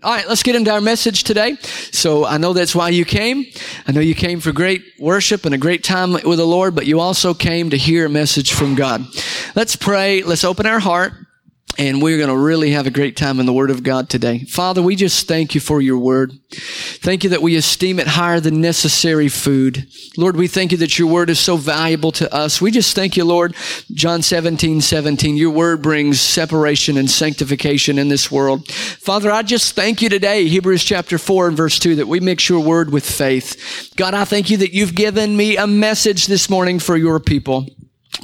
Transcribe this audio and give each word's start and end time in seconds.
All 0.00 0.14
right, 0.14 0.28
let's 0.28 0.44
get 0.44 0.54
into 0.54 0.70
our 0.70 0.80
message 0.80 1.24
today. 1.24 1.56
So 1.90 2.24
I 2.24 2.38
know 2.38 2.52
that's 2.52 2.72
why 2.72 2.90
you 2.90 3.04
came. 3.04 3.46
I 3.84 3.90
know 3.90 4.00
you 4.00 4.14
came 4.14 4.38
for 4.38 4.52
great 4.52 4.84
worship 5.00 5.44
and 5.44 5.52
a 5.52 5.58
great 5.58 5.82
time 5.82 6.12
with 6.12 6.38
the 6.38 6.46
Lord, 6.46 6.76
but 6.76 6.86
you 6.86 7.00
also 7.00 7.34
came 7.34 7.70
to 7.70 7.76
hear 7.76 8.06
a 8.06 8.08
message 8.08 8.52
from 8.52 8.76
God. 8.76 9.04
Let's 9.56 9.74
pray. 9.74 10.22
Let's 10.22 10.44
open 10.44 10.66
our 10.66 10.78
heart 10.78 11.14
and 11.78 12.02
we're 12.02 12.16
going 12.16 12.28
to 12.28 12.36
really 12.36 12.72
have 12.72 12.88
a 12.88 12.90
great 12.90 13.16
time 13.16 13.38
in 13.38 13.46
the 13.46 13.52
Word 13.52 13.70
of 13.70 13.84
God 13.84 14.10
today. 14.10 14.40
Father, 14.40 14.82
we 14.82 14.96
just 14.96 15.28
thank 15.28 15.54
you 15.54 15.60
for 15.60 15.80
your 15.80 15.98
Word. 15.98 16.32
Thank 16.50 17.22
you 17.22 17.30
that 17.30 17.40
we 17.40 17.54
esteem 17.54 18.00
it 18.00 18.08
higher 18.08 18.40
than 18.40 18.60
necessary 18.60 19.28
food. 19.28 19.86
Lord, 20.16 20.36
we 20.36 20.48
thank 20.48 20.72
you 20.72 20.78
that 20.78 20.98
your 20.98 21.06
Word 21.06 21.30
is 21.30 21.38
so 21.38 21.56
valuable 21.56 22.10
to 22.12 22.34
us. 22.34 22.60
We 22.60 22.72
just 22.72 22.96
thank 22.96 23.16
you, 23.16 23.24
Lord, 23.24 23.54
John 23.92 24.22
17, 24.22 24.80
17, 24.80 25.36
your 25.36 25.52
Word 25.52 25.80
brings 25.80 26.20
separation 26.20 26.96
and 26.96 27.08
sanctification 27.08 27.96
in 27.96 28.08
this 28.08 28.30
world. 28.30 28.68
Father, 28.68 29.30
I 29.30 29.42
just 29.42 29.76
thank 29.76 30.02
you 30.02 30.08
today, 30.08 30.48
Hebrews 30.48 30.82
chapter 30.82 31.16
4 31.16 31.48
and 31.48 31.56
verse 31.56 31.78
2, 31.78 31.94
that 31.96 32.08
we 32.08 32.18
mix 32.18 32.48
your 32.48 32.60
Word 32.60 32.90
with 32.90 33.08
faith. 33.08 33.92
God, 33.96 34.14
I 34.14 34.24
thank 34.24 34.50
you 34.50 34.56
that 34.58 34.74
you've 34.74 34.96
given 34.96 35.36
me 35.36 35.56
a 35.56 35.68
message 35.68 36.26
this 36.26 36.50
morning 36.50 36.80
for 36.80 36.96
your 36.96 37.20
people. 37.20 37.66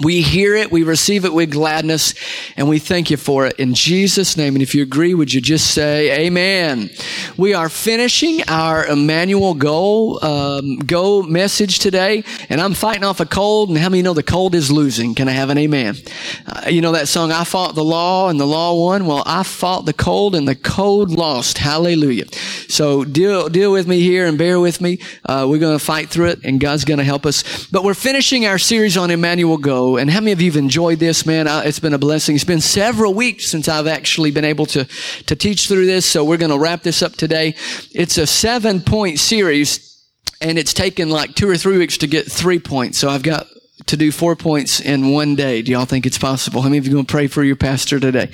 We 0.02 0.22
hear 0.22 0.56
it, 0.56 0.72
we 0.72 0.82
receive 0.82 1.24
it 1.24 1.32
with 1.32 1.52
gladness, 1.52 2.14
and 2.56 2.68
we 2.68 2.80
thank 2.80 3.10
you 3.10 3.16
for 3.16 3.46
it 3.46 3.60
in 3.60 3.74
Jesus' 3.74 4.36
name. 4.36 4.54
And 4.56 4.62
if 4.62 4.74
you 4.74 4.82
agree, 4.82 5.14
would 5.14 5.32
you 5.32 5.40
just 5.40 5.70
say 5.70 6.26
amen? 6.26 6.90
We 7.36 7.54
are 7.54 7.68
finishing 7.68 8.42
our 8.48 8.84
Emmanuel 8.84 9.54
Go, 9.54 10.18
um, 10.20 10.78
Go 10.78 11.22
message 11.22 11.78
today, 11.78 12.24
and 12.48 12.60
I'm 12.60 12.74
fighting 12.74 13.04
off 13.04 13.20
a 13.20 13.26
cold, 13.26 13.68
and 13.68 13.78
how 13.78 13.88
many 13.88 14.02
know 14.02 14.14
the 14.14 14.24
cold 14.24 14.56
is 14.56 14.72
losing? 14.72 15.14
Can 15.14 15.28
I 15.28 15.32
have 15.32 15.50
an 15.50 15.58
amen? 15.58 15.96
Uh, 16.44 16.68
you 16.68 16.80
know 16.80 16.92
that 16.92 17.06
song, 17.06 17.30
I 17.30 17.44
fought 17.44 17.76
the 17.76 17.84
law 17.84 18.28
and 18.28 18.40
the 18.40 18.46
law 18.46 18.74
won? 18.74 19.06
Well, 19.06 19.22
I 19.26 19.44
fought 19.44 19.86
the 19.86 19.92
cold 19.92 20.34
and 20.34 20.48
the 20.48 20.56
cold 20.56 21.12
lost. 21.12 21.58
Hallelujah. 21.58 22.24
So 22.68 23.04
deal, 23.04 23.48
deal 23.48 23.70
with 23.70 23.86
me 23.86 24.00
here 24.00 24.26
and 24.26 24.36
bear 24.36 24.58
with 24.58 24.80
me. 24.80 24.98
Uh, 25.24 25.46
we're 25.48 25.60
going 25.60 25.78
to 25.78 25.84
fight 25.84 26.08
through 26.08 26.30
it, 26.30 26.40
and 26.44 26.58
God's 26.58 26.84
going 26.84 26.98
to 26.98 27.04
help 27.04 27.26
us. 27.26 27.66
But 27.68 27.84
we're 27.84 27.94
finishing 27.94 28.44
our 28.44 28.58
series 28.58 28.96
on 28.96 29.12
Emmanuel 29.12 29.56
Go. 29.56 29.83
And 29.84 30.10
how 30.10 30.20
many 30.20 30.32
of 30.32 30.40
you 30.40 30.50
have 30.50 30.56
enjoyed 30.56 30.98
this, 30.98 31.24
man? 31.26 31.46
It's 31.66 31.78
been 31.78 31.94
a 31.94 31.98
blessing. 31.98 32.34
It's 32.34 32.44
been 32.44 32.60
several 32.60 33.14
weeks 33.14 33.46
since 33.46 33.68
I've 33.68 33.86
actually 33.86 34.30
been 34.30 34.44
able 34.44 34.66
to, 34.66 34.84
to 35.26 35.36
teach 35.36 35.68
through 35.68 35.86
this. 35.86 36.06
So 36.06 36.24
we're 36.24 36.38
going 36.38 36.50
to 36.50 36.58
wrap 36.58 36.82
this 36.82 37.02
up 37.02 37.12
today. 37.12 37.54
It's 37.92 38.18
a 38.18 38.26
seven 38.26 38.80
point 38.80 39.18
series 39.18 40.02
and 40.40 40.58
it's 40.58 40.74
taken 40.74 41.10
like 41.10 41.34
two 41.34 41.48
or 41.48 41.56
three 41.56 41.78
weeks 41.78 41.98
to 41.98 42.06
get 42.06 42.30
three 42.30 42.58
points. 42.58 42.98
So 42.98 43.08
I've 43.08 43.22
got 43.22 43.46
to 43.86 43.96
do 43.96 44.10
four 44.10 44.34
points 44.34 44.80
in 44.80 45.10
one 45.10 45.34
day. 45.34 45.62
Do 45.62 45.72
y'all 45.72 45.84
think 45.84 46.06
it's 46.06 46.18
possible? 46.18 46.62
How 46.62 46.68
many 46.68 46.78
of 46.78 46.86
you 46.86 46.92
going 46.92 47.06
to 47.06 47.10
pray 47.10 47.26
for 47.26 47.44
your 47.44 47.56
pastor 47.56 48.00
today? 48.00 48.30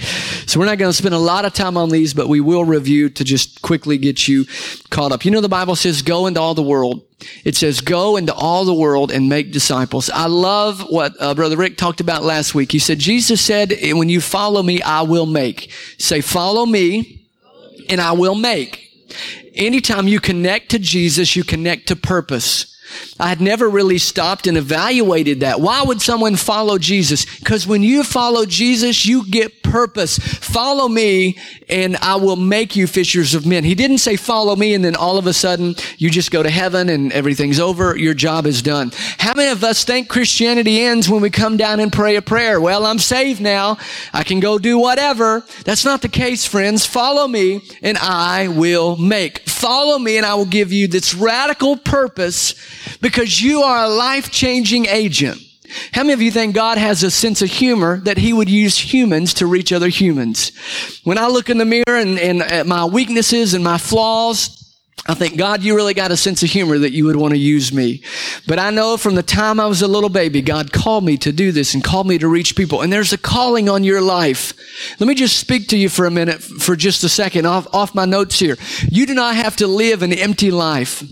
So 0.46 0.60
we're 0.60 0.66
not 0.66 0.78
going 0.78 0.90
to 0.90 0.96
spend 0.96 1.14
a 1.14 1.18
lot 1.18 1.44
of 1.44 1.52
time 1.52 1.76
on 1.76 1.90
these, 1.90 2.14
but 2.14 2.28
we 2.28 2.40
will 2.40 2.64
review 2.64 3.08
to 3.10 3.24
just 3.24 3.60
quickly 3.62 3.98
get 3.98 4.28
you 4.28 4.46
caught 4.90 5.12
up. 5.12 5.24
You 5.24 5.30
know, 5.30 5.40
the 5.40 5.48
Bible 5.48 5.74
says, 5.76 6.02
go 6.02 6.26
into 6.26 6.40
all 6.40 6.54
the 6.54 6.62
world. 6.62 7.02
It 7.44 7.56
says, 7.56 7.80
go 7.80 8.16
into 8.16 8.32
all 8.32 8.64
the 8.64 8.74
world 8.74 9.10
and 9.10 9.28
make 9.28 9.52
disciples. 9.52 10.08
I 10.08 10.26
love 10.26 10.80
what 10.88 11.14
uh, 11.20 11.34
Brother 11.34 11.56
Rick 11.56 11.76
talked 11.76 12.00
about 12.00 12.22
last 12.22 12.54
week. 12.54 12.72
He 12.72 12.78
said, 12.78 12.98
Jesus 12.98 13.40
said, 13.40 13.74
when 13.82 14.08
you 14.08 14.20
follow 14.20 14.62
me, 14.62 14.80
I 14.82 15.02
will 15.02 15.26
make. 15.26 15.72
Say, 15.98 16.20
follow 16.20 16.64
me 16.64 17.28
and 17.88 18.00
I 18.00 18.12
will 18.12 18.36
make. 18.36 18.86
Anytime 19.54 20.06
you 20.06 20.20
connect 20.20 20.70
to 20.70 20.78
Jesus, 20.78 21.34
you 21.34 21.42
connect 21.42 21.88
to 21.88 21.96
purpose. 21.96 22.69
I 23.18 23.28
had 23.28 23.40
never 23.40 23.68
really 23.68 23.98
stopped 23.98 24.46
and 24.46 24.56
evaluated 24.56 25.40
that. 25.40 25.60
Why 25.60 25.82
would 25.82 26.00
someone 26.00 26.36
follow 26.36 26.78
Jesus? 26.78 27.24
Because 27.38 27.66
when 27.66 27.82
you 27.82 28.02
follow 28.02 28.44
Jesus, 28.46 29.06
you 29.06 29.26
get 29.26 29.62
purpose. 29.62 30.18
Follow 30.18 30.88
me 30.88 31.38
and 31.68 31.96
I 31.98 32.16
will 32.16 32.36
make 32.36 32.76
you 32.76 32.86
fishers 32.86 33.34
of 33.34 33.46
men. 33.46 33.64
He 33.64 33.74
didn't 33.74 33.98
say 33.98 34.16
follow 34.16 34.56
me 34.56 34.74
and 34.74 34.84
then 34.84 34.96
all 34.96 35.18
of 35.18 35.26
a 35.26 35.32
sudden 35.32 35.76
you 35.98 36.10
just 36.10 36.30
go 36.30 36.42
to 36.42 36.50
heaven 36.50 36.88
and 36.88 37.12
everything's 37.12 37.60
over. 37.60 37.96
Your 37.96 38.14
job 38.14 38.46
is 38.46 38.62
done. 38.62 38.92
How 39.18 39.34
many 39.34 39.50
of 39.50 39.62
us 39.62 39.84
think 39.84 40.08
Christianity 40.08 40.80
ends 40.80 41.08
when 41.08 41.20
we 41.20 41.30
come 41.30 41.56
down 41.56 41.80
and 41.80 41.92
pray 41.92 42.16
a 42.16 42.22
prayer? 42.22 42.60
Well, 42.60 42.84
I'm 42.84 42.98
saved 42.98 43.40
now. 43.40 43.78
I 44.12 44.24
can 44.24 44.40
go 44.40 44.58
do 44.58 44.78
whatever. 44.78 45.44
That's 45.64 45.84
not 45.84 46.02
the 46.02 46.08
case, 46.08 46.44
friends. 46.44 46.84
Follow 46.84 47.28
me 47.28 47.62
and 47.82 47.98
I 47.98 48.48
will 48.48 48.96
make. 48.96 49.48
Follow 49.48 49.98
me 49.98 50.16
and 50.16 50.26
I 50.26 50.34
will 50.34 50.46
give 50.46 50.72
you 50.72 50.88
this 50.88 51.14
radical 51.14 51.76
purpose 51.76 52.54
because 53.00 53.40
you 53.40 53.62
are 53.62 53.84
a 53.84 53.88
life 53.88 54.30
changing 54.30 54.86
agent. 54.86 55.40
How 55.92 56.02
many 56.02 56.12
of 56.12 56.22
you 56.22 56.30
think 56.30 56.54
God 56.54 56.78
has 56.78 57.02
a 57.02 57.10
sense 57.10 57.42
of 57.42 57.48
humor 57.48 58.00
that 58.00 58.18
He 58.18 58.32
would 58.32 58.50
use 58.50 58.76
humans 58.76 59.34
to 59.34 59.46
reach 59.46 59.72
other 59.72 59.88
humans? 59.88 60.52
When 61.04 61.18
I 61.18 61.28
look 61.28 61.48
in 61.48 61.58
the 61.58 61.64
mirror 61.64 61.84
and, 61.96 62.18
and 62.18 62.42
at 62.42 62.66
my 62.66 62.84
weaknesses 62.84 63.54
and 63.54 63.62
my 63.62 63.78
flaws, 63.78 64.56
I 65.06 65.14
think, 65.14 65.38
God, 65.38 65.62
you 65.62 65.74
really 65.74 65.94
got 65.94 66.10
a 66.10 66.16
sense 66.16 66.42
of 66.42 66.50
humor 66.50 66.78
that 66.78 66.92
you 66.92 67.06
would 67.06 67.16
want 67.16 67.32
to 67.32 67.38
use 67.38 67.72
me. 67.72 68.02
But 68.46 68.58
I 68.58 68.70
know 68.70 68.96
from 68.96 69.14
the 69.14 69.22
time 69.22 69.58
I 69.58 69.66
was 69.66 69.80
a 69.80 69.88
little 69.88 70.10
baby, 70.10 70.42
God 70.42 70.72
called 70.72 71.04
me 71.04 71.16
to 71.18 71.32
do 71.32 71.52
this 71.52 71.72
and 71.72 71.82
called 71.82 72.06
me 72.06 72.18
to 72.18 72.28
reach 72.28 72.54
people. 72.54 72.82
And 72.82 72.92
there's 72.92 73.12
a 73.12 73.18
calling 73.18 73.68
on 73.68 73.82
your 73.82 74.02
life. 74.02 74.52
Let 75.00 75.06
me 75.06 75.14
just 75.14 75.38
speak 75.38 75.68
to 75.68 75.78
you 75.78 75.88
for 75.88 76.04
a 76.04 76.10
minute, 76.10 76.42
for 76.42 76.76
just 76.76 77.02
a 77.02 77.08
second, 77.08 77.46
off, 77.46 77.66
off 77.72 77.94
my 77.94 78.04
notes 78.04 78.38
here. 78.38 78.56
You 78.90 79.06
do 79.06 79.14
not 79.14 79.36
have 79.36 79.56
to 79.56 79.66
live 79.66 80.02
an 80.02 80.12
empty 80.12 80.50
life. 80.50 81.02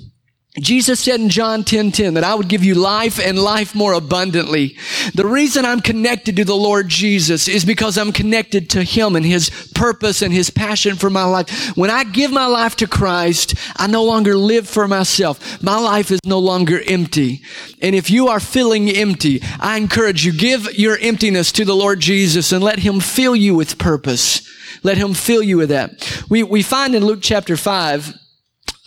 Jesus 0.61 1.01
said 1.01 1.21
in 1.21 1.29
John 1.29 1.65
10, 1.65 1.93
10 1.93 2.15
that 2.15 2.25
I 2.25 2.35
would 2.35 2.49
give 2.49 2.65
you 2.65 2.75
life 2.75 3.19
and 3.19 3.39
life 3.39 3.75
more 3.75 3.93
abundantly. 3.93 4.77
The 5.15 5.27
reason 5.27 5.65
I'm 5.65 5.81
connected 5.81 6.37
to 6.37 6.45
the 6.45 6.55
Lord 6.55 6.89
Jesus 6.89 7.49
is 7.49 7.65
because 7.65 7.99
I'm 7.99 8.13
connected 8.13 8.71
to 8.71 8.83
Him 8.83 9.17
and 9.17 9.25
His 9.25 9.51
purpose 9.75 10.23
and 10.23 10.33
His 10.33 10.51
passion 10.51 10.97
for 10.97 11.11
my 11.11 11.25
life. 11.25 11.77
When 11.77 11.91
I 11.91 12.05
give 12.05 12.31
my 12.31 12.47
life 12.47 12.77
to 12.77 12.87
Christ, 12.87 13.55
I 13.77 13.87
no 13.87 14.05
longer 14.05 14.37
live 14.37 14.69
for 14.69 14.89
myself. 14.89 15.63
My 15.63 15.79
life 15.79 16.11
is 16.11 16.21
no 16.25 16.39
longer 16.39 16.81
empty. 16.87 17.43
And 17.81 17.95
if 17.95 18.11
you 18.11 18.29
are 18.29 18.41
feeling 18.41 18.89
empty, 18.89 19.43
I 19.61 19.77
encourage 19.77 20.25
you, 20.25 20.33
give 20.33 20.79
your 20.79 20.99
emptiness 20.99 21.53
to 21.53 21.65
the 21.65 21.77
Lord 21.77 22.01
Jesus 22.01 22.53
and 22.53 22.63
let 22.63 22.79
Him 22.79 23.01
fill 23.01 23.37
you 23.37 23.55
with 23.55 23.79
purpose. 23.79 24.49
Let 24.83 24.99
Him 24.99 25.15
fill 25.15 25.43
you 25.43 25.59
with 25.59 25.71
that. 25.71 26.25
We, 26.29 26.43
we 26.43 26.63
find 26.63 26.95
in 26.95 27.05
Luke 27.05 27.21
chapter 27.23 27.57
5, 27.57 28.19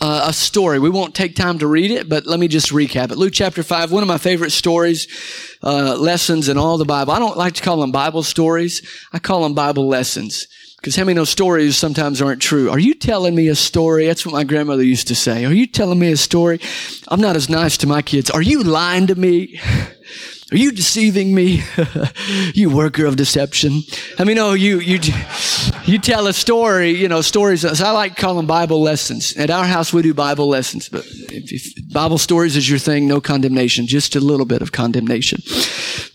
uh, 0.02 0.26
a 0.28 0.34
story. 0.34 0.80
We 0.80 0.90
won't 0.90 1.14
take 1.14 1.36
time 1.36 1.60
to 1.60 1.68
read 1.68 1.92
it, 1.92 2.10
but 2.10 2.26
let 2.26 2.40
me 2.40 2.48
just 2.48 2.72
recap 2.72 3.12
it. 3.12 3.18
Luke 3.18 3.34
chapter 3.34 3.62
5, 3.62 3.92
one 3.92 4.02
of 4.02 4.08
my 4.08 4.18
favorite 4.18 4.52
stories, 4.52 5.08
uh, 5.64 5.96
lessons 5.96 6.50
in 6.50 6.58
all 6.58 6.78
the 6.78 6.86
Bible. 6.86 7.14
I 7.14 7.20
don't 7.20 7.38
like 7.38 7.54
to 7.54 7.62
call 7.62 7.80
them 7.80 7.92
Bible 7.92 8.24
stories. 8.24 8.82
I 9.14 9.20
call 9.20 9.44
them 9.44 9.54
Bible 9.54 9.88
lessons. 9.88 10.48
Because 10.78 10.96
how 10.96 11.04
many 11.04 11.14
know 11.14 11.26
stories 11.26 11.78
sometimes 11.78 12.24
aren't 12.24 12.42
true? 12.42 12.72
Are 12.72 12.80
you 12.80 12.96
telling 12.96 13.36
me 13.36 13.50
a 13.50 13.56
story? 13.56 14.08
That's 14.08 14.26
what 14.26 14.34
my 14.34 14.44
grandmother 14.44 14.82
used 14.82 15.08
to 15.10 15.16
say. 15.16 15.46
Are 15.46 15.54
you 15.54 15.68
telling 15.68 16.00
me 16.00 16.12
a 16.12 16.18
story? 16.18 16.60
I'm 17.08 17.22
not 17.22 17.36
as 17.36 17.50
nice 17.50 17.78
to 17.78 17.88
my 17.88 18.02
kids. 18.02 18.32
Are 18.32 18.42
you 18.42 18.64
lying 18.64 19.06
to 19.06 19.16
me? 19.16 19.60
Are 20.52 20.58
you 20.58 20.72
deceiving 20.72 21.36
me? 21.36 21.64
you 22.56 22.76
worker 22.76 23.06
of 23.06 23.16
deception. 23.16 23.84
I 24.18 24.24
mean, 24.24 24.40
oh, 24.40 24.54
you, 24.54 24.80
you, 24.80 25.00
you 25.86 26.00
tell 26.00 26.28
a 26.28 26.34
story, 26.34 26.92
you 26.92 27.08
know, 27.08 27.22
stories. 27.22 27.62
So 27.62 27.86
I 27.86 27.92
like 27.92 28.16
calling 28.16 28.48
Bible 28.48 28.82
lessons. 28.82 29.36
At 29.38 29.50
our 29.50 29.66
house, 29.66 29.94
we 29.94 30.02
do 30.02 30.14
Bible 30.14 30.48
lessons, 30.48 30.90
but 30.90 31.06
if, 31.06 31.52
if 31.52 31.94
Bible 31.94 32.18
stories 32.18 32.56
is 32.56 32.70
your 32.70 32.80
thing, 32.80 33.08
no 33.08 33.22
condemnation, 33.22 33.88
just 33.88 34.16
a 34.16 34.20
little 34.20 34.46
bit 34.46 34.62
of 34.62 34.72
condemnation. 34.72 35.42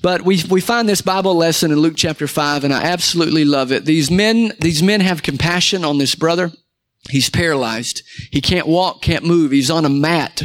But 0.03 0.23
we, 0.23 0.43
we 0.49 0.61
find 0.61 0.89
this 0.89 1.01
Bible 1.01 1.35
lesson 1.35 1.73
in 1.73 1.79
Luke 1.79 1.97
chapter 1.97 2.27
five, 2.27 2.65
and 2.65 2.73
I 2.73 2.85
absolutely 2.85 3.45
love 3.45 3.73
it. 3.73 3.85
These 3.85 4.11
men, 4.11 4.53
these 4.61 4.83
men 4.83 5.01
have 5.01 5.23
compassion 5.23 5.85
on 5.85 5.99
this 5.99 6.15
brother. 6.15 6.53
He's 7.09 7.31
paralyzed. 7.31 8.03
He 8.33 8.41
can't 8.41 8.67
walk, 8.67 9.01
can't 9.01 9.25
move. 9.25 9.53
He's 9.53 9.71
on 9.71 9.85
a 9.85 9.89
mat. 9.89 10.43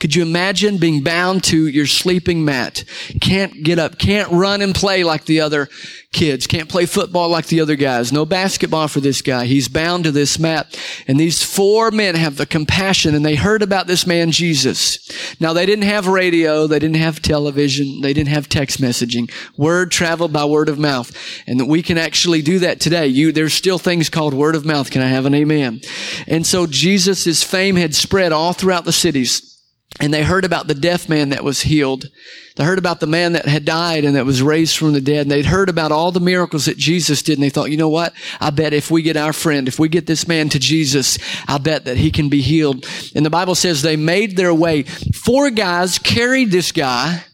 Could 0.00 0.16
you 0.16 0.22
imagine 0.22 0.78
being 0.78 1.04
bound 1.04 1.44
to 1.44 1.68
your 1.68 1.86
sleeping 1.86 2.44
mat? 2.44 2.82
Can't 3.20 3.62
get 3.62 3.78
up, 3.78 3.96
can't 3.96 4.28
run 4.32 4.60
and 4.60 4.74
play 4.74 5.04
like 5.04 5.26
the 5.26 5.40
other 5.40 5.68
kids, 6.12 6.46
can't 6.46 6.68
play 6.68 6.86
football 6.86 7.28
like 7.28 7.46
the 7.46 7.60
other 7.60 7.76
guys. 7.76 8.12
No 8.12 8.26
basketball 8.26 8.88
for 8.88 9.00
this 9.00 9.22
guy. 9.22 9.46
He's 9.46 9.68
bound 9.68 10.04
to 10.04 10.10
this 10.10 10.38
mat. 10.38 10.76
And 11.06 11.20
these 11.20 11.42
four 11.42 11.90
men 11.90 12.16
have 12.16 12.36
the 12.36 12.46
compassion 12.46 13.14
and 13.14 13.24
they 13.24 13.36
heard 13.36 13.62
about 13.62 13.86
this 13.86 14.06
man, 14.06 14.32
Jesus. 14.32 14.98
Now 15.40 15.52
they 15.52 15.66
didn't 15.66 15.84
have 15.84 16.08
radio. 16.08 16.66
They 16.66 16.80
didn't 16.80 16.96
have 16.96 17.22
television. 17.22 18.00
They 18.00 18.12
didn't 18.12 18.30
have 18.30 18.48
text 18.48 18.80
messaging. 18.80 19.30
Word 19.56 19.92
traveled 19.92 20.32
by 20.32 20.44
word 20.44 20.68
of 20.68 20.78
mouth. 20.78 21.16
And 21.46 21.68
we 21.68 21.82
can 21.82 21.96
actually 21.96 22.42
do 22.42 22.58
that 22.58 22.80
today. 22.80 23.06
You, 23.06 23.30
there's 23.30 23.54
still 23.54 23.78
things 23.78 24.10
called 24.10 24.34
word 24.34 24.56
of 24.56 24.64
mouth. 24.64 24.90
Can 24.90 25.02
I 25.02 25.08
have 25.08 25.26
an 25.26 25.34
amen? 25.34 25.80
And 26.26 26.44
so 26.44 26.66
Jesus' 26.66 27.44
fame 27.44 27.76
had 27.76 27.94
spread 27.94 28.32
all 28.32 28.52
throughout 28.52 28.84
the 28.84 28.92
cities. 28.92 29.49
And 29.98 30.14
they 30.14 30.22
heard 30.22 30.44
about 30.44 30.66
the 30.66 30.74
deaf 30.74 31.08
man 31.08 31.30
that 31.30 31.42
was 31.42 31.62
healed. 31.62 32.08
They 32.56 32.64
heard 32.64 32.78
about 32.78 33.00
the 33.00 33.06
man 33.06 33.32
that 33.32 33.46
had 33.46 33.64
died 33.64 34.04
and 34.04 34.16
that 34.16 34.24
was 34.24 34.42
raised 34.42 34.76
from 34.76 34.92
the 34.92 35.00
dead. 35.00 35.22
And 35.22 35.30
they'd 35.30 35.46
heard 35.46 35.68
about 35.68 35.92
all 35.92 36.12
the 36.12 36.20
miracles 36.20 36.66
that 36.66 36.78
Jesus 36.78 37.22
did. 37.22 37.38
And 37.38 37.42
they 37.42 37.50
thought, 37.50 37.70
you 37.70 37.76
know 37.76 37.88
what? 37.88 38.14
I 38.40 38.50
bet 38.50 38.72
if 38.72 38.90
we 38.90 39.02
get 39.02 39.16
our 39.16 39.32
friend, 39.32 39.66
if 39.66 39.78
we 39.78 39.88
get 39.88 40.06
this 40.06 40.28
man 40.28 40.48
to 40.50 40.58
Jesus, 40.58 41.18
I 41.48 41.58
bet 41.58 41.84
that 41.86 41.96
he 41.96 42.10
can 42.10 42.28
be 42.28 42.40
healed. 42.40 42.86
And 43.14 43.26
the 43.26 43.30
Bible 43.30 43.54
says 43.54 43.82
they 43.82 43.96
made 43.96 44.36
their 44.36 44.54
way. 44.54 44.84
Four 44.84 45.50
guys 45.50 45.98
carried 45.98 46.50
this 46.50 46.72
guy 46.72 47.24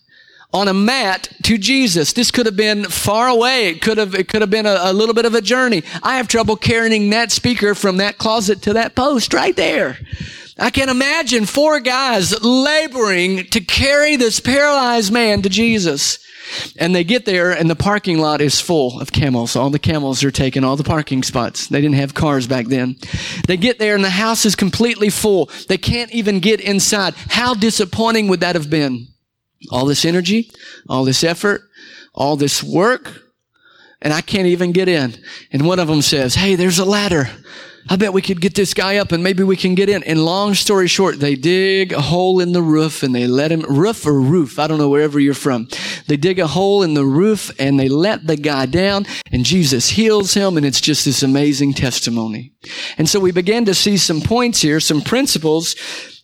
on 0.52 0.68
a 0.68 0.74
mat 0.74 1.28
to 1.42 1.58
Jesus. 1.58 2.14
This 2.14 2.30
could 2.30 2.46
have 2.46 2.56
been 2.56 2.84
far 2.84 3.28
away. 3.28 3.68
It 3.68 3.82
could 3.82 3.98
have, 3.98 4.14
it 4.14 4.28
could 4.28 4.40
have 4.40 4.50
been 4.50 4.66
a, 4.66 4.78
a 4.80 4.92
little 4.92 5.14
bit 5.14 5.26
of 5.26 5.34
a 5.34 5.40
journey. 5.40 5.82
I 6.02 6.16
have 6.16 6.28
trouble 6.28 6.56
carrying 6.56 7.10
that 7.10 7.30
speaker 7.30 7.74
from 7.74 7.98
that 7.98 8.16
closet 8.16 8.62
to 8.62 8.72
that 8.72 8.94
post 8.94 9.34
right 9.34 9.54
there. 9.54 9.98
I 10.58 10.70
can 10.70 10.88
imagine 10.88 11.44
four 11.44 11.80
guys 11.80 12.42
laboring 12.42 13.44
to 13.46 13.60
carry 13.60 14.16
this 14.16 14.40
paralyzed 14.40 15.12
man 15.12 15.42
to 15.42 15.48
Jesus. 15.48 16.18
And 16.78 16.94
they 16.94 17.04
get 17.04 17.24
there 17.26 17.50
and 17.50 17.68
the 17.68 17.76
parking 17.76 18.18
lot 18.18 18.40
is 18.40 18.60
full 18.60 19.00
of 19.00 19.12
camels. 19.12 19.56
All 19.56 19.68
the 19.68 19.78
camels 19.78 20.22
are 20.24 20.30
taking 20.30 20.64
all 20.64 20.76
the 20.76 20.84
parking 20.84 21.22
spots. 21.22 21.66
They 21.66 21.80
didn't 21.80 21.96
have 21.96 22.14
cars 22.14 22.46
back 22.46 22.66
then. 22.66 22.96
They 23.46 23.56
get 23.56 23.78
there 23.78 23.94
and 23.94 24.04
the 24.04 24.10
house 24.10 24.46
is 24.46 24.54
completely 24.54 25.10
full. 25.10 25.50
They 25.68 25.76
can't 25.76 26.12
even 26.12 26.40
get 26.40 26.60
inside. 26.60 27.14
How 27.28 27.54
disappointing 27.54 28.28
would 28.28 28.40
that 28.40 28.54
have 28.54 28.70
been? 28.70 29.08
All 29.70 29.86
this 29.86 30.04
energy, 30.04 30.50
all 30.88 31.04
this 31.04 31.24
effort, 31.24 31.62
all 32.14 32.36
this 32.36 32.62
work, 32.62 33.22
and 34.00 34.12
I 34.12 34.20
can't 34.20 34.46
even 34.46 34.72
get 34.72 34.88
in. 34.88 35.14
And 35.52 35.66
one 35.66 35.80
of 35.80 35.88
them 35.88 36.02
says, 36.02 36.34
Hey, 36.34 36.54
there's 36.54 36.78
a 36.78 36.84
ladder. 36.84 37.28
I 37.88 37.96
bet 37.96 38.12
we 38.12 38.22
could 38.22 38.40
get 38.40 38.54
this 38.54 38.74
guy 38.74 38.96
up 38.96 39.12
and 39.12 39.22
maybe 39.22 39.44
we 39.44 39.56
can 39.56 39.76
get 39.76 39.88
in. 39.88 40.02
And 40.02 40.24
long 40.24 40.54
story 40.54 40.88
short, 40.88 41.20
they 41.20 41.36
dig 41.36 41.92
a 41.92 42.00
hole 42.00 42.40
in 42.40 42.52
the 42.52 42.62
roof 42.62 43.02
and 43.02 43.14
they 43.14 43.26
let 43.26 43.52
him, 43.52 43.60
roof 43.62 44.06
or 44.06 44.20
roof, 44.20 44.58
I 44.58 44.66
don't 44.66 44.78
know 44.78 44.88
wherever 44.88 45.20
you're 45.20 45.34
from. 45.34 45.68
They 46.08 46.16
dig 46.16 46.40
a 46.40 46.48
hole 46.48 46.82
in 46.82 46.94
the 46.94 47.04
roof 47.04 47.52
and 47.60 47.78
they 47.78 47.88
let 47.88 48.26
the 48.26 48.36
guy 48.36 48.66
down 48.66 49.06
and 49.30 49.44
Jesus 49.44 49.90
heals 49.90 50.34
him 50.34 50.56
and 50.56 50.66
it's 50.66 50.80
just 50.80 51.04
this 51.04 51.22
amazing 51.22 51.74
testimony. 51.74 52.52
And 52.98 53.08
so 53.08 53.20
we 53.20 53.30
began 53.30 53.64
to 53.66 53.74
see 53.74 53.96
some 53.96 54.20
points 54.20 54.60
here, 54.60 54.80
some 54.80 55.00
principles 55.00 55.76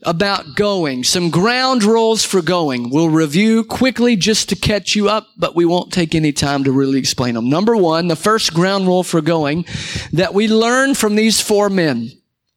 about 0.03 0.57
going, 0.57 1.05
some 1.05 1.31
ground 1.31 1.85
rules 1.85 2.25
for 2.25 2.43
going. 2.43 2.91
We'll 2.91 3.09
review 3.09 3.65
quickly 3.65 4.17
just 4.17 4.49
to 4.49 4.57
catch 4.57 4.97
you 4.97 5.09
up, 5.09 5.29
but 5.37 5.55
we 5.55 5.65
won't 5.65 5.93
take 5.93 6.15
any 6.15 6.33
time 6.33 6.65
to 6.65 6.73
really 6.73 6.99
explain 6.99 7.35
them. 7.35 7.49
Number 7.49 7.77
one, 7.77 8.09
the 8.09 8.17
first 8.17 8.53
ground 8.53 8.87
rule 8.87 9.03
for 9.03 9.21
going 9.21 9.65
that 10.13 10.35
we 10.35 10.49
learn 10.49 10.95
from 10.95 11.15
these 11.15 11.41
four 11.41 11.71
men. 11.71 12.11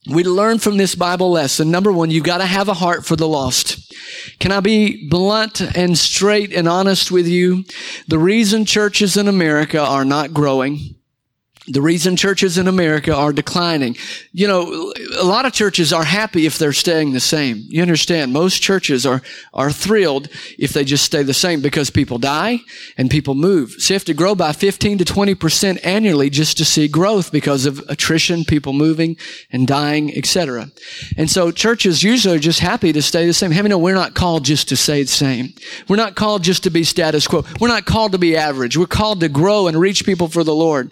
We 0.08 0.24
learn 0.24 0.60
from 0.60 0.78
this 0.78 0.94
Bible 0.94 1.32
lesson. 1.32 1.72
Number 1.72 1.92
one, 1.92 2.12
you've 2.12 2.24
gotta 2.24 2.46
have 2.46 2.68
a 2.68 2.76
heart 2.76 3.06
for 3.06 3.16
the 3.16 3.28
lost. 3.28 3.94
Can 4.40 4.52
I 4.52 4.60
be 4.60 5.08
blunt 5.10 5.62
and 5.76 5.98
straight 5.98 6.54
and 6.54 6.68
honest 6.68 7.12
with 7.12 7.28
you? 7.28 7.64
The 8.08 8.20
reason 8.20 8.66
churches 8.66 9.18
in 9.18 9.28
America 9.28 9.80
are 9.80 10.06
not 10.06 10.34
growing 10.34 10.95
the 11.68 11.82
reason 11.82 12.16
churches 12.16 12.58
in 12.58 12.68
America 12.68 13.16
are 13.16 13.34
declining. 13.34 13.96
You 14.32 14.48
know, 14.48 14.94
a 15.18 15.24
lot 15.24 15.46
of 15.46 15.54
churches 15.54 15.92
are 15.92 16.04
happy 16.04 16.46
if 16.46 16.58
they're 16.58 16.74
staying 16.74 17.14
the 17.14 17.20
same. 17.20 17.64
You 17.68 17.82
understand? 17.82 18.34
Most 18.34 18.62
churches 18.62 19.06
are, 19.06 19.22
are 19.54 19.72
thrilled 19.72 20.28
if 20.60 20.74
they 20.74 20.84
just 20.84 21.06
stay 21.06 21.24
the 21.24 21.34
same 21.34 21.62
because 21.62 21.90
people 21.90 22.18
die 22.18 22.60
and 22.98 23.10
people 23.10 23.36
move. 23.36 23.72
So 23.80 23.94
you 23.94 23.96
have 23.96 24.06
to 24.06 24.14
grow 24.14 24.36
by 24.36 24.52
15 24.52 25.00
to 25.00 25.06
20% 25.06 25.80
annually 25.84 26.30
just 26.30 26.58
to 26.58 26.66
see 26.66 26.88
growth 26.88 27.32
because 27.32 27.66
of 27.66 27.80
attrition, 27.90 28.46
people 28.46 28.74
moving 28.74 29.18
and 29.52 29.68
dying, 29.68 30.16
etc. 30.16 30.70
And 31.18 31.30
so 31.30 31.52
churches 31.52 32.04
usually 32.04 32.38
are 32.38 32.40
just 32.40 32.60
happy 32.60 32.94
to 32.94 33.02
stay 33.02 33.26
the 33.26 33.34
same. 33.34 33.52
How 33.52 33.64
many 33.64 33.70
know 33.70 33.80
we're 33.80 33.96
not 33.96 34.14
called 34.14 34.46
just 34.46 34.70
to 34.70 34.78
stay 34.78 35.02
the 35.04 35.08
same? 35.08 35.54
We're 35.88 35.96
not 35.96 36.16
called 36.16 36.44
just 36.44 36.64
to 36.64 36.70
be 36.70 36.84
status 36.84 37.28
quo. 37.28 37.44
We're 37.60 37.68
not 37.68 37.86
called 37.86 38.12
to 38.12 38.18
be 38.18 38.36
average. 38.36 38.78
We're 38.78 38.86
called 38.86 39.20
to 39.22 39.30
grow 39.30 39.68
and 39.68 39.80
reach 39.80 40.06
people 40.06 40.28
for 40.28 40.44
the 40.44 40.54
Lord. 40.54 40.92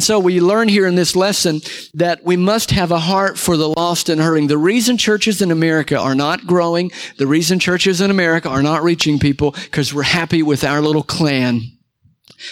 So 0.00 0.20
we 0.20 0.40
learn 0.40 0.68
here 0.68 0.86
in 0.86 0.94
this 0.94 1.16
lesson 1.16 1.60
that 1.94 2.22
we 2.22 2.36
must 2.36 2.70
have 2.70 2.92
a 2.92 3.00
heart 3.00 3.36
for 3.36 3.56
the 3.56 3.68
lost 3.68 4.08
and 4.08 4.20
hurting. 4.20 4.46
The 4.46 4.56
reason 4.56 4.96
churches 4.96 5.42
in 5.42 5.50
America 5.50 5.98
are 5.98 6.14
not 6.14 6.46
growing, 6.46 6.92
the 7.16 7.26
reason 7.26 7.58
churches 7.58 8.00
in 8.00 8.12
America 8.12 8.48
are 8.48 8.62
not 8.62 8.84
reaching 8.84 9.18
people, 9.18 9.50
because 9.50 9.92
we're 9.92 10.04
happy 10.04 10.44
with 10.44 10.62
our 10.62 10.80
little 10.80 11.02
clan. 11.02 11.71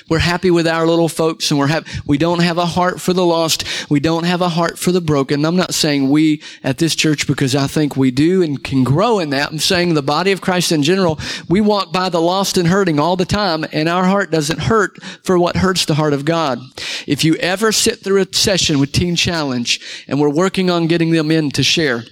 We're 0.09 0.19
happy 0.19 0.51
with 0.51 0.67
our 0.67 0.87
little 0.87 1.09
folks 1.09 1.51
and 1.51 1.59
we're 1.59 1.67
happy. 1.69 1.91
We 2.07 2.19
don't 2.19 2.41
have 2.41 2.59
a 2.59 2.67
heart 2.67 3.01
for 3.01 3.13
the 3.13 3.25
lost. 3.25 3.65
We 3.91 4.01
don't 4.01 4.25
have 4.25 4.41
a 4.41 4.49
heart 4.49 4.79
for 4.79 4.93
the 4.93 5.01
broken. 5.01 5.45
I'm 5.45 5.57
not 5.57 5.75
saying 5.75 6.11
we 6.11 6.43
at 6.63 6.79
this 6.79 6.95
church 6.95 7.27
because 7.27 7.55
I 7.55 7.67
think 7.67 7.97
we 7.97 8.11
do 8.11 8.43
and 8.43 8.63
can 8.63 8.85
grow 8.85 9.19
in 9.19 9.31
that. 9.31 9.51
I'm 9.51 9.59
saying 9.59 9.95
the 9.95 10.03
body 10.03 10.33
of 10.33 10.41
Christ 10.41 10.73
in 10.73 10.83
general, 10.83 11.19
we 11.49 11.61
walk 11.61 11.93
by 11.93 12.09
the 12.09 12.21
lost 12.21 12.57
and 12.57 12.69
hurting 12.69 12.99
all 12.99 13.17
the 13.17 13.25
time 13.25 13.65
and 13.73 13.89
our 13.89 14.05
heart 14.05 14.31
doesn't 14.31 14.61
hurt 14.61 15.03
for 15.23 15.39
what 15.39 15.57
hurts 15.57 15.85
the 15.85 15.95
heart 15.95 16.13
of 16.13 16.25
God. 16.25 16.59
If 17.07 17.25
you 17.25 17.35
ever 17.37 17.73
sit 17.73 18.03
through 18.03 18.23
a 18.23 18.35
session 18.35 18.79
with 18.79 18.93
Teen 18.93 19.17
Challenge 19.17 20.05
and 20.09 20.21
we're 20.21 20.31
working 20.31 20.71
on 20.71 20.87
getting 20.87 21.11
them 21.11 21.31
in 21.31 21.51
to 21.53 21.63
share, 21.63 22.05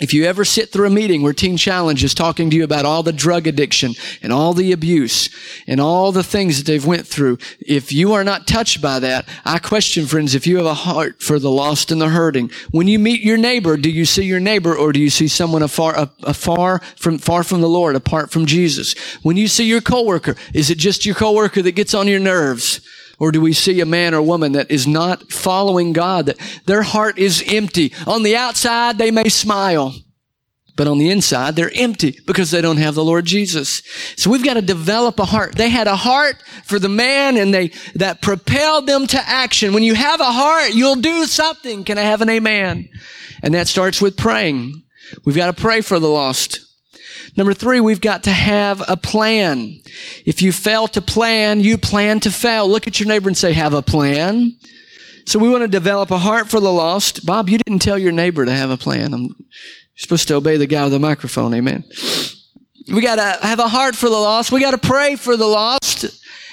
if 0.00 0.14
you 0.14 0.24
ever 0.24 0.44
sit 0.44 0.70
through 0.70 0.86
a 0.86 0.90
meeting 0.90 1.22
where 1.22 1.32
Teen 1.32 1.56
Challenge 1.56 2.02
is 2.04 2.14
talking 2.14 2.50
to 2.50 2.56
you 2.56 2.64
about 2.64 2.84
all 2.84 3.02
the 3.02 3.12
drug 3.12 3.46
addiction 3.46 3.94
and 4.22 4.32
all 4.32 4.54
the 4.54 4.72
abuse 4.72 5.28
and 5.66 5.80
all 5.80 6.12
the 6.12 6.22
things 6.22 6.58
that 6.58 6.66
they've 6.70 6.84
went 6.84 7.06
through, 7.06 7.38
if 7.60 7.92
you 7.92 8.12
are 8.12 8.24
not 8.24 8.46
touched 8.46 8.80
by 8.80 8.98
that, 9.00 9.28
I 9.44 9.58
question, 9.58 10.06
friends, 10.06 10.34
if 10.34 10.46
you 10.46 10.56
have 10.58 10.66
a 10.66 10.74
heart 10.74 11.22
for 11.22 11.38
the 11.38 11.50
lost 11.50 11.90
and 11.90 12.00
the 12.00 12.08
hurting. 12.08 12.50
When 12.70 12.88
you 12.88 12.98
meet 12.98 13.22
your 13.22 13.36
neighbor, 13.36 13.76
do 13.76 13.90
you 13.90 14.04
see 14.04 14.24
your 14.24 14.40
neighbor 14.40 14.74
or 14.74 14.92
do 14.92 15.00
you 15.00 15.10
see 15.10 15.28
someone 15.28 15.62
afar, 15.62 16.08
afar 16.22 16.80
from, 16.96 17.18
far 17.18 17.42
from 17.42 17.60
the 17.60 17.68
Lord, 17.68 17.96
apart 17.96 18.30
from 18.30 18.46
Jesus? 18.46 18.94
When 19.22 19.36
you 19.36 19.48
see 19.48 19.64
your 19.64 19.80
coworker, 19.80 20.36
is 20.54 20.70
it 20.70 20.78
just 20.78 21.06
your 21.06 21.14
coworker 21.14 21.62
that 21.62 21.72
gets 21.72 21.94
on 21.94 22.08
your 22.08 22.20
nerves? 22.20 22.80
Or 23.18 23.32
do 23.32 23.40
we 23.40 23.52
see 23.52 23.80
a 23.80 23.86
man 23.86 24.14
or 24.14 24.22
woman 24.22 24.52
that 24.52 24.70
is 24.70 24.86
not 24.86 25.32
following 25.32 25.92
God, 25.92 26.26
that 26.26 26.38
their 26.66 26.82
heart 26.82 27.18
is 27.18 27.42
empty? 27.48 27.92
On 28.06 28.22
the 28.22 28.36
outside, 28.36 28.96
they 28.96 29.10
may 29.10 29.28
smile, 29.28 29.94
but 30.76 30.86
on 30.86 30.98
the 30.98 31.10
inside, 31.10 31.56
they're 31.56 31.72
empty 31.74 32.20
because 32.26 32.52
they 32.52 32.60
don't 32.60 32.76
have 32.76 32.94
the 32.94 33.04
Lord 33.04 33.24
Jesus. 33.24 33.82
So 34.16 34.30
we've 34.30 34.44
got 34.44 34.54
to 34.54 34.62
develop 34.62 35.18
a 35.18 35.24
heart. 35.24 35.56
They 35.56 35.68
had 35.68 35.88
a 35.88 35.96
heart 35.96 36.36
for 36.64 36.78
the 36.78 36.88
man 36.88 37.36
and 37.36 37.52
they, 37.52 37.72
that 37.96 38.22
propelled 38.22 38.86
them 38.86 39.08
to 39.08 39.18
action. 39.18 39.74
When 39.74 39.82
you 39.82 39.96
have 39.96 40.20
a 40.20 40.24
heart, 40.24 40.74
you'll 40.74 40.96
do 40.96 41.24
something. 41.24 41.82
Can 41.82 41.98
I 41.98 42.02
have 42.02 42.22
an 42.22 42.30
amen? 42.30 42.88
And 43.42 43.54
that 43.54 43.66
starts 43.66 44.00
with 44.00 44.16
praying. 44.16 44.84
We've 45.24 45.34
got 45.34 45.54
to 45.54 45.60
pray 45.60 45.80
for 45.80 45.98
the 45.98 46.08
lost. 46.08 46.60
Number 47.36 47.54
three, 47.54 47.80
we've 47.80 48.00
got 48.00 48.24
to 48.24 48.30
have 48.30 48.82
a 48.88 48.96
plan. 48.96 49.80
If 50.24 50.42
you 50.42 50.52
fail 50.52 50.88
to 50.88 51.00
plan, 51.00 51.60
you 51.60 51.78
plan 51.78 52.20
to 52.20 52.30
fail. 52.30 52.68
Look 52.68 52.86
at 52.86 52.98
your 52.98 53.08
neighbor 53.08 53.28
and 53.28 53.36
say, 53.36 53.52
have 53.52 53.74
a 53.74 53.82
plan. 53.82 54.56
So 55.26 55.38
we 55.38 55.48
want 55.50 55.62
to 55.62 55.68
develop 55.68 56.10
a 56.10 56.18
heart 56.18 56.48
for 56.48 56.58
the 56.58 56.72
lost. 56.72 57.26
Bob, 57.26 57.48
you 57.48 57.58
didn't 57.58 57.82
tell 57.82 57.98
your 57.98 58.12
neighbor 58.12 58.44
to 58.44 58.52
have 58.52 58.70
a 58.70 58.76
plan. 58.76 59.12
I'm, 59.12 59.36
supposed 59.98 60.28
to 60.28 60.34
obey 60.36 60.56
the 60.56 60.66
guy 60.66 60.84
with 60.84 60.92
the 60.92 60.98
microphone. 60.98 61.52
Amen. 61.54 61.84
We 62.92 63.02
got 63.02 63.16
to 63.16 63.46
have 63.46 63.58
a 63.58 63.68
heart 63.68 63.96
for 63.96 64.08
the 64.08 64.14
lost. 64.14 64.52
We 64.52 64.60
got 64.60 64.70
to 64.70 64.78
pray 64.78 65.16
for 65.16 65.36
the 65.36 65.46
lost. 65.46 66.04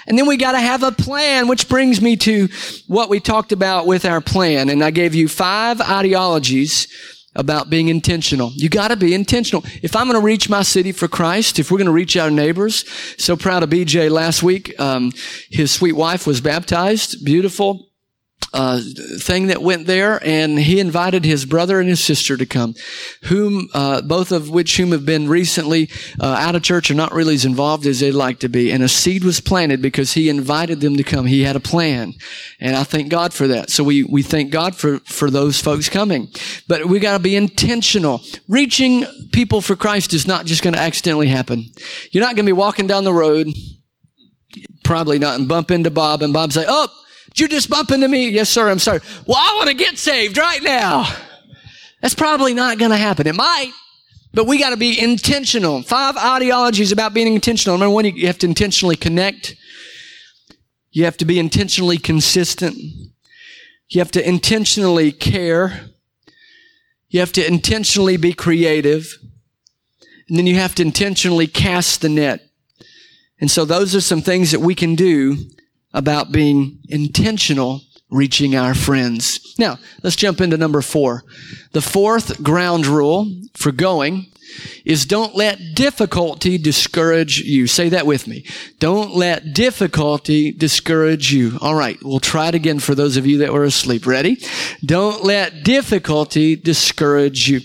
And 0.07 0.17
then 0.17 0.27
we 0.27 0.35
got 0.37 0.53
to 0.53 0.59
have 0.59 0.83
a 0.83 0.91
plan, 0.91 1.47
which 1.47 1.69
brings 1.69 2.01
me 2.01 2.17
to 2.17 2.49
what 2.87 3.09
we 3.09 3.19
talked 3.19 3.51
about 3.51 3.87
with 3.87 4.03
our 4.03 4.19
plan. 4.19 4.69
And 4.69 4.83
I 4.83 4.91
gave 4.91 5.15
you 5.15 5.27
five 5.27 5.79
ideologies 5.79 6.87
about 7.35 7.69
being 7.69 7.89
intentional. 7.89 8.51
You 8.53 8.69
got 8.69 8.89
to 8.89 8.95
be 8.95 9.13
intentional. 9.13 9.63
If 9.81 9.95
I'm 9.95 10.07
to 10.19 10.25
reach 10.25 10.49
my 10.49 10.63
city 10.63 10.91
for 10.91 11.07
Christ, 11.07 11.59
if 11.59 11.71
we're 11.71 11.77
to 11.87 11.91
reach 11.91 12.17
our 12.17 12.31
neighbors, 12.31 12.85
so 13.17 13.35
proud 13.35 13.63
of 13.63 13.69
BJ 13.69 14.09
last 14.09 14.43
week. 14.43 14.77
Um, 14.79 15.11
his 15.49 15.71
sweet 15.71 15.93
wife 15.93 16.25
was 16.25 16.41
baptized. 16.41 17.23
Beautiful 17.25 17.89
uh, 18.55 18.79
thing 19.19 19.47
that 19.47 19.61
went 19.61 19.85
there, 19.85 20.25
and 20.25 20.57
he 20.57 20.79
invited 20.79 21.25
his 21.25 21.45
brother 21.45 21.81
and 21.81 21.89
his 21.89 22.01
sister 22.01 22.37
to 22.37 22.45
come, 22.45 22.73
whom 23.23 23.67
uh, 23.73 24.01
both 24.01 24.31
of 24.31 24.49
which 24.49 24.77
whom 24.77 24.93
have 24.93 25.05
been 25.05 25.27
recently 25.27 25.89
uh, 26.21 26.37
out 26.39 26.55
of 26.55 26.63
church 26.63 26.89
or 26.89 26.93
not 26.93 27.11
really 27.11 27.35
as 27.35 27.43
involved 27.43 27.85
as 27.85 27.99
they'd 27.99 28.13
like 28.13 28.39
to 28.39 28.47
be. 28.47 28.71
And 28.71 28.81
a 28.81 28.87
seed 28.87 29.25
was 29.25 29.41
planted 29.41 29.81
because 29.81 30.13
he 30.13 30.29
invited 30.29 30.79
them 30.79 30.95
to 30.95 31.03
come. 31.03 31.25
He 31.25 31.43
had 31.43 31.57
a 31.57 31.59
plan, 31.59 32.13
and 32.61 32.77
I 32.77 32.85
thank 32.85 33.09
God 33.09 33.33
for 33.33 33.45
that. 33.49 33.69
So 33.69 33.83
we 33.83 34.03
we 34.03 34.23
thank 34.23 34.51
God 34.51 34.73
for 34.73 34.99
for 34.99 35.29
those 35.29 35.59
folks 35.59 35.89
coming, 35.89 36.29
but 36.69 36.85
we 36.85 36.99
got 36.99 37.17
to 37.17 37.23
be 37.23 37.35
intentional. 37.35 38.21
Reaching 38.47 39.03
people 39.33 39.59
for 39.59 39.75
Christ 39.75 40.13
is 40.13 40.25
not 40.25 40.45
just 40.45 40.63
going 40.63 40.75
to 40.75 40.79
accidentally 40.79 41.27
happen. 41.27 41.65
You're 42.11 42.23
not 42.23 42.37
going 42.37 42.45
to 42.45 42.53
be 42.53 42.53
walking 42.53 42.87
down 42.87 43.03
the 43.03 43.13
road, 43.13 43.49
probably 44.85 45.19
not, 45.19 45.37
and 45.37 45.49
bump 45.49 45.71
into 45.71 45.91
Bob, 45.91 46.21
and 46.21 46.31
Bob 46.31 46.53
say, 46.53 46.63
"Oh." 46.65 46.87
Did 47.35 47.41
you 47.41 47.47
just 47.49 47.69
bump 47.69 47.91
into 47.91 48.07
me? 48.07 48.29
Yes, 48.29 48.49
sir. 48.49 48.69
I'm 48.69 48.79
sorry. 48.79 49.01
Well, 49.27 49.37
I 49.37 49.55
want 49.57 49.67
to 49.67 49.75
get 49.75 49.97
saved 49.97 50.37
right 50.37 50.63
now. 50.63 51.03
Oh. 51.05 51.21
That's 52.01 52.15
probably 52.15 52.53
not 52.53 52.77
going 52.77 52.91
to 52.91 52.97
happen. 52.97 53.27
It 53.27 53.35
might, 53.35 53.73
but 54.33 54.47
we 54.47 54.57
got 54.57 54.69
to 54.69 54.77
be 54.77 54.97
intentional. 54.97 55.81
Five 55.81 56.15
ideologies 56.15 56.93
about 56.93 57.13
being 57.13 57.33
intentional. 57.33 57.77
Number 57.77 57.93
one, 57.93 58.05
you 58.05 58.27
have 58.27 58.37
to 58.37 58.47
intentionally 58.47 58.95
connect. 58.95 59.55
You 60.91 61.03
have 61.03 61.17
to 61.17 61.25
be 61.25 61.37
intentionally 61.37 61.97
consistent. 61.97 62.77
You 63.89 63.99
have 63.99 64.11
to 64.11 64.25
intentionally 64.25 65.11
care. 65.11 65.89
You 67.09 67.19
have 67.19 67.33
to 67.33 67.45
intentionally 67.45 68.15
be 68.15 68.31
creative. 68.31 69.17
And 70.29 70.37
then 70.37 70.47
you 70.47 70.55
have 70.55 70.75
to 70.75 70.83
intentionally 70.83 71.47
cast 71.47 71.99
the 71.99 72.09
net. 72.09 72.47
And 73.41 73.51
so 73.51 73.65
those 73.65 73.93
are 73.93 74.01
some 74.01 74.21
things 74.21 74.51
that 74.51 74.61
we 74.61 74.73
can 74.73 74.95
do 74.95 75.35
about 75.95 76.31
being 76.31 76.77
intentional 76.89 77.81
reaching 78.11 78.55
our 78.55 78.75
friends. 78.75 79.55
Now, 79.57 79.79
let's 80.03 80.15
jump 80.15 80.39
into 80.39 80.57
number 80.57 80.81
four. 80.81 81.23
The 81.71 81.81
fourth 81.81 82.43
ground 82.43 82.85
rule 82.85 83.31
for 83.55 83.71
going 83.71 84.27
is 84.85 85.05
don't 85.05 85.35
let 85.35 85.59
difficulty 85.73 86.57
discourage 86.57 87.39
you. 87.39 87.67
Say 87.67 87.89
that 87.89 88.05
with 88.05 88.27
me. 88.27 88.45
Don't 88.79 89.15
let 89.15 89.53
difficulty 89.53 90.51
discourage 90.51 91.33
you. 91.33 91.57
All 91.61 91.75
right. 91.75 91.97
We'll 92.03 92.19
try 92.19 92.49
it 92.49 92.55
again 92.55 92.79
for 92.79 92.95
those 92.95 93.17
of 93.17 93.25
you 93.25 93.39
that 93.39 93.53
were 93.53 93.63
asleep. 93.63 94.05
Ready? 94.05 94.37
Don't 94.85 95.23
let 95.23 95.63
difficulty 95.63 96.55
discourage 96.55 97.49
you. 97.49 97.61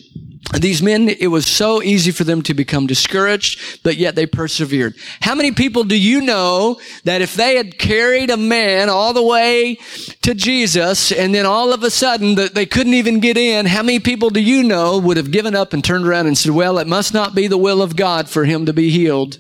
These 0.59 0.83
men, 0.83 1.09
it 1.09 1.29
was 1.29 1.47
so 1.47 1.83
easy 1.83 2.11
for 2.11 2.25
them 2.25 2.43
to 2.43 2.55
become 2.55 2.87
discouraged, 2.87 3.83
but 3.85 3.97
yet 3.97 4.17
they 4.17 4.27
persevered. 4.27 4.95
How 5.21 5.35
many 5.35 5.53
people 5.53 5.85
do 5.85 5.97
you 5.97 6.21
know 6.21 6.81
that 7.05 7.21
if 7.21 7.35
they 7.35 7.57
had 7.57 7.79
carried 7.79 8.31
a 8.31 8.37
man 8.37 8.89
all 8.89 9.13
the 9.13 9.23
way 9.23 9.79
to 10.23 10.35
Jesus 10.35 11.13
and 11.13 11.35
then 11.35 11.47
all 11.47 11.73
of 11.73 11.85
a 11.85 11.91
sudden 11.91 12.35
that 12.35 12.55
they 12.55 12.67
couldn't 12.67 12.95
even 12.95 13.21
get 13.21 13.37
in, 13.37 13.67
how 13.67 13.83
many 13.83 14.01
people 14.01 14.31
do 14.31 14.41
you 14.41 14.65
know 14.65 14.99
would 14.99 15.19
have 15.19 15.31
given 15.31 15.55
up 15.55 15.73
and 15.73 15.85
turned 15.85 16.07
around 16.07 16.27
and 16.27 16.37
said, 16.37 16.53
well, 16.53 16.79
it 16.79 16.89
must 16.89 17.15
not 17.15 17.35
be 17.35 17.47
the 17.47 17.59
will 17.59 17.81
of 17.81 17.95
God 17.95 18.29
for 18.29 18.45
him 18.45 18.67
to 18.67 18.73
be 18.73 18.91
healed. 18.91 19.39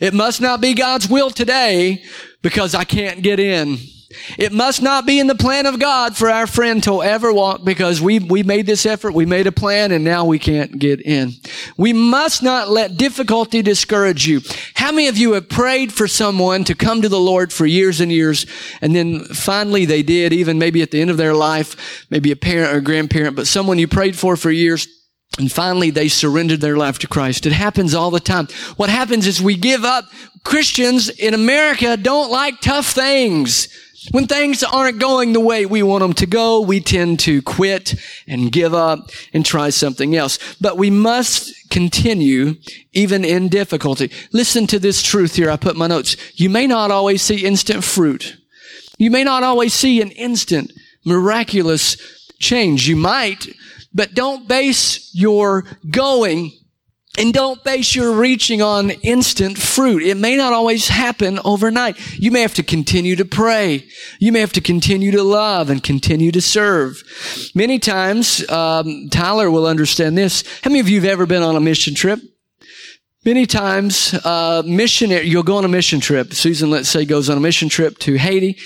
It 0.00 0.14
must 0.14 0.40
not 0.40 0.60
be 0.60 0.74
God's 0.74 1.08
will 1.08 1.30
today 1.30 2.04
because 2.42 2.74
I 2.74 2.84
can't 2.84 3.22
get 3.22 3.40
in. 3.40 3.78
It 4.38 4.52
must 4.52 4.82
not 4.82 5.06
be 5.06 5.20
in 5.20 5.28
the 5.28 5.36
plan 5.36 5.66
of 5.66 5.78
God 5.78 6.16
for 6.16 6.28
our 6.28 6.48
friend 6.48 6.82
to 6.82 7.02
ever 7.02 7.32
walk 7.32 7.64
because 7.64 8.00
we, 8.00 8.18
we 8.18 8.42
made 8.42 8.66
this 8.66 8.84
effort, 8.84 9.14
we 9.14 9.24
made 9.24 9.46
a 9.46 9.52
plan, 9.52 9.92
and 9.92 10.04
now 10.04 10.24
we 10.24 10.38
can't 10.38 10.78
get 10.78 11.00
in. 11.00 11.32
We 11.76 11.92
must 11.92 12.42
not 12.42 12.68
let 12.68 12.96
difficulty 12.96 13.62
discourage 13.62 14.26
you. 14.26 14.40
How 14.74 14.90
many 14.90 15.06
of 15.06 15.16
you 15.16 15.34
have 15.34 15.48
prayed 15.48 15.92
for 15.92 16.08
someone 16.08 16.64
to 16.64 16.74
come 16.74 17.02
to 17.02 17.08
the 17.08 17.20
Lord 17.20 17.52
for 17.52 17.66
years 17.66 18.00
and 18.00 18.10
years, 18.10 18.46
and 18.80 18.96
then 18.96 19.24
finally 19.26 19.84
they 19.84 20.02
did, 20.02 20.32
even 20.32 20.58
maybe 20.58 20.82
at 20.82 20.90
the 20.90 21.00
end 21.00 21.10
of 21.10 21.16
their 21.16 21.34
life, 21.34 22.06
maybe 22.10 22.32
a 22.32 22.36
parent 22.36 22.74
or 22.74 22.78
a 22.78 22.82
grandparent, 22.82 23.36
but 23.36 23.46
someone 23.46 23.78
you 23.78 23.86
prayed 23.86 24.16
for 24.16 24.36
for 24.36 24.50
years, 24.50 24.88
and 25.38 25.50
finally, 25.50 25.90
they 25.90 26.08
surrendered 26.08 26.60
their 26.60 26.76
life 26.76 26.98
to 26.98 27.06
Christ. 27.06 27.46
It 27.46 27.52
happens 27.52 27.94
all 27.94 28.10
the 28.10 28.18
time. 28.18 28.48
What 28.76 28.90
happens 28.90 29.28
is 29.28 29.40
we 29.40 29.56
give 29.56 29.84
up. 29.84 30.06
Christians 30.42 31.08
in 31.08 31.34
America 31.34 31.96
don't 31.96 32.30
like 32.30 32.60
tough 32.60 32.86
things. 32.86 33.68
When 34.12 34.26
things 34.26 34.62
aren't 34.62 34.98
going 34.98 35.34
the 35.34 35.40
way 35.40 35.66
we 35.66 35.82
want 35.82 36.00
them 36.00 36.14
to 36.14 36.26
go, 36.26 36.60
we 36.60 36.80
tend 36.80 37.20
to 37.20 37.42
quit 37.42 37.94
and 38.26 38.50
give 38.50 38.72
up 38.72 39.10
and 39.34 39.44
try 39.44 39.68
something 39.70 40.16
else. 40.16 40.38
But 40.58 40.78
we 40.78 40.90
must 40.90 41.68
continue 41.68 42.56
even 42.92 43.24
in 43.24 43.48
difficulty. 43.48 44.10
Listen 44.32 44.66
to 44.68 44.78
this 44.78 45.02
truth 45.02 45.36
here. 45.36 45.50
I 45.50 45.56
put 45.56 45.76
my 45.76 45.86
notes. 45.86 46.16
You 46.34 46.48
may 46.48 46.66
not 46.66 46.90
always 46.90 47.20
see 47.20 47.44
instant 47.44 47.84
fruit. 47.84 48.38
You 48.96 49.10
may 49.10 49.22
not 49.22 49.42
always 49.42 49.74
see 49.74 50.00
an 50.00 50.10
instant 50.12 50.72
miraculous 51.04 51.96
change. 52.38 52.88
You 52.88 52.96
might, 52.96 53.48
but 53.92 54.14
don't 54.14 54.48
base 54.48 55.14
your 55.14 55.64
going 55.90 56.52
and 57.18 57.34
don't 57.34 57.62
base 57.64 57.94
your 57.94 58.12
reaching 58.12 58.62
on 58.62 58.90
instant 58.90 59.58
fruit. 59.58 60.02
It 60.02 60.16
may 60.16 60.36
not 60.36 60.52
always 60.52 60.88
happen 60.88 61.40
overnight. 61.44 61.98
You 62.18 62.30
may 62.30 62.40
have 62.42 62.54
to 62.54 62.62
continue 62.62 63.16
to 63.16 63.24
pray. 63.24 63.86
You 64.20 64.32
may 64.32 64.40
have 64.40 64.52
to 64.52 64.60
continue 64.60 65.10
to 65.12 65.22
love 65.22 65.70
and 65.70 65.82
continue 65.82 66.30
to 66.32 66.40
serve. 66.40 67.02
Many 67.54 67.78
times, 67.78 68.48
um, 68.48 69.08
Tyler 69.10 69.50
will 69.50 69.66
understand 69.66 70.16
this. 70.16 70.44
How 70.62 70.70
many 70.70 70.80
of 70.80 70.88
you 70.88 71.00
have 71.00 71.10
ever 71.10 71.26
been 71.26 71.42
on 71.42 71.56
a 71.56 71.60
mission 71.60 71.94
trip? 71.94 72.20
Many 73.24 73.44
times, 73.44 74.14
uh, 74.24 74.62
missionary, 74.64 75.26
you'll 75.26 75.42
go 75.42 75.56
on 75.56 75.64
a 75.66 75.68
mission 75.68 76.00
trip. 76.00 76.32
Susan, 76.32 76.70
let's 76.70 76.88
say, 76.88 77.04
goes 77.04 77.28
on 77.28 77.36
a 77.36 77.40
mission 77.40 77.68
trip 77.68 77.98
to 77.98 78.16
Haiti 78.16 78.56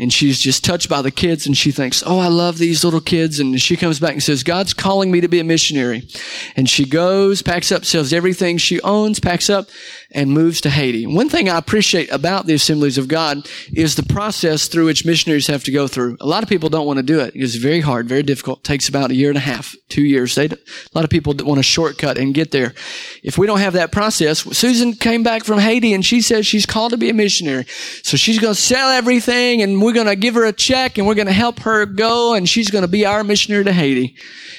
and 0.00 0.10
she's 0.10 0.40
just 0.40 0.64
touched 0.64 0.88
by 0.88 1.02
the 1.02 1.10
kids 1.10 1.46
and 1.46 1.54
she 1.54 1.70
thinks, 1.70 2.02
Oh, 2.06 2.18
I 2.18 2.28
love 2.28 2.56
these 2.56 2.84
little 2.84 3.02
kids. 3.02 3.38
And 3.38 3.60
she 3.60 3.76
comes 3.76 4.00
back 4.00 4.12
and 4.12 4.22
says, 4.22 4.42
God's 4.42 4.72
calling 4.72 5.10
me 5.10 5.20
to 5.20 5.28
be 5.28 5.40
a 5.40 5.44
missionary. 5.44 6.08
And 6.56 6.68
she 6.68 6.86
goes, 6.86 7.42
packs 7.42 7.70
up, 7.70 7.84
sells 7.84 8.12
everything 8.12 8.56
she 8.56 8.80
owns, 8.80 9.20
packs 9.20 9.50
up 9.50 9.68
and 10.12 10.32
moves 10.32 10.60
to 10.62 10.70
Haiti. 10.70 11.06
One 11.06 11.28
thing 11.28 11.48
I 11.48 11.56
appreciate 11.56 12.10
about 12.10 12.46
the 12.46 12.54
Assemblies 12.54 12.98
of 12.98 13.08
God 13.08 13.48
is 13.72 13.94
the 13.94 14.02
process 14.02 14.66
through 14.66 14.86
which 14.86 15.06
missionaries 15.06 15.46
have 15.46 15.62
to 15.64 15.70
go 15.70 15.86
through. 15.86 16.16
A 16.20 16.26
lot 16.26 16.42
of 16.42 16.48
people 16.48 16.68
don't 16.68 16.86
want 16.86 16.98
to 16.98 17.02
do 17.02 17.20
it. 17.20 17.32
It's 17.34 17.54
very 17.54 17.80
hard, 17.80 18.08
very 18.08 18.22
difficult. 18.22 18.60
It 18.60 18.64
takes 18.64 18.88
about 18.88 19.10
a 19.10 19.14
year 19.14 19.28
and 19.28 19.38
a 19.38 19.42
half, 19.42 19.74
two 19.88 20.02
years. 20.02 20.34
They, 20.34 20.46
a 20.46 20.56
lot 20.94 21.04
of 21.04 21.10
people 21.10 21.34
want 21.38 21.60
a 21.60 21.64
shortcut 21.64 22.18
and 22.18 22.34
get 22.34 22.50
there. 22.50 22.74
If 23.22 23.38
we 23.38 23.46
don't 23.46 23.60
have 23.60 23.74
that 23.74 23.92
process, 23.92 24.40
Susan 24.56 24.94
came 24.94 25.22
back 25.22 25.44
from 25.44 25.58
Haiti 25.58 25.94
and 25.94 26.04
she 26.04 26.20
says 26.20 26.46
she's 26.46 26.66
called 26.66 26.90
to 26.90 26.98
be 26.98 27.10
a 27.10 27.14
missionary. 27.14 27.66
So 28.02 28.16
she's 28.16 28.38
going 28.38 28.54
to 28.54 28.60
sell 28.60 28.90
everything 28.90 29.62
and 29.62 29.80
we're 29.80 29.92
going 29.92 30.06
to 30.06 30.16
give 30.16 30.34
her 30.34 30.44
a 30.44 30.52
check 30.52 30.98
and 30.98 31.06
we're 31.06 31.14
going 31.14 31.26
to 31.26 31.32
help 31.32 31.60
her 31.60 31.86
go 31.86 32.34
and 32.34 32.48
she's 32.48 32.70
going 32.70 32.82
to 32.82 32.88
be 32.88 33.06
our 33.06 33.22
missionary 33.22 33.64
to 33.64 33.72
Haiti. 33.72 34.16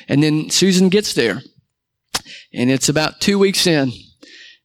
And 0.07 0.23
then 0.23 0.49
Susan 0.49 0.89
gets 0.89 1.13
there 1.13 1.41
and 2.53 2.69
it's 2.69 2.89
about 2.89 3.19
two 3.19 3.37
weeks 3.37 3.67
in 3.67 3.91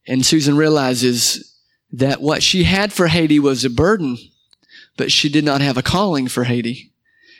and 0.06 0.25
Susan 0.25 0.56
realizes 0.56 1.54
that 1.92 2.20
what 2.20 2.42
she 2.42 2.64
had 2.64 2.92
for 2.92 3.08
Haiti 3.08 3.38
was 3.38 3.64
a 3.64 3.70
burden, 3.70 4.18
but 4.96 5.12
she 5.12 5.28
did 5.28 5.44
not 5.44 5.60
have 5.60 5.76
a 5.76 5.82
calling 5.82 6.28
for 6.28 6.44
Haiti. 6.44 6.92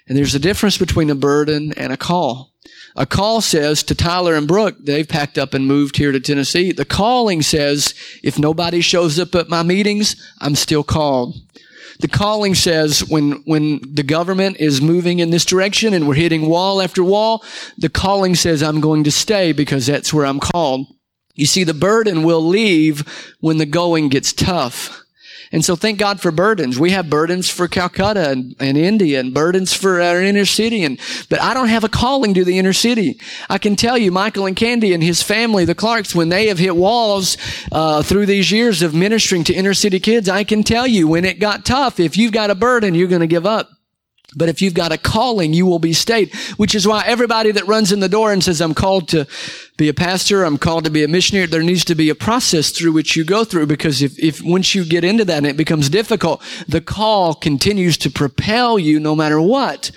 And 0.09 0.17
there's 0.17 0.35
a 0.35 0.41
difference 0.41 0.79
between 0.79 1.11
a 1.11 1.17
burden 1.17 1.73
and 1.77 1.93
a 1.93 1.97
call. 1.97 2.53
A 2.95 3.07
call 3.07 3.41
says 3.41 3.83
to 3.85 3.95
Tyler 3.95 4.35
and 4.35 4.49
Brooke, 4.49 4.77
they've 4.81 5.09
packed 5.09 5.37
up 5.37 5.53
and 5.53 5.67
moved 5.67 5.97
here 5.97 6.13
to 6.13 6.21
Tennessee. 6.21 6.73
The 6.73 6.85
calling 6.85 7.43
says, 7.43 7.95
if 8.23 8.39
nobody 8.39 8.81
shows 8.81 9.19
up 9.19 9.35
at 9.35 9.49
my 9.49 9.63
meetings, 9.63 10.17
I'm 10.41 10.55
still 10.55 10.83
called. 10.83 11.37
The 12.01 12.09
calling 12.09 12.55
says 12.55 13.01
when, 13.09 13.43
when 13.45 13.81
the 13.83 14.03
government 14.03 14.59
is 14.59 14.81
moving 14.81 15.19
in 15.19 15.31
this 15.31 15.45
direction 15.45 15.95
and 15.95 16.07
we're 16.07 16.15
hitting 16.15 16.49
wall 16.49 16.81
after 16.81 17.03
wall, 17.03 17.45
the 17.79 17.89
calling 17.89 18.35
says 18.35 18.63
I'm 18.63 18.81
going 18.81 19.05
to 19.05 19.11
stay 19.11 19.53
because 19.53 19.87
that's 19.87 20.13
where 20.13 20.27
I'm 20.27 20.41
called. 20.41 20.87
You 21.37 21.47
see, 21.47 21.65
the 21.65 21.75
burden 21.75 22.23
will 22.25 22.45
leave 22.45 23.05
when 23.41 23.59
the 23.59 23.67
going 23.67 24.09
gets 24.09 24.33
tough. 24.33 25.03
And 25.53 25.65
so 25.65 25.77
thank 25.77 25.99
God 25.99 26.21
for 26.21 26.33
burdens. 26.33 26.79
We 26.79 26.91
have 26.91 27.09
burdens 27.09 27.49
for 27.49 27.69
Calcutta 27.69 28.31
and, 28.31 28.57
and, 28.59 28.77
India 28.77 29.21
and 29.21 29.33
burdens 29.33 29.73
for 29.73 30.01
our 30.01 30.21
inner 30.21 30.45
city. 30.45 30.83
And, 30.83 30.99
but 31.31 31.41
I 31.41 31.55
don't 31.55 31.69
have 31.69 31.85
a 31.85 31.89
calling 31.89 32.35
to 32.35 32.45
the 32.45 32.59
inner 32.59 32.73
city. 32.73 33.21
I 33.49 33.59
can 33.59 33.77
tell 33.77 33.97
you, 33.97 34.11
Michael 34.11 34.47
and 34.47 34.57
Candy 34.57 34.93
and 34.93 35.03
his 35.03 35.23
family, 35.23 35.65
the 35.65 35.75
Clarks, 35.75 36.15
when 36.15 36.31
they 36.31 36.49
have 36.49 36.59
hit 36.59 36.75
walls, 36.75 37.37
uh, 37.71 38.03
through 38.03 38.27
these 38.27 38.51
years 38.51 38.83
of 38.83 38.93
ministering 38.93 39.45
to 39.45 39.55
inner 39.55 39.75
city 39.75 40.01
kids, 40.01 40.29
I 40.29 40.43
can 40.43 40.65
tell 40.65 40.87
you 40.87 41.07
when 41.07 41.25
it 41.25 41.39
got 41.39 41.65
tough, 41.65 42.01
if 42.01 42.17
you've 42.17 42.33
got 42.33 42.51
a 42.51 42.57
burden, 42.57 42.95
you're 42.95 43.09
going 43.09 43.21
to 43.21 43.27
give 43.27 43.47
up. 43.47 43.71
But 44.35 44.49
if 44.49 44.61
you've 44.61 44.75
got 44.75 44.93
a 44.93 44.99
calling, 44.99 45.55
you 45.55 45.65
will 45.65 45.79
be 45.79 45.93
stayed, 45.93 46.35
which 46.57 46.75
is 46.75 46.87
why 46.87 47.05
everybody 47.07 47.53
that 47.53 47.67
runs 47.67 47.93
in 47.93 48.01
the 48.01 48.09
door 48.09 48.33
and 48.33 48.43
says, 48.43 48.61
I'm 48.61 48.75
called 48.75 49.09
to 49.09 49.27
be 49.77 49.89
a 49.89 49.95
pastor, 49.95 50.43
I'm 50.43 50.57
called 50.57 50.85
to 50.85 50.91
be 50.91 51.05
a 51.05 51.09
missionary, 51.09 51.47
there 51.47 51.63
needs 51.63 51.85
to 51.87 51.95
be 51.95 52.09
a 52.09 52.15
process 52.15 52.71
through 52.71 52.93
which 52.93 53.15
you 53.15 53.25
go 53.25 53.45
through 53.45 53.67
because 53.67 54.03
if, 54.03 54.19
if 54.19 54.41
once 54.43 54.75
you 54.75 54.85
get 54.85 55.05
into 55.05 55.25
that 55.27 55.39
and 55.39 55.47
it 55.47 55.57
becomes 55.57 55.91
difficult, 55.91 56.43
the 56.67 56.81
call 56.81 57.35
continues 57.35 57.99
to 57.99 58.11
propel 58.11 58.79
you 58.79 58.99
no 58.99 59.15
matter 59.15 59.41
what. 59.41 59.91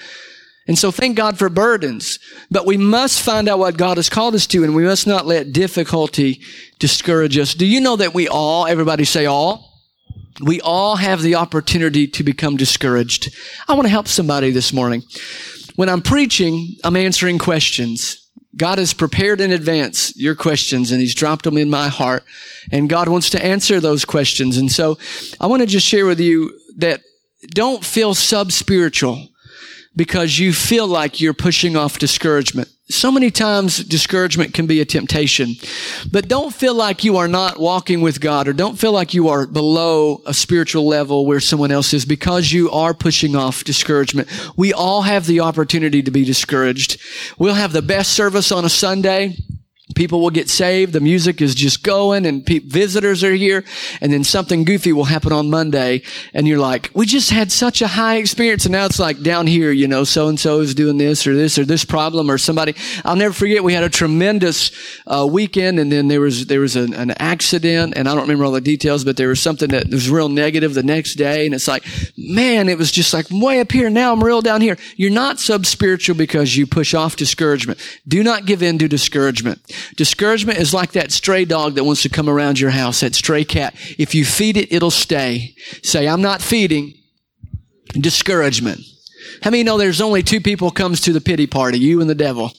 And 0.68 0.78
so 0.78 0.92
thank 0.92 1.18
God 1.18 1.40
for 1.40 1.50
burdens, 1.50 2.20
but 2.52 2.68
we 2.68 2.78
must 2.78 3.24
find 3.24 3.48
out 3.48 3.58
what 3.58 3.78
God 3.78 3.98
has 3.98 4.10
called 4.10 4.36
us 4.36 4.46
to 4.48 4.64
and 4.64 4.76
we 4.76 4.84
must 4.84 5.08
not 5.08 5.26
let 5.26 5.54
difficulty 5.54 6.42
discourage 6.78 7.38
us. 7.38 7.54
Do 7.54 7.66
you 7.66 7.80
know 7.80 7.96
that 7.96 8.14
we 8.14 8.28
all, 8.28 8.68
everybody 8.68 9.06
say 9.06 9.26
all? 9.26 9.70
We 10.42 10.62
all 10.62 10.98
have 10.98 11.22
the 11.22 11.36
opportunity 11.36 12.08
to 12.08 12.24
become 12.24 12.56
discouraged. 12.56 13.36
I 13.68 13.74
want 13.74 13.86
to 13.86 13.90
help 13.90 14.08
somebody 14.08 14.52
this 14.52 14.72
morning. 14.72 15.04
When 15.76 15.90
I'm 15.90 16.02
preaching, 16.02 16.76
I'm 16.84 16.96
answering 16.96 17.40
questions. 17.40 18.29
God 18.56 18.78
has 18.78 18.94
prepared 18.94 19.42
in 19.42 19.52
advance 19.52 20.16
your 20.18 20.36
questions 20.36 20.92
and 20.92 21.00
He's 21.00 21.16
dropped 21.16 21.44
them 21.44 21.58
in 21.58 21.70
my 21.70 21.88
heart. 21.88 22.24
And 22.72 22.90
God 22.90 23.08
wants 23.08 23.30
to 23.32 23.44
answer 23.44 23.80
those 23.80 24.06
questions. 24.06 24.58
And 24.58 24.72
so 24.72 24.98
I 25.40 25.48
want 25.48 25.62
to 25.62 25.68
just 25.68 25.86
share 25.86 26.06
with 26.06 26.20
you 26.20 26.58
that 26.78 27.02
don't 27.50 27.86
feel 27.86 28.14
sub 28.14 28.52
spiritual 28.52 29.28
because 29.96 30.40
you 30.40 30.54
feel 30.54 30.88
like 30.88 31.22
you're 31.22 31.34
pushing 31.34 31.76
off 31.76 32.00
discouragement. 32.00 32.70
So 32.92 33.12
many 33.12 33.30
times 33.30 33.84
discouragement 33.84 34.56
can 34.56 34.66
be 34.66 34.82
a 34.82 34.86
temptation, 34.86 35.56
but 36.12 36.28
don't 36.28 36.52
feel 36.52 36.74
like 36.74 37.04
you 37.04 37.18
are 37.18 37.28
not 37.28 37.60
walking 37.60 38.02
with 38.02 38.20
God 38.20 38.48
or 38.48 38.54
don't 38.54 38.80
feel 38.80 38.92
like 38.92 39.14
you 39.14 39.28
are 39.28 39.46
below 39.46 40.24
a 40.26 40.34
spiritual 40.34 40.88
level 40.88 41.28
where 41.28 41.40
someone 41.40 41.72
else 41.72 41.94
is 41.94 42.04
because 42.04 42.52
you 42.52 42.72
are 42.72 42.96
pushing 42.96 43.36
off 43.36 43.64
discouragement. 43.64 44.28
We 44.58 44.74
all 44.74 45.04
have 45.04 45.28
the 45.28 45.40
opportunity 45.42 46.02
to 46.02 46.10
be 46.10 46.26
discouraged. 46.26 47.00
We'll 47.38 47.54
have 47.54 47.74
the 47.74 47.84
best 47.84 48.14
service 48.14 48.52
on 48.52 48.66
a 48.66 48.70
Sunday 48.70 49.38
people 49.96 50.22
will 50.22 50.30
get 50.30 50.50
saved. 50.50 50.94
The 50.94 51.00
music 51.00 51.42
is 51.42 51.56
just 51.56 51.84
going 51.84 52.26
and 52.26 52.46
pe- 52.46 52.60
visitors 52.60 53.24
are 53.24 53.34
here. 53.34 53.64
And 54.02 54.14
then 54.14 54.24
something 54.24 54.64
goofy 54.64 54.94
will 54.94 55.06
happen 55.06 55.32
on 55.32 55.50
Monday. 55.50 56.04
And 56.34 56.48
you're 56.48 56.60
like, 56.60 56.92
we 56.94 57.06
just 57.06 57.32
had 57.32 57.52
such 57.52 57.82
a 57.82 57.88
high 57.88 58.18
experience. 58.18 58.66
And 58.66 58.74
now 58.74 58.86
it's 58.86 59.00
like 59.00 59.22
down 59.22 59.48
here, 59.48 59.72
you 59.72 59.88
know, 59.88 60.04
so 60.04 60.28
and 60.28 60.40
so 60.40 60.60
is 60.60 60.76
doing 60.76 60.98
this 60.98 61.26
or 61.26 61.36
this 61.36 61.58
or 61.58 61.66
this 61.66 61.86
problem 61.86 62.30
or 62.30 62.38
somebody. 62.38 62.76
I'll 63.04 63.16
never 63.16 63.34
forget. 63.34 63.64
We 63.64 63.74
had 63.74 63.84
a 63.84 63.90
tremendous 63.90 64.72
uh, 65.08 65.28
weekend 65.30 65.80
and 65.80 65.92
then 65.92 66.08
there 66.08 66.22
was, 66.22 66.46
there 66.46 66.62
was 66.62 66.76
an, 66.76 66.94
an 66.94 67.12
accident 67.12 67.94
and 67.96 68.08
I 68.08 68.14
don't 68.14 68.24
remember 68.24 68.46
all 68.46 68.52
the 68.52 68.62
details, 68.62 69.04
but 69.04 69.18
there 69.18 69.30
was 69.30 69.42
something 69.42 69.70
that 69.70 69.90
was 69.90 70.10
real 70.10 70.30
negative 70.30 70.74
the 70.74 70.84
next 70.84 71.16
day. 71.16 71.46
And 71.46 71.56
it's 71.56 71.68
like, 71.68 71.84
man, 72.18 72.70
it 72.70 72.78
was 72.78 72.92
just 72.92 73.14
like 73.14 73.26
way 73.32 73.60
up 73.60 73.72
here. 73.72 73.90
Now 73.90 74.14
I'm 74.14 74.24
real 74.24 74.42
down 74.42 74.62
here. 74.62 74.78
You're 74.96 75.12
not 75.12 75.40
sub 75.40 75.66
spiritual 75.66 76.16
because 76.16 76.56
you 76.56 76.68
push 76.68 76.94
off 76.94 77.16
discouragement. 77.16 77.80
Do 78.08 78.24
not 78.24 78.46
give 78.46 78.62
in 78.62 78.78
to 78.80 78.88
discouragement. 78.88 79.62
Discouragement 79.96 80.60
is 80.60 80.74
like 80.74 80.92
that 80.94 81.12
stray 81.12 81.46
dog 81.46 81.76
that 81.76 81.84
wants 81.84 82.02
to 82.04 82.10
come 82.10 82.30
around 82.30 82.60
your 82.60 82.72
house, 82.72 83.02
that 83.02 83.16
stray 83.16 83.44
cat. 83.44 83.74
If 83.98 84.16
you 84.16 84.26
feed 84.26 84.58
it, 84.58 84.72
it'll 84.72 84.92
stay. 84.92 85.56
Say, 85.84 86.08
I'm 86.08 86.22
not 86.22 86.42
feeding 86.42 86.94
discouragement. 87.94 88.82
How 89.42 89.52
many 89.52 89.64
know 89.64 89.78
there's 89.78 90.02
only 90.02 90.24
two 90.24 90.42
people 90.42 90.72
comes 90.72 91.02
to 91.02 91.14
the 91.14 91.22
pity 91.22 91.48
party, 91.48 91.80
you 91.80 92.02
and 92.02 92.10
the 92.10 92.16
devil? 92.16 92.52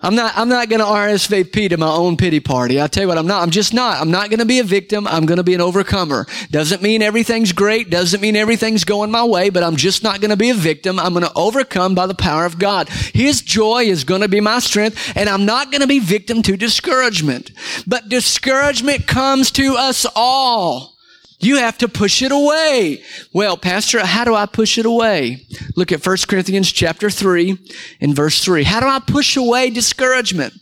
I'm 0.00 0.14
not, 0.14 0.36
I'm 0.36 0.48
not 0.48 0.68
going 0.68 0.80
to 0.80 0.86
RSVP 0.86 1.70
to 1.70 1.76
my 1.76 1.88
own 1.88 2.16
pity 2.16 2.40
party. 2.40 2.80
I 2.80 2.86
tell 2.86 3.04
you 3.04 3.08
what, 3.08 3.18
I'm 3.18 3.26
not, 3.26 3.42
I'm 3.42 3.50
just 3.50 3.72
not. 3.72 4.00
I'm 4.00 4.10
not 4.10 4.30
going 4.30 4.40
to 4.40 4.46
be 4.46 4.58
a 4.58 4.64
victim. 4.64 5.06
I'm 5.06 5.26
going 5.26 5.38
to 5.38 5.42
be 5.42 5.54
an 5.54 5.60
overcomer. 5.60 6.26
Doesn't 6.50 6.82
mean 6.82 7.02
everything's 7.02 7.52
great. 7.52 7.90
Doesn't 7.90 8.20
mean 8.20 8.36
everything's 8.36 8.84
going 8.84 9.10
my 9.10 9.24
way, 9.24 9.50
but 9.50 9.62
I'm 9.62 9.76
just 9.76 10.02
not 10.02 10.20
going 10.20 10.30
to 10.30 10.36
be 10.36 10.50
a 10.50 10.54
victim. 10.54 10.98
I'm 10.98 11.12
going 11.12 11.24
to 11.24 11.32
overcome 11.34 11.94
by 11.94 12.06
the 12.06 12.14
power 12.14 12.44
of 12.44 12.58
God. 12.58 12.88
His 12.88 13.40
joy 13.40 13.84
is 13.84 14.04
going 14.04 14.22
to 14.22 14.28
be 14.28 14.40
my 14.40 14.58
strength, 14.58 15.12
and 15.16 15.28
I'm 15.28 15.44
not 15.44 15.70
going 15.70 15.82
to 15.82 15.86
be 15.86 16.00
victim 16.00 16.42
to 16.42 16.56
discouragement. 16.56 17.50
But 17.86 18.08
discouragement 18.08 19.06
comes 19.06 19.50
to 19.52 19.76
us 19.76 20.06
all. 20.14 20.93
You 21.40 21.58
have 21.58 21.78
to 21.78 21.88
push 21.88 22.22
it 22.22 22.32
away. 22.32 23.02
Well, 23.32 23.56
pastor, 23.56 24.04
how 24.04 24.24
do 24.24 24.34
I 24.34 24.46
push 24.46 24.78
it 24.78 24.86
away? 24.86 25.46
Look 25.76 25.92
at 25.92 26.04
1 26.04 26.16
Corinthians 26.28 26.70
chapter 26.72 27.10
3 27.10 27.58
and 28.00 28.14
verse 28.14 28.42
3. 28.42 28.62
How 28.64 28.80
do 28.80 28.86
I 28.86 29.00
push 29.00 29.36
away 29.36 29.70
discouragement? 29.70 30.54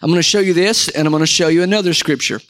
I'm 0.00 0.10
going 0.10 0.18
to 0.18 0.22
show 0.22 0.38
you 0.38 0.54
this 0.54 0.88
and 0.88 1.06
I'm 1.06 1.12
going 1.12 1.22
to 1.22 1.26
show 1.26 1.48
you 1.48 1.62
another 1.62 1.94
scripture. 1.94 2.40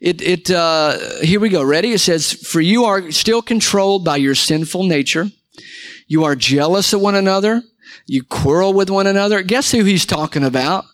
It, 0.00 0.20
it, 0.22 0.50
uh, 0.50 0.98
here 1.20 1.40
we 1.40 1.48
go. 1.48 1.62
Ready? 1.62 1.92
It 1.92 2.00
says, 2.00 2.32
for 2.32 2.60
you 2.60 2.84
are 2.84 3.10
still 3.10 3.42
controlled 3.42 4.04
by 4.04 4.16
your 4.16 4.34
sinful 4.34 4.84
nature. 4.84 5.26
You 6.06 6.24
are 6.24 6.36
jealous 6.36 6.92
of 6.92 7.00
one 7.00 7.14
another. 7.14 7.62
You 8.06 8.22
quarrel 8.22 8.72
with 8.72 8.90
one 8.90 9.06
another. 9.06 9.42
Guess 9.42 9.72
who 9.72 9.84
he's 9.84 10.06
talking 10.06 10.44
about? 10.44 10.84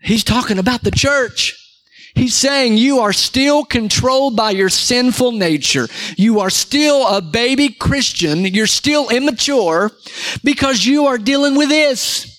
He's 0.00 0.24
talking 0.24 0.58
about 0.58 0.82
the 0.82 0.90
church. 0.90 1.57
He's 2.18 2.34
saying 2.34 2.78
you 2.78 2.98
are 2.98 3.12
still 3.12 3.64
controlled 3.64 4.34
by 4.34 4.50
your 4.50 4.70
sinful 4.70 5.30
nature. 5.30 5.86
You 6.16 6.40
are 6.40 6.50
still 6.50 7.06
a 7.06 7.22
baby 7.22 7.68
Christian. 7.68 8.44
You're 8.44 8.66
still 8.66 9.08
immature 9.08 9.92
because 10.42 10.84
you 10.84 11.06
are 11.06 11.16
dealing 11.16 11.56
with 11.56 11.68
this 11.68 12.37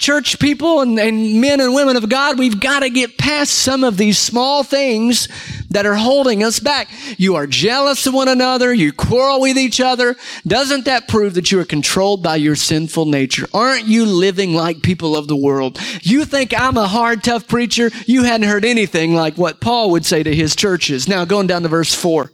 church 0.00 0.38
people 0.38 0.80
and, 0.80 0.98
and, 0.98 1.40
men 1.40 1.60
and 1.60 1.74
women 1.74 1.96
of 1.96 2.08
God, 2.08 2.38
we've 2.38 2.58
got 2.58 2.80
to 2.80 2.90
get 2.90 3.18
past 3.18 3.52
some 3.52 3.84
of 3.84 3.98
these 3.98 4.18
small 4.18 4.64
things 4.64 5.28
that 5.68 5.86
are 5.86 5.94
holding 5.94 6.42
us 6.42 6.58
back. 6.58 6.88
You 7.18 7.36
are 7.36 7.46
jealous 7.46 8.06
of 8.06 8.14
one 8.14 8.26
another. 8.26 8.72
You 8.74 8.92
quarrel 8.92 9.40
with 9.40 9.58
each 9.58 9.80
other. 9.80 10.16
Doesn't 10.46 10.86
that 10.86 11.06
prove 11.06 11.34
that 11.34 11.52
you 11.52 11.60
are 11.60 11.64
controlled 11.64 12.22
by 12.22 12.36
your 12.36 12.56
sinful 12.56 13.06
nature? 13.06 13.46
Aren't 13.54 13.86
you 13.86 14.06
living 14.06 14.54
like 14.54 14.82
people 14.82 15.14
of 15.14 15.28
the 15.28 15.36
world? 15.36 15.78
You 16.00 16.24
think 16.24 16.58
I'm 16.58 16.78
a 16.78 16.88
hard, 16.88 17.22
tough 17.22 17.46
preacher? 17.46 17.90
You 18.06 18.24
hadn't 18.24 18.48
heard 18.48 18.64
anything 18.64 19.14
like 19.14 19.36
what 19.36 19.60
Paul 19.60 19.90
would 19.92 20.06
say 20.06 20.22
to 20.22 20.34
his 20.34 20.56
churches. 20.56 21.06
Now 21.08 21.24
going 21.26 21.46
down 21.46 21.62
to 21.62 21.68
verse 21.68 21.94
four. 21.94 22.32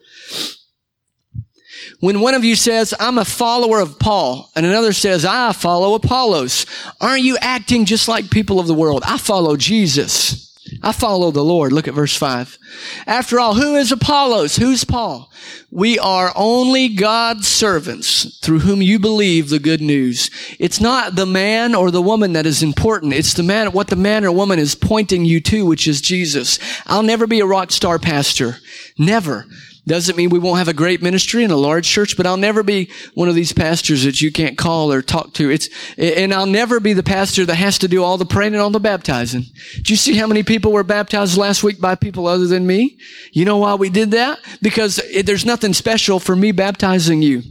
When 2.00 2.21
one 2.21 2.35
of 2.35 2.45
you 2.45 2.57
says, 2.57 2.93
I'm 3.00 3.19
a 3.19 3.25
follower 3.25 3.81
of 3.81 3.99
Paul, 3.99 4.50
and 4.55 4.67
another 4.67 4.93
says, 4.93 5.25
I 5.25 5.53
follow 5.53 5.95
Apollos, 5.95 6.67
aren't 7.00 7.23
you 7.23 7.38
acting 7.41 7.87
just 7.87 8.07
like 8.07 8.31
people 8.31 8.61
of 8.61 8.67
the 8.67 8.75
world? 8.75 9.03
I 9.07 9.17
follow 9.17 9.57
Jesus. 9.57 10.47
I 10.83 10.93
follow 10.93 11.31
the 11.31 11.45
Lord. 11.45 11.73
Look 11.73 11.88
at 11.88 11.95
verse 11.95 12.17
5. 12.17 12.59
After 13.07 13.38
all, 13.38 13.55
who 13.55 13.76
is 13.76 13.93
Apollos? 13.93 14.57
Who's 14.57 14.85
Paul? 14.85 15.31
We 15.71 15.99
are 15.99 16.33
only 16.35 16.88
God's 16.88 17.47
servants 17.47 18.38
through 18.41 18.61
whom 18.61 18.83
you 18.83 18.99
believe 18.99 19.49
the 19.49 19.59
good 19.59 19.81
news. 19.81 20.31
It's 20.59 20.81
not 20.81 21.15
the 21.15 21.26
man 21.26 21.75
or 21.75 21.91
the 21.91 22.03
woman 22.03 22.33
that 22.33 22.47
is 22.47 22.62
important. 22.62 23.15
It's 23.15 23.35
the 23.35 23.43
man, 23.43 23.73
what 23.73 23.88
the 23.88 23.97
man 23.97 24.25
or 24.25 24.33
woman 24.33 24.59
is 24.59 24.75
pointing 24.75 25.25
you 25.25 25.41
to, 25.43 25.65
which 25.65 25.87
is 25.87 26.00
Jesus. 26.00 26.59
I'll 26.87 27.03
never 27.03 27.26
be 27.26 27.41
a 27.41 27.47
rock 27.47 27.71
star 27.71 27.99
pastor. 27.99 28.57
Never. 28.99 29.47
Doesn't 29.87 30.16
mean 30.16 30.31
we 30.31 30.40
won't 30.40 30.59
have 30.59 30.66
a 30.66 30.75
great 30.75 31.00
ministry 31.00 31.45
and 31.45 31.52
a 31.52 31.57
large 31.57 31.87
church, 31.88 32.16
but 32.16 32.26
I'll 32.26 32.37
never 32.37 32.64
be 32.64 32.90
one 33.14 33.28
of 33.28 33.37
these 33.37 33.52
pastors 33.52 34.02
that 34.02 34.21
you 34.21 34.33
can't 34.33 34.59
call 34.59 34.93
or 34.93 35.00
talk 35.00 35.33
to. 35.35 35.49
It's, 35.49 35.69
and 35.97 36.35
I'll 36.35 36.47
never 36.47 36.81
be 36.81 36.93
the 36.93 37.05
pastor 37.05 37.45
that 37.47 37.55
has 37.55 37.78
to 37.78 37.88
do 37.88 38.02
all 38.02 38.19
the 38.19 38.26
praying 38.26 38.55
and 38.55 38.61
all 38.61 38.71
the 38.71 38.81
baptizing. 38.81 39.45
Do 39.83 39.93
you 39.93 39.97
see 39.97 40.16
how 40.16 40.26
many 40.26 40.43
people 40.43 40.73
were 40.73 40.83
baptized 40.83 41.37
last 41.37 41.62
week 41.62 41.81
by 41.81 41.95
people 41.95 42.26
other 42.26 42.49
than 42.49 42.66
me? 42.66 42.99
You 43.32 43.45
know 43.45 43.58
why 43.58 43.75
we 43.75 43.89
did 43.89 44.10
that? 44.10 44.41
Because 44.60 44.99
it, 44.99 45.25
there's 45.25 45.47
nothing 45.47 45.73
special 45.73 46.19
for 46.19 46.34
me 46.34 46.50
baptizing 46.50 47.23
you. 47.23 47.43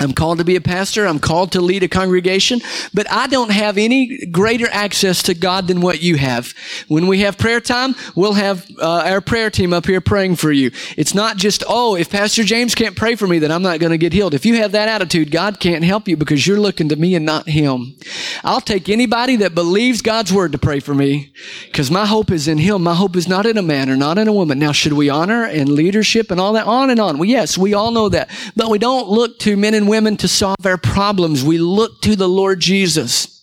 I'm 0.00 0.12
called 0.12 0.38
to 0.38 0.44
be 0.44 0.56
a 0.56 0.60
pastor. 0.60 1.06
I'm 1.06 1.18
called 1.18 1.52
to 1.52 1.60
lead 1.60 1.82
a 1.82 1.88
congregation, 1.88 2.60
but 2.94 3.10
I 3.10 3.26
don't 3.26 3.50
have 3.50 3.78
any 3.78 4.26
greater 4.26 4.68
access 4.70 5.22
to 5.24 5.34
God 5.34 5.66
than 5.66 5.80
what 5.80 6.02
you 6.02 6.16
have. 6.16 6.54
When 6.86 7.06
we 7.06 7.20
have 7.20 7.36
prayer 7.36 7.60
time, 7.60 7.94
we'll 8.14 8.34
have 8.34 8.66
uh, 8.80 9.02
our 9.06 9.20
prayer 9.20 9.50
team 9.50 9.72
up 9.72 9.86
here 9.86 10.00
praying 10.00 10.36
for 10.36 10.52
you. 10.52 10.70
It's 10.96 11.14
not 11.14 11.36
just, 11.36 11.64
oh, 11.68 11.96
if 11.96 12.10
Pastor 12.10 12.44
James 12.44 12.74
can't 12.74 12.96
pray 12.96 13.16
for 13.16 13.26
me, 13.26 13.38
then 13.38 13.50
I'm 13.50 13.62
not 13.62 13.80
going 13.80 13.90
to 13.90 13.98
get 13.98 14.12
healed. 14.12 14.34
If 14.34 14.46
you 14.46 14.56
have 14.56 14.72
that 14.72 14.88
attitude, 14.88 15.30
God 15.30 15.58
can't 15.58 15.84
help 15.84 16.06
you 16.06 16.16
because 16.16 16.46
you're 16.46 16.60
looking 16.60 16.88
to 16.90 16.96
me 16.96 17.14
and 17.14 17.26
not 17.26 17.48
Him. 17.48 17.96
I'll 18.44 18.60
take 18.60 18.88
anybody 18.88 19.36
that 19.36 19.54
believes 19.54 20.02
God's 20.02 20.32
word 20.32 20.52
to 20.52 20.58
pray 20.58 20.78
for 20.80 20.94
me 20.94 21.32
because 21.66 21.90
my 21.90 22.06
hope 22.06 22.30
is 22.30 22.46
in 22.46 22.58
Him. 22.58 22.82
My 22.82 22.94
hope 22.94 23.16
is 23.16 23.26
not 23.26 23.46
in 23.46 23.58
a 23.58 23.62
man 23.62 23.90
or 23.90 23.96
not 23.96 24.18
in 24.18 24.28
a 24.28 24.32
woman. 24.32 24.58
Now, 24.58 24.72
should 24.72 24.92
we 24.92 25.10
honor 25.10 25.44
and 25.44 25.68
leadership 25.68 26.30
and 26.30 26.40
all 26.40 26.52
that? 26.52 26.66
On 26.66 26.90
and 26.90 27.00
on. 27.00 27.18
Well, 27.18 27.28
yes, 27.28 27.58
we 27.58 27.74
all 27.74 27.90
know 27.90 28.08
that, 28.10 28.30
but 28.54 28.70
we 28.70 28.78
don't 28.78 29.08
look 29.08 29.38
to 29.40 29.56
men 29.56 29.74
and 29.74 29.87
women 29.88 30.16
to 30.18 30.28
solve 30.28 30.64
our 30.64 30.76
problems. 30.76 31.42
We 31.42 31.58
look 31.58 32.00
to 32.02 32.14
the 32.14 32.28
Lord 32.28 32.60
Jesus. 32.60 33.34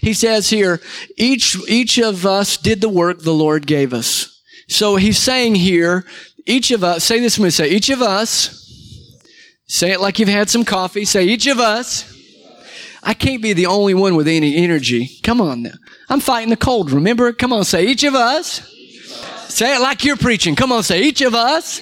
He 0.00 0.14
says 0.14 0.48
here, 0.48 0.80
each, 1.16 1.56
each 1.68 1.98
of 1.98 2.24
us 2.24 2.56
did 2.56 2.80
the 2.80 2.88
work 2.88 3.20
the 3.20 3.34
Lord 3.34 3.66
gave 3.66 3.92
us. 3.92 4.40
So 4.68 4.96
he's 4.96 5.18
saying 5.18 5.56
here, 5.56 6.06
each 6.46 6.70
of 6.70 6.82
us, 6.82 7.04
say 7.04 7.20
this 7.20 7.38
when 7.38 7.46
me, 7.46 7.50
say, 7.50 7.68
each 7.68 7.90
of 7.90 8.00
us, 8.00 8.54
say 9.66 9.92
it 9.92 10.00
like 10.00 10.18
you've 10.18 10.28
had 10.28 10.48
some 10.48 10.64
coffee, 10.64 11.04
say, 11.04 11.24
each 11.24 11.46
of 11.46 11.58
us, 11.58 12.14
I 13.02 13.14
can't 13.14 13.42
be 13.42 13.52
the 13.52 13.66
only 13.66 13.94
one 13.94 14.16
with 14.16 14.28
any 14.28 14.56
energy. 14.56 15.10
Come 15.22 15.40
on 15.40 15.62
now. 15.62 15.74
I'm 16.08 16.20
fighting 16.20 16.50
the 16.50 16.56
cold, 16.56 16.90
remember? 16.90 17.32
Come 17.32 17.52
on, 17.52 17.64
say, 17.64 17.86
each 17.86 18.04
of 18.04 18.14
us. 18.14 18.74
Say 19.48 19.74
it 19.74 19.80
like 19.80 20.04
you're 20.04 20.16
preaching. 20.16 20.56
Come 20.56 20.72
on, 20.72 20.82
say, 20.82 21.02
each 21.02 21.20
of 21.20 21.34
us 21.34 21.80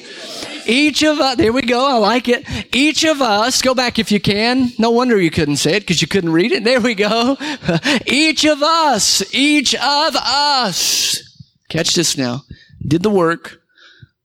each 0.66 1.02
of 1.02 1.20
us, 1.20 1.36
there 1.36 1.52
we 1.52 1.62
go, 1.62 1.86
I 1.86 1.94
like 1.94 2.28
it. 2.28 2.44
Each 2.74 3.04
of 3.04 3.20
us, 3.20 3.62
go 3.62 3.74
back 3.74 3.98
if 3.98 4.10
you 4.10 4.20
can. 4.20 4.70
No 4.78 4.90
wonder 4.90 5.20
you 5.20 5.30
couldn't 5.30 5.56
say 5.56 5.76
it 5.76 5.80
because 5.80 6.00
you 6.02 6.08
couldn't 6.08 6.32
read 6.32 6.52
it. 6.52 6.64
There 6.64 6.80
we 6.80 6.94
go. 6.94 7.36
each 8.06 8.44
of 8.44 8.62
us, 8.62 9.34
each 9.34 9.74
of 9.74 10.16
us, 10.16 11.22
catch 11.68 11.94
this 11.94 12.16
now, 12.16 12.42
did 12.86 13.02
the 13.02 13.10
work 13.10 13.60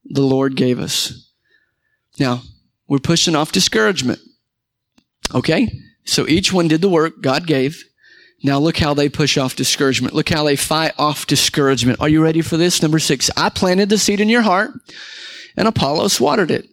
the 0.06 0.22
Lord 0.22 0.56
gave 0.56 0.80
us. 0.80 1.30
Now, 2.20 2.42
we're 2.88 3.00
pushing 3.00 3.36
off 3.36 3.52
discouragement. 3.52 4.20
Okay? 5.34 5.72
So 6.06 6.28
each 6.28 6.52
one 6.52 6.68
did 6.68 6.82
the 6.82 6.90
work 6.90 7.22
God 7.22 7.48
gave. 7.48 7.84
Now 8.44 8.60
look 8.60 8.78
how 8.78 8.94
they 8.94 9.08
push 9.08 9.38
off 9.38 9.56
discouragement. 9.56 10.14
Look 10.16 10.30
how 10.30 10.44
they 10.44 10.56
fight 10.56 10.94
off 10.98 11.28
discouragement. 11.28 12.02
Are 12.02 12.10
you 12.10 12.24
ready 12.24 12.42
for 12.42 12.58
this? 12.58 12.82
Number 12.82 13.00
six. 13.00 13.30
I 13.38 13.50
planted 13.50 13.90
the 13.90 13.98
seed 13.98 14.20
in 14.20 14.30
your 14.30 14.42
heart 14.42 14.72
and 15.58 15.68
Apollos 15.68 16.20
watered 16.20 16.52
it. 16.52 16.68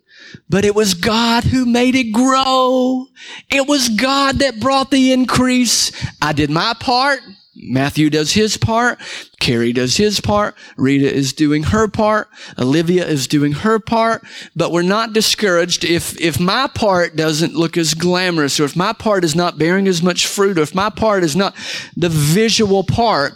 But 0.48 0.64
it 0.64 0.74
was 0.74 0.94
God 0.94 1.44
who 1.44 1.64
made 1.64 1.94
it 1.94 2.12
grow. 2.12 3.06
It 3.50 3.66
was 3.66 3.88
God 3.88 4.40
that 4.40 4.60
brought 4.60 4.90
the 4.90 5.12
increase. 5.12 5.90
I 6.20 6.32
did 6.32 6.50
my 6.50 6.74
part. 6.78 7.20
Matthew 7.60 8.08
does 8.08 8.32
his 8.32 8.56
part. 8.56 9.00
Carrie 9.40 9.72
does 9.72 9.96
his 9.96 10.20
part. 10.20 10.54
Rita 10.76 11.12
is 11.12 11.32
doing 11.32 11.64
her 11.64 11.88
part. 11.88 12.28
Olivia 12.58 13.06
is 13.06 13.26
doing 13.26 13.52
her 13.52 13.80
part. 13.80 14.24
But 14.54 14.70
we're 14.70 14.82
not 14.82 15.12
discouraged 15.12 15.84
if, 15.84 16.18
if 16.20 16.38
my 16.38 16.68
part 16.68 17.16
doesn't 17.16 17.54
look 17.54 17.76
as 17.76 17.94
glamorous 17.94 18.60
or 18.60 18.64
if 18.64 18.76
my 18.76 18.92
part 18.92 19.24
is 19.24 19.34
not 19.34 19.58
bearing 19.58 19.88
as 19.88 20.02
much 20.02 20.26
fruit 20.26 20.58
or 20.58 20.62
if 20.62 20.74
my 20.74 20.90
part 20.90 21.24
is 21.24 21.34
not 21.34 21.54
the 21.96 22.08
visual 22.08 22.84
part 22.84 23.34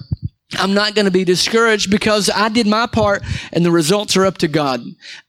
I'm 0.54 0.74
not 0.74 0.94
going 0.94 1.04
to 1.06 1.10
be 1.10 1.24
discouraged 1.24 1.90
because 1.90 2.30
I 2.30 2.48
did 2.48 2.66
my 2.66 2.86
part 2.86 3.22
and 3.52 3.64
the 3.64 3.70
results 3.70 4.16
are 4.16 4.24
up 4.24 4.38
to 4.38 4.48
God. 4.48 4.82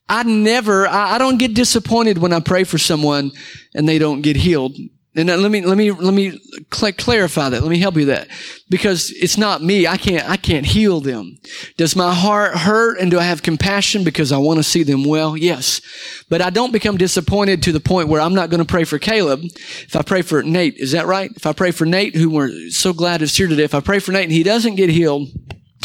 I 0.09 0.23
never, 0.23 0.87
I, 0.87 1.15
I, 1.15 1.17
don't 1.17 1.37
get 1.37 1.53
disappointed 1.53 2.17
when 2.17 2.33
I 2.33 2.39
pray 2.39 2.65
for 2.65 2.77
someone 2.77 3.31
and 3.73 3.87
they 3.87 3.99
don't 3.99 4.21
get 4.21 4.35
healed. 4.35 4.75
And 5.15 5.27
let 5.27 5.51
me, 5.51 5.61
let 5.61 5.77
me, 5.77 5.91
let 5.91 6.13
me 6.13 6.39
cl- 6.73 6.93
clarify 6.93 7.49
that. 7.49 7.61
Let 7.61 7.69
me 7.69 7.77
help 7.77 7.97
you 7.97 8.05
that. 8.05 8.27
Because 8.69 9.11
it's 9.11 9.37
not 9.37 9.61
me. 9.61 9.85
I 9.85 9.97
can't, 9.97 10.27
I 10.27 10.37
can't 10.37 10.65
heal 10.65 11.01
them. 11.01 11.37
Does 11.77 11.95
my 11.95 12.15
heart 12.15 12.55
hurt 12.55 12.97
and 12.99 13.11
do 13.11 13.19
I 13.19 13.23
have 13.23 13.43
compassion 13.43 14.03
because 14.03 14.31
I 14.31 14.37
want 14.37 14.57
to 14.57 14.63
see 14.63 14.81
them 14.81 15.03
well? 15.03 15.37
Yes. 15.37 15.81
But 16.29 16.41
I 16.41 16.49
don't 16.49 16.73
become 16.73 16.97
disappointed 16.97 17.61
to 17.63 17.71
the 17.71 17.79
point 17.79 18.07
where 18.07 18.21
I'm 18.21 18.33
not 18.33 18.49
going 18.49 18.59
to 18.59 18.65
pray 18.65 18.85
for 18.85 18.97
Caleb. 18.97 19.41
If 19.43 19.95
I 19.95 20.01
pray 20.01 20.23
for 20.23 20.41
Nate, 20.41 20.77
is 20.77 20.93
that 20.93 21.05
right? 21.05 21.31
If 21.35 21.45
I 21.45 21.53
pray 21.53 21.69
for 21.69 21.85
Nate, 21.85 22.15
who 22.15 22.31
we're 22.31 22.69
so 22.69 22.91
glad 22.91 23.21
is 23.21 23.37
here 23.37 23.47
today, 23.47 23.63
if 23.63 23.75
I 23.75 23.81
pray 23.81 23.99
for 23.99 24.13
Nate 24.13 24.23
and 24.23 24.31
he 24.31 24.41
doesn't 24.41 24.75
get 24.75 24.89
healed, 24.89 25.27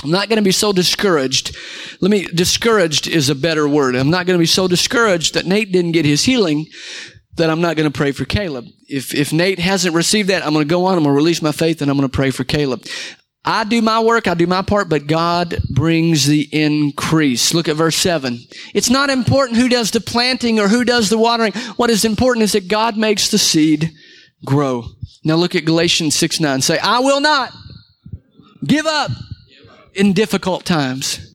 I'm 0.02 0.10
not 0.10 0.28
going 0.28 0.38
to 0.38 0.42
be 0.42 0.52
so 0.52 0.72
discouraged. 0.72 1.54
Let 2.00 2.10
me, 2.10 2.24
discouraged 2.26 3.08
is 3.08 3.28
a 3.28 3.34
better 3.34 3.68
word. 3.68 3.94
I'm 3.94 4.10
not 4.10 4.26
going 4.26 4.38
to 4.38 4.42
be 4.42 4.46
so 4.46 4.68
discouraged 4.68 5.34
that 5.34 5.44
Nate 5.44 5.70
didn't 5.70 5.92
get 5.92 6.06
his 6.06 6.24
healing 6.24 6.66
that 7.38 7.50
I'm 7.50 7.60
not 7.60 7.76
going 7.76 7.90
to 7.90 7.96
pray 7.96 8.12
for 8.12 8.24
Caleb. 8.24 8.66
If, 8.88 9.14
if 9.14 9.32
Nate 9.32 9.58
hasn't 9.58 9.94
received 9.94 10.28
that, 10.28 10.44
I'm 10.44 10.52
going 10.52 10.66
to 10.66 10.70
go 10.70 10.84
on, 10.84 10.96
I'm 10.96 11.04
going 11.04 11.14
to 11.14 11.16
release 11.16 11.42
my 11.42 11.52
faith, 11.52 11.82
and 11.82 11.90
I'm 11.90 11.96
going 11.96 12.08
to 12.08 12.14
pray 12.14 12.30
for 12.30 12.44
Caleb. 12.44 12.84
I 13.44 13.64
do 13.64 13.80
my 13.80 14.00
work, 14.00 14.28
I 14.28 14.34
do 14.34 14.46
my 14.46 14.62
part, 14.62 14.88
but 14.88 15.06
God 15.06 15.56
brings 15.70 16.26
the 16.26 16.48
increase. 16.52 17.54
Look 17.54 17.68
at 17.68 17.76
verse 17.76 17.96
7. 17.96 18.38
It's 18.74 18.90
not 18.90 19.10
important 19.10 19.58
who 19.58 19.68
does 19.68 19.90
the 19.90 20.00
planting 20.00 20.60
or 20.60 20.68
who 20.68 20.84
does 20.84 21.08
the 21.08 21.18
watering. 21.18 21.52
What 21.76 21.88
is 21.88 22.04
important 22.04 22.44
is 22.44 22.52
that 22.52 22.68
God 22.68 22.96
makes 22.96 23.30
the 23.30 23.38
seed 23.38 23.92
grow. 24.44 24.84
Now 25.24 25.36
look 25.36 25.54
at 25.54 25.64
Galatians 25.64 26.14
6 26.16 26.40
9. 26.40 26.60
Say, 26.60 26.78
I 26.78 26.98
will 26.98 27.20
not 27.20 27.52
give 28.64 28.86
up 28.86 29.10
in 29.94 30.12
difficult 30.12 30.64
times. 30.64 31.27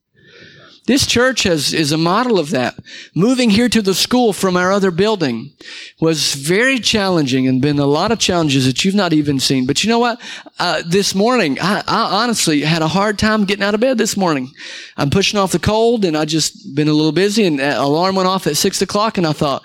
This 0.86 1.06
church 1.06 1.44
has, 1.44 1.72
is 1.72 1.92
a 1.92 1.96
model 1.96 2.38
of 2.38 2.50
that. 2.50 2.78
Moving 3.14 3.48
here 3.48 3.70
to 3.70 3.80
the 3.80 3.94
school 3.94 4.34
from 4.34 4.54
our 4.54 4.70
other 4.70 4.90
building 4.90 5.52
was 5.98 6.34
very 6.34 6.78
challenging 6.78 7.48
and 7.48 7.62
been 7.62 7.78
a 7.78 7.86
lot 7.86 8.12
of 8.12 8.18
challenges 8.18 8.66
that 8.66 8.84
you've 8.84 8.94
not 8.94 9.14
even 9.14 9.40
seen. 9.40 9.66
But 9.66 9.82
you 9.82 9.88
know 9.88 9.98
what? 9.98 10.20
Uh, 10.58 10.82
this 10.86 11.14
morning, 11.14 11.58
I, 11.58 11.82
I, 11.86 12.22
honestly 12.22 12.60
had 12.60 12.82
a 12.82 12.88
hard 12.88 13.18
time 13.18 13.46
getting 13.46 13.64
out 13.64 13.74
of 13.74 13.80
bed 13.80 13.96
this 13.96 14.14
morning. 14.14 14.50
I'm 14.98 15.08
pushing 15.08 15.40
off 15.40 15.52
the 15.52 15.58
cold 15.58 16.04
and 16.04 16.18
I 16.18 16.26
just 16.26 16.74
been 16.74 16.88
a 16.88 16.92
little 16.92 17.12
busy 17.12 17.46
and 17.46 17.60
alarm 17.60 18.16
went 18.16 18.28
off 18.28 18.46
at 18.46 18.58
six 18.58 18.82
o'clock 18.82 19.16
and 19.16 19.26
I 19.26 19.32
thought, 19.32 19.64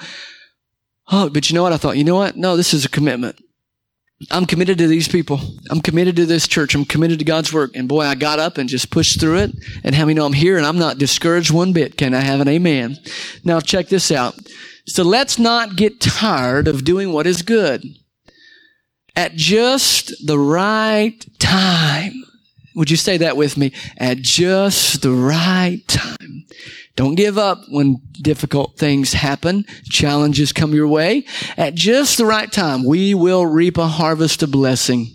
oh, 1.12 1.30
but 1.30 1.50
you 1.50 1.56
know 1.56 1.64
what? 1.64 1.74
I 1.74 1.78
thought, 1.78 1.98
you 1.98 2.06
know 2.06 2.16
what? 2.16 2.38
No, 2.38 2.56
this 2.56 2.74
is 2.74 2.86
a 2.86 2.90
commitment. 2.90 3.42
I'm 4.32 4.46
committed 4.46 4.78
to 4.80 4.88
these 4.88 5.08
people. 5.08 5.40
I'm 5.70 5.80
committed 5.80 6.18
to 6.18 6.26
this 6.26 6.48
church. 6.48 6.76
I'm 6.76 6.84
committed 6.84 7.20
to 7.20 7.26
God's 7.26 7.54
work. 7.54 7.72
And 7.74 7.88
boy, 7.88 8.02
I 8.02 8.16
got 8.16 8.38
up 8.40 8.58
and 8.58 8.68
just 8.68 8.92
pushed 8.92 9.20
through 9.20 9.38
it. 9.38 9.52
And 9.84 9.96
how 9.96 10.06
many 10.06 10.16
know 10.16 10.26
I'm 10.26 10.34
here 10.34 10.58
and 10.58 10.66
I'm 10.66 10.78
not 10.78 10.98
discouraged 10.98 11.52
one 11.52 11.72
bit? 11.72 11.98
Can 11.98 12.14
I 12.14 12.20
have 12.20 12.42
an 12.42 12.50
amen? 12.50 12.98
Now 13.46 13.62
check 13.62 13.88
this 13.88 14.12
out. 14.12 14.36
So 14.86 15.04
let's 15.04 15.40
not 15.40 15.78
get 15.78 16.02
tired 16.02 16.68
of 16.68 16.84
doing 16.84 17.14
what 17.14 17.28
is 17.28 17.44
good. 17.44 17.84
At 19.16 19.36
just 19.36 20.28
the 20.28 20.40
right 20.40 21.26
time. 21.40 22.24
Would 22.76 22.92
you 22.92 22.98
say 22.98 23.18
that 23.18 23.38
with 23.38 23.58
me? 23.58 23.74
At 23.98 24.18
just 24.18 25.02
the 25.02 25.12
right 25.12 25.86
time. 25.88 26.46
Don't 26.96 27.16
give 27.16 27.38
up 27.38 27.60
when 27.70 28.02
difficult 28.22 28.78
things 28.78 29.14
happen, 29.14 29.66
challenges 29.86 30.52
come 30.52 30.74
your 30.74 30.88
way. 30.88 31.26
At 31.56 31.74
just 31.76 32.18
the 32.18 32.26
right 32.26 32.52
time, 32.52 32.84
we 32.84 33.14
will 33.14 33.46
reap 33.46 33.78
a 33.78 33.88
harvest 33.88 34.44
of 34.44 34.52
blessing 34.52 35.08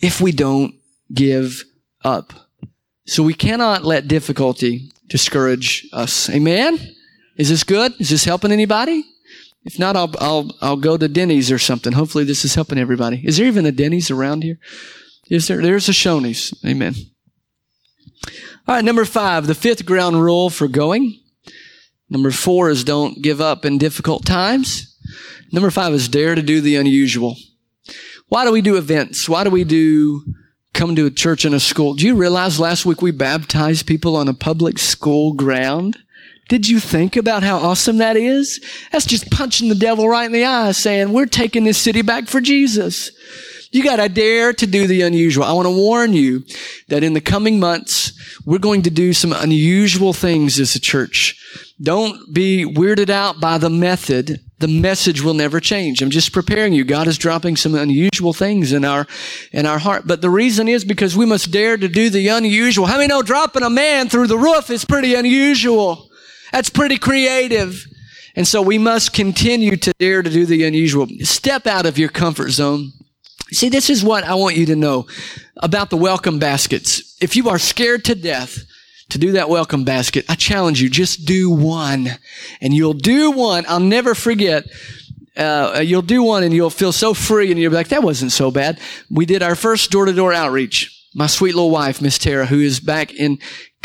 if 0.00 0.20
we 0.20 0.32
don't 0.32 0.74
give 1.12 1.64
up. 2.02 2.32
So 3.06 3.22
we 3.22 3.34
cannot 3.34 3.84
let 3.84 4.08
difficulty 4.08 4.90
discourage 5.08 5.86
us. 5.92 6.30
Amen? 6.30 6.78
Is 7.36 7.50
this 7.50 7.64
good? 7.64 7.92
Is 8.00 8.08
this 8.08 8.24
helping 8.24 8.52
anybody? 8.52 9.04
If 9.64 9.78
not, 9.78 9.96
I'll, 9.96 10.12
I'll, 10.18 10.56
I'll 10.60 10.76
go 10.76 10.96
to 10.96 11.08
Denny's 11.08 11.52
or 11.52 11.58
something. 11.58 11.92
Hopefully 11.92 12.24
this 12.24 12.44
is 12.44 12.54
helping 12.54 12.78
everybody. 12.78 13.22
Is 13.24 13.36
there 13.36 13.46
even 13.46 13.66
a 13.66 13.72
Denny's 13.72 14.10
around 14.10 14.42
here? 14.42 14.58
Is 15.32 15.48
there? 15.48 15.62
There's 15.62 15.88
a 15.88 15.92
Shoney's. 15.92 16.52
Amen. 16.62 16.94
All 18.68 18.74
right, 18.74 18.84
number 18.84 19.06
five, 19.06 19.46
the 19.46 19.54
fifth 19.54 19.86
ground 19.86 20.22
rule 20.22 20.50
for 20.50 20.68
going. 20.68 21.18
Number 22.10 22.30
four 22.30 22.68
is 22.68 22.84
don't 22.84 23.22
give 23.22 23.40
up 23.40 23.64
in 23.64 23.78
difficult 23.78 24.26
times. 24.26 24.94
Number 25.50 25.70
five 25.70 25.94
is 25.94 26.06
dare 26.06 26.34
to 26.34 26.42
do 26.42 26.60
the 26.60 26.76
unusual. 26.76 27.36
Why 28.28 28.44
do 28.44 28.52
we 28.52 28.60
do 28.60 28.76
events? 28.76 29.26
Why 29.26 29.42
do 29.42 29.48
we 29.48 29.64
do 29.64 30.22
come 30.74 30.94
to 30.96 31.06
a 31.06 31.10
church 31.10 31.46
and 31.46 31.54
a 31.54 31.60
school? 31.60 31.94
Do 31.94 32.06
you 32.06 32.14
realize 32.14 32.60
last 32.60 32.84
week 32.84 33.00
we 33.00 33.10
baptized 33.10 33.86
people 33.86 34.16
on 34.16 34.28
a 34.28 34.34
public 34.34 34.78
school 34.78 35.32
ground? 35.32 35.96
Did 36.50 36.68
you 36.68 36.78
think 36.78 37.16
about 37.16 37.42
how 37.42 37.56
awesome 37.56 37.96
that 37.98 38.18
is? 38.18 38.60
That's 38.92 39.06
just 39.06 39.30
punching 39.30 39.70
the 39.70 39.74
devil 39.74 40.10
right 40.10 40.26
in 40.26 40.32
the 40.32 40.44
eye 40.44 40.72
saying, 40.72 41.14
we're 41.14 41.24
taking 41.24 41.64
this 41.64 41.78
city 41.78 42.02
back 42.02 42.28
for 42.28 42.42
Jesus. 42.42 43.10
You 43.72 43.82
gotta 43.82 44.08
dare 44.08 44.52
to 44.52 44.66
do 44.66 44.86
the 44.86 45.00
unusual. 45.00 45.44
I 45.44 45.52
want 45.52 45.66
to 45.66 45.74
warn 45.74 46.12
you 46.12 46.44
that 46.88 47.02
in 47.02 47.14
the 47.14 47.22
coming 47.22 47.58
months, 47.58 48.12
we're 48.44 48.58
going 48.58 48.82
to 48.82 48.90
do 48.90 49.12
some 49.14 49.32
unusual 49.32 50.12
things 50.12 50.60
as 50.60 50.74
a 50.74 50.80
church. 50.80 51.38
Don't 51.80 52.32
be 52.32 52.64
weirded 52.64 53.08
out 53.08 53.40
by 53.40 53.58
the 53.58 53.70
method. 53.70 54.40
The 54.58 54.68
message 54.68 55.22
will 55.22 55.34
never 55.34 55.58
change. 55.58 56.02
I'm 56.02 56.10
just 56.10 56.32
preparing 56.32 56.72
you. 56.72 56.84
God 56.84 57.08
is 57.08 57.18
dropping 57.18 57.56
some 57.56 57.74
unusual 57.74 58.32
things 58.32 58.72
in 58.72 58.84
our, 58.84 59.06
in 59.52 59.66
our 59.66 59.78
heart. 59.78 60.06
But 60.06 60.20
the 60.20 60.30
reason 60.30 60.68
is 60.68 60.84
because 60.84 61.16
we 61.16 61.26
must 61.26 61.50
dare 61.50 61.76
to 61.76 61.88
do 61.88 62.10
the 62.10 62.28
unusual. 62.28 62.86
How 62.86 62.98
many 62.98 63.08
know 63.08 63.22
dropping 63.22 63.64
a 63.64 63.70
man 63.70 64.08
through 64.08 64.28
the 64.28 64.38
roof 64.38 64.70
is 64.70 64.84
pretty 64.84 65.14
unusual? 65.14 66.10
That's 66.52 66.70
pretty 66.70 66.98
creative. 66.98 67.86
And 68.36 68.46
so 68.46 68.62
we 68.62 68.78
must 68.78 69.12
continue 69.12 69.76
to 69.78 69.92
dare 69.98 70.22
to 70.22 70.30
do 70.30 70.46
the 70.46 70.64
unusual. 70.64 71.08
Step 71.22 71.66
out 71.66 71.86
of 71.86 71.98
your 71.98 72.10
comfort 72.10 72.50
zone. 72.50 72.92
See, 73.52 73.68
this 73.68 73.90
is 73.90 74.02
what 74.02 74.24
I 74.24 74.34
want 74.34 74.56
you 74.56 74.66
to 74.66 74.76
know 74.76 75.06
about 75.58 75.90
the 75.90 75.96
welcome 75.96 76.38
baskets. 76.38 77.16
If 77.20 77.36
you 77.36 77.50
are 77.50 77.58
scared 77.58 78.04
to 78.06 78.14
death 78.14 78.64
to 79.10 79.18
do 79.18 79.32
that 79.32 79.50
welcome 79.50 79.84
basket, 79.84 80.24
I 80.28 80.36
challenge 80.36 80.80
you, 80.80 80.88
just 80.88 81.26
do 81.26 81.50
one. 81.50 82.08
And 82.62 82.72
you'll 82.72 82.94
do 82.94 83.30
one. 83.30 83.64
I'll 83.68 83.78
never 83.78 84.14
forget. 84.14 84.64
Uh, 85.36 85.82
you'll 85.84 86.02
do 86.02 86.22
one 86.22 86.42
and 86.42 86.54
you'll 86.54 86.70
feel 86.70 86.92
so 86.92 87.12
free 87.14 87.50
and 87.50 87.60
you'll 87.60 87.70
be 87.70 87.76
like, 87.76 87.88
that 87.88 88.02
wasn't 88.02 88.32
so 88.32 88.50
bad. 88.50 88.80
We 89.10 89.26
did 89.26 89.42
our 89.42 89.54
first 89.54 89.90
door 89.90 90.06
to 90.06 90.12
door 90.12 90.32
outreach. 90.32 90.98
My 91.14 91.26
sweet 91.26 91.54
little 91.54 91.70
wife, 91.70 92.00
Miss 92.00 92.18
Tara, 92.18 92.46
who 92.46 92.60
is 92.60 92.80
back 92.80 93.12
in 93.12 93.38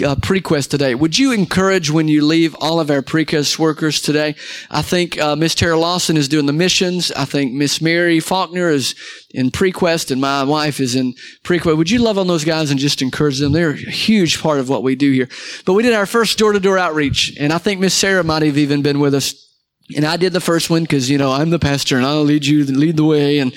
uh, 0.03 0.15
Prequest 0.15 0.69
today. 0.69 0.95
Would 0.95 1.17
you 1.17 1.31
encourage 1.31 1.89
when 1.89 2.07
you 2.07 2.25
leave 2.25 2.55
all 2.60 2.79
of 2.79 2.89
our 2.89 3.01
Prequest 3.01 3.57
workers 3.57 4.01
today? 4.01 4.36
I 4.69 4.81
think 4.81 5.19
uh, 5.19 5.36
Miss 5.36 5.55
Tara 5.55 5.77
Lawson 5.77 6.17
is 6.17 6.27
doing 6.27 6.45
the 6.45 6.53
missions. 6.53 7.12
I 7.12 7.25
think 7.25 7.53
Miss 7.53 7.81
Mary 7.81 8.19
Faulkner 8.19 8.69
is 8.69 8.95
in 9.31 9.51
Prequest, 9.51 10.12
and 10.12 10.21
my 10.21 10.43
wife 10.43 10.79
is 10.79 10.95
in 10.95 11.13
Prequest. 11.43 11.77
Would 11.77 11.91
you 11.91 11.99
love 11.99 12.17
on 12.17 12.27
those 12.27 12.45
guys 12.45 12.71
and 12.71 12.79
just 12.79 13.01
encourage 13.01 13.39
them? 13.39 13.51
They're 13.51 13.71
a 13.71 13.75
huge 13.75 14.41
part 14.41 14.60
of 14.60 14.69
what 14.69 14.83
we 14.83 14.95
do 14.95 15.12
here. 15.12 15.29
But 15.65 15.73
we 15.73 15.83
did 15.83 15.93
our 15.93 16.05
first 16.05 16.38
door 16.38 16.53
to 16.53 16.60
door 16.60 16.77
outreach, 16.77 17.36
and 17.39 17.51
I 17.51 17.57
think 17.57 17.79
Miss 17.79 17.93
Sarah 17.93 18.23
might 18.23 18.43
have 18.43 18.57
even 18.57 18.81
been 18.81 18.99
with 18.99 19.13
us 19.13 19.46
and 19.95 20.04
I 20.04 20.17
did 20.17 20.34
the 20.34 20.41
first 20.41 20.69
one 20.69 20.82
because, 20.82 21.10
you 21.10 21.17
know, 21.17 21.32
I'm 21.32 21.50
the 21.50 21.60
pastor 21.60 21.95
and 21.95 22.06
I'll 22.06 22.23
lead 22.23 22.45
you, 22.45 22.65
lead 22.65 22.97
the 22.97 23.06
way. 23.06 23.39
And, 23.39 23.54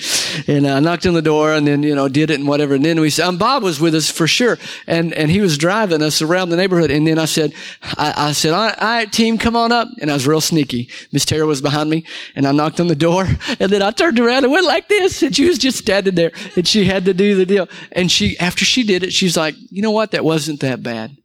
and 0.47 0.65
I 0.65 0.79
knocked 0.79 1.05
on 1.05 1.13
the 1.13 1.21
door 1.21 1.51
and 1.51 1.67
then, 1.67 1.83
you 1.83 1.93
know, 1.93 2.07
did 2.07 2.29
it 2.29 2.39
and 2.39 2.47
whatever. 2.47 2.75
And 2.75 2.85
then 2.85 3.01
we 3.01 3.09
said, 3.09 3.25
um, 3.27 3.37
Bob 3.37 3.63
was 3.63 3.81
with 3.81 3.93
us 3.93 4.09
for 4.09 4.27
sure. 4.27 4.57
And, 4.87 5.13
and 5.13 5.29
he 5.29 5.41
was 5.41 5.57
driving 5.57 6.01
us 6.01 6.21
around 6.21 6.49
the 6.49 6.55
neighborhood. 6.55 6.89
And 6.89 7.05
then 7.05 7.19
I 7.19 7.25
said, 7.25 7.53
I, 7.97 8.13
I 8.15 8.31
said, 8.31 8.53
all 8.53 8.65
right, 8.65 8.77
all 8.79 8.87
right, 8.87 9.11
team, 9.11 9.37
come 9.37 9.57
on 9.57 9.73
up. 9.73 9.89
And 9.99 10.09
I 10.09 10.13
was 10.13 10.25
real 10.25 10.39
sneaky. 10.39 10.89
Miss 11.11 11.25
Tara 11.25 11.45
was 11.45 11.61
behind 11.61 11.89
me 11.89 12.05
and 12.33 12.47
I 12.47 12.53
knocked 12.53 12.79
on 12.79 12.87
the 12.87 12.95
door 12.95 13.27
and 13.59 13.69
then 13.69 13.81
I 13.81 13.91
turned 13.91 14.17
around 14.17 14.45
and 14.45 14.53
went 14.53 14.65
like 14.65 14.87
this. 14.87 15.21
And 15.21 15.35
she 15.35 15.49
was 15.49 15.57
just 15.57 15.79
standing 15.79 16.15
there 16.15 16.31
and 16.55 16.65
she 16.65 16.85
had 16.85 17.03
to 17.05 17.13
do 17.13 17.35
the 17.35 17.45
deal. 17.45 17.67
And 17.91 18.09
she, 18.09 18.39
after 18.39 18.63
she 18.63 18.83
did 18.83 19.03
it, 19.03 19.11
she's 19.11 19.35
like, 19.35 19.55
you 19.69 19.81
know 19.81 19.91
what? 19.91 20.11
That 20.11 20.23
wasn't 20.23 20.61
that 20.61 20.81
bad. 20.81 21.17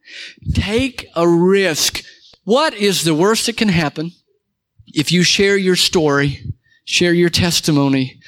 Take 0.52 1.06
a 1.14 1.28
risk. 1.28 2.02
What 2.42 2.74
is 2.74 3.04
the 3.04 3.14
worst 3.14 3.46
that 3.46 3.56
can 3.56 3.68
happen? 3.68 4.10
If 4.86 5.12
you 5.12 5.22
share 5.22 5.56
your 5.56 5.76
story, 5.76 6.40
share 6.84 7.12
your 7.12 7.30
testimony 7.30 8.20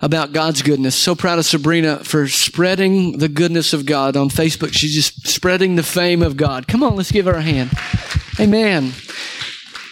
about 0.00 0.32
God's 0.32 0.62
goodness. 0.62 0.94
So 0.94 1.14
proud 1.14 1.38
of 1.38 1.44
Sabrina 1.44 2.04
for 2.04 2.28
spreading 2.28 3.18
the 3.18 3.28
goodness 3.28 3.72
of 3.72 3.86
God 3.86 4.16
on 4.16 4.28
Facebook. 4.28 4.72
She's 4.72 4.94
just 4.94 5.26
spreading 5.26 5.76
the 5.76 5.82
fame 5.82 6.22
of 6.22 6.36
God. 6.36 6.68
Come 6.68 6.82
on, 6.82 6.96
let's 6.96 7.12
give 7.12 7.26
her 7.26 7.32
a 7.32 7.42
hand. 7.42 7.72
Amen. 8.38 8.92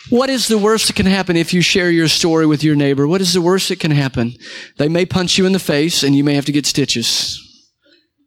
What 0.09 0.31
is 0.31 0.47
the 0.47 0.59
worst 0.59 0.87
that 0.87 0.95
can 0.95 1.07
happen 1.07 1.37
if 1.37 1.53
you 1.53 1.61
share 1.61 1.91
your 1.91 2.07
story 2.07 2.47
with 2.47 2.63
your 2.63 2.77
neighbor? 2.77 3.09
What 3.09 3.21
is 3.21 3.35
the 3.35 3.41
worst 3.41 3.69
that 3.71 3.81
can 3.81 3.91
happen? 3.91 4.35
They 4.79 4.89
may 4.89 5.05
punch 5.05 5.37
you 5.37 5.47
in 5.47 5.53
the 5.53 5.59
face 5.59 6.05
and 6.05 6.15
you 6.15 6.23
may 6.23 6.35
have 6.35 6.45
to 6.45 6.53
get 6.53 6.65
stitches. 6.65 7.43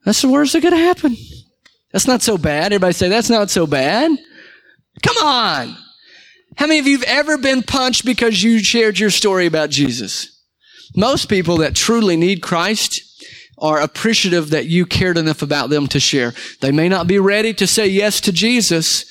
That's 0.04 0.22
the 0.22 0.28
worst 0.28 0.54
that 0.54 0.62
could 0.62 0.74
happen. 0.74 1.16
That's 1.94 2.08
not 2.08 2.22
so 2.22 2.38
bad. 2.38 2.74
Everybody 2.74 2.94
say, 2.94 3.08
that's 3.08 3.30
not 3.30 3.50
so 3.50 3.66
bad. 3.66 4.12
Come 5.02 5.18
on. 5.26 5.78
How 6.60 6.68
many 6.68 6.80
of 6.80 6.88
you 6.88 6.98
have 6.98 7.08
ever 7.08 7.38
been 7.38 7.64
punched 7.64 8.04
because 8.04 8.44
you 8.44 8.60
shared 8.60 9.00
your 9.00 9.12
story 9.12 9.46
about 9.46 9.70
Jesus? 9.70 10.44
Most 10.94 11.30
people 11.30 11.56
that 11.60 11.74
truly 11.74 12.18
need 12.18 12.42
Christ 12.42 13.00
are 13.58 13.80
appreciative 13.80 14.50
that 14.50 14.66
you 14.66 14.86
cared 14.86 15.18
enough 15.18 15.42
about 15.42 15.70
them 15.70 15.88
to 15.88 16.02
share. 16.02 16.34
They 16.60 16.74
may 16.74 16.90
not 16.90 17.08
be 17.08 17.18
ready 17.18 17.54
to 17.54 17.66
say 17.66 17.88
yes 17.88 18.20
to 18.20 18.34
Jesus, 18.34 19.06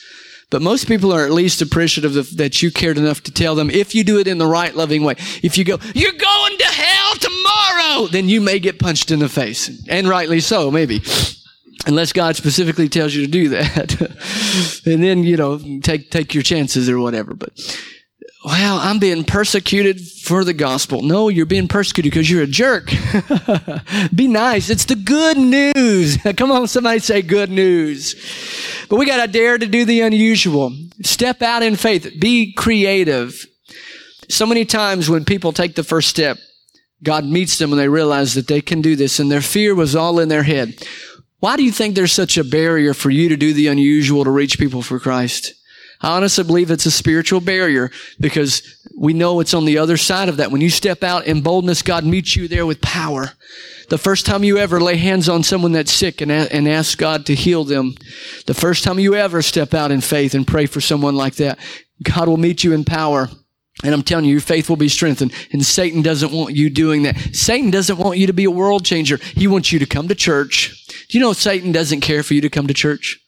but 0.51 0.61
most 0.61 0.89
people 0.89 1.11
are 1.11 1.25
at 1.25 1.33
least 1.33 1.63
appreciative 1.63 2.37
that 2.37 2.61
you 2.61 2.71
cared 2.71 2.99
enough 2.99 3.23
to 3.23 3.33
tell 3.33 3.55
them 3.55 3.71
if 3.71 3.95
you 3.95 4.05
do 4.05 4.19
it 4.19 4.29
in 4.29 4.37
the 4.37 4.47
right 4.47 4.77
loving 4.77 5.03
way. 5.03 5.15
If 5.43 5.57
you 5.57 5.65
go, 5.65 5.79
you're 5.95 6.13
going 6.13 6.59
to 6.59 6.67
hell 6.67 7.15
tomorrow 7.15 7.39
then 8.11 8.29
you 8.29 8.41
may 8.41 8.59
get 8.59 8.79
punched 8.79 9.11
in 9.11 9.19
the 9.19 9.29
face. 9.29 9.71
And 9.89 10.09
rightly 10.09 10.41
so, 10.41 10.71
maybe. 10.71 11.03
Unless 11.87 12.12
God 12.12 12.37
specifically 12.37 12.88
tells 12.88 13.14
you 13.14 13.25
to 13.25 13.31
do 13.31 13.49
that. 13.51 14.01
and 14.87 15.03
then, 15.03 15.23
you 15.23 15.37
know, 15.37 15.59
take, 15.81 16.11
take 16.11 16.35
your 16.35 16.43
chances 16.43 16.88
or 16.88 16.99
whatever. 16.99 17.35
But, 17.35 17.53
well, 18.45 18.79
I'm 18.79 18.99
being 18.99 19.25
persecuted 19.25 20.01
for 20.01 20.45
the 20.45 20.55
gospel. 20.55 21.03
No, 21.03 21.29
you're 21.29 21.47
being 21.47 21.69
persecuted 21.69 22.12
because 22.12 22.31
you're 22.31 22.43
a 22.43 22.47
jerk. 22.47 22.91
Be 24.14 24.27
nice. 24.27 24.71
It's 24.71 24.85
the 24.85 24.97
good 24.97 25.37
news. 25.37 26.17
Come 26.37 26.53
on, 26.53 26.69
somebody 26.69 27.01
say 27.01 27.23
good 27.23 27.51
news. 27.51 28.14
But 28.88 28.97
we 28.97 29.07
got 29.07 29.25
to 29.25 29.31
dare 29.31 29.59
to 29.59 29.67
do 29.67 29.85
the 29.85 30.01
unusual. 30.03 30.73
Step 31.03 31.43
out 31.43 31.62
in 31.62 31.77
faith. 31.77 32.11
Be 32.21 32.53
creative. 32.53 33.47
So 34.29 34.47
many 34.47 34.64
times 34.64 35.09
when 35.09 35.25
people 35.25 35.53
take 35.53 35.75
the 35.75 35.85
first 35.85 36.09
step, 36.09 36.38
God 37.03 37.25
meets 37.25 37.59
them 37.59 37.73
and 37.73 37.81
they 37.81 37.88
realize 37.88 38.35
that 38.35 38.49
they 38.49 38.61
can 38.61 38.83
do 38.83 38.97
this 38.97 39.19
and 39.19 39.31
their 39.31 39.41
fear 39.41 39.75
was 39.75 39.95
all 39.95 40.19
in 40.19 40.29
their 40.29 40.43
head. 40.43 40.75
Why 41.40 41.57
do 41.57 41.62
you 41.62 41.72
think 41.72 41.94
there's 41.94 42.12
such 42.12 42.37
a 42.37 42.44
barrier 42.44 42.94
for 42.94 43.11
you 43.11 43.29
to 43.29 43.37
do 43.37 43.53
the 43.53 43.68
unusual 43.68 44.24
to 44.24 44.31
reach 44.31 44.59
people 44.59 44.83
for 44.83 44.98
Christ? 44.98 45.55
I 46.01 46.16
honestly 46.16 46.44
believe 46.44 46.70
it's 46.70 46.87
a 46.87 46.90
spiritual 46.90 47.40
barrier 47.40 47.90
because 48.20 48.62
we 48.96 49.12
know 49.12 49.40
it's 49.40 49.55
on 49.55 49.64
the 49.64 49.79
other 49.79 49.96
side 49.96 50.29
of 50.29 50.37
that. 50.37 50.51
When 50.51 50.61
you 50.61 50.70
step 50.70 51.03
out 51.03 51.27
in 51.27 51.40
boldness, 51.40 51.83
God 51.83 52.05
meets 52.05 52.37
you 52.37 52.46
there 52.46 52.66
with 52.66 52.81
power. 52.81 53.33
The 53.88 53.98
first 53.98 54.27
time 54.27 54.44
you 54.44 54.59
ever 54.59 54.81
lay 54.81 54.96
hands 54.96 55.29
on 55.29 55.42
someone 55.42 55.72
that's 55.72 55.92
sick 55.92 56.20
and, 56.20 56.31
and 56.31 56.68
ask 56.68 56.98
God 56.98 57.27
to 57.27 57.35
heal 57.35 57.64
them, 57.64 57.94
the 58.46 58.55
first 58.55 58.85
time 58.85 58.98
you 58.98 59.14
ever 59.14 59.42
step 59.42 59.74
out 59.74 59.90
in 59.90 60.01
faith 60.01 60.35
and 60.35 60.46
pray 60.46 60.66
for 60.66 60.81
someone 60.81 61.16
like 61.16 61.37
that, 61.37 61.59
God 62.03 62.29
will 62.29 62.37
meet 62.37 62.62
you 62.62 62.72
in 62.72 62.85
power. 62.85 63.29
And 63.85 63.95
I'm 63.95 64.03
telling 64.03 64.25
you, 64.25 64.33
your 64.33 64.41
faith 64.41 64.69
will 64.69 64.77
be 64.77 64.88
strengthened. 64.88 65.33
And 65.53 65.64
Satan 65.64 66.03
doesn't 66.03 66.33
want 66.33 66.57
you 66.57 66.69
doing 66.69 67.05
that. 67.05 67.17
Satan 67.33 67.71
doesn't 67.71 67.99
want 67.99 68.19
you 68.19 68.27
to 68.27 68.33
be 68.33 68.45
a 68.45 68.51
world 68.51 68.85
changer. 68.85 69.19
He 69.35 69.47
wants 69.47 69.71
you 69.71 69.79
to 69.79 69.87
come 69.87 70.09
to 70.09 70.14
church. 70.17 70.85
Do 71.09 71.17
you 71.17 71.23
know 71.23 71.33
Satan 71.33 71.71
doesn't 71.71 72.01
care 72.01 72.23
for 72.23 72.35
you 72.35 72.41
to 72.41 72.51
come 72.51 72.67
to 72.67 72.75
church? 72.75 73.21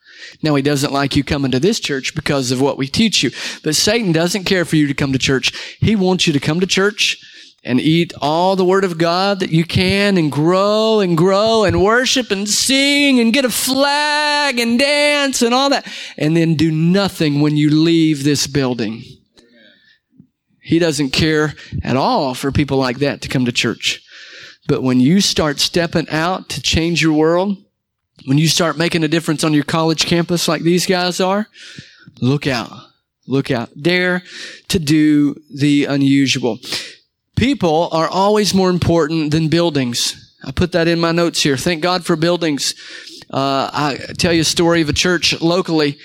Now, 0.42 0.54
he 0.54 0.62
doesn't 0.62 0.92
like 0.92 1.16
you 1.16 1.24
coming 1.24 1.50
to 1.52 1.60
this 1.60 1.80
church 1.80 2.14
because 2.14 2.50
of 2.50 2.60
what 2.60 2.78
we 2.78 2.86
teach 2.86 3.22
you. 3.22 3.30
But 3.62 3.76
Satan 3.76 4.12
doesn't 4.12 4.44
care 4.44 4.64
for 4.64 4.76
you 4.76 4.86
to 4.86 4.94
come 4.94 5.12
to 5.12 5.18
church. 5.18 5.76
He 5.80 5.96
wants 5.96 6.26
you 6.26 6.32
to 6.32 6.40
come 6.40 6.60
to 6.60 6.66
church 6.66 7.18
and 7.62 7.80
eat 7.80 8.12
all 8.20 8.56
the 8.56 8.64
word 8.64 8.84
of 8.84 8.98
God 8.98 9.40
that 9.40 9.50
you 9.50 9.64
can 9.64 10.16
and 10.16 10.32
grow 10.32 11.00
and 11.00 11.16
grow 11.16 11.64
and 11.64 11.82
worship 11.82 12.30
and 12.30 12.48
sing 12.48 13.20
and 13.20 13.32
get 13.32 13.44
a 13.44 13.50
flag 13.50 14.58
and 14.58 14.78
dance 14.78 15.42
and 15.42 15.54
all 15.54 15.70
that. 15.70 15.86
And 16.16 16.36
then 16.36 16.54
do 16.54 16.70
nothing 16.70 17.40
when 17.40 17.56
you 17.56 17.70
leave 17.70 18.24
this 18.24 18.46
building. 18.46 19.19
He 20.70 20.78
doesn't 20.78 21.10
care 21.10 21.54
at 21.82 21.96
all 21.96 22.32
for 22.32 22.52
people 22.52 22.76
like 22.76 23.00
that 23.00 23.22
to 23.22 23.28
come 23.28 23.44
to 23.44 23.50
church. 23.50 24.04
But 24.68 24.84
when 24.84 25.00
you 25.00 25.20
start 25.20 25.58
stepping 25.58 26.08
out 26.10 26.48
to 26.50 26.62
change 26.62 27.02
your 27.02 27.12
world, 27.12 27.56
when 28.24 28.38
you 28.38 28.46
start 28.46 28.78
making 28.78 29.02
a 29.02 29.08
difference 29.08 29.42
on 29.42 29.52
your 29.52 29.64
college 29.64 30.06
campus 30.06 30.46
like 30.46 30.62
these 30.62 30.86
guys 30.86 31.18
are, 31.18 31.48
look 32.20 32.46
out. 32.46 32.70
Look 33.26 33.50
out. 33.50 33.70
Dare 33.82 34.22
to 34.68 34.78
do 34.78 35.34
the 35.52 35.86
unusual. 35.86 36.60
People 37.34 37.88
are 37.90 38.08
always 38.08 38.54
more 38.54 38.70
important 38.70 39.32
than 39.32 39.48
buildings. 39.48 40.36
I 40.44 40.52
put 40.52 40.70
that 40.70 40.86
in 40.86 41.00
my 41.00 41.10
notes 41.10 41.42
here. 41.42 41.56
Thank 41.56 41.82
God 41.82 42.04
for 42.04 42.14
buildings. 42.14 42.76
Uh, 43.28 43.68
I 43.72 43.98
tell 44.18 44.32
you 44.32 44.42
a 44.42 44.44
story 44.44 44.82
of 44.82 44.88
a 44.88 44.92
church 44.92 45.40
locally. 45.40 45.98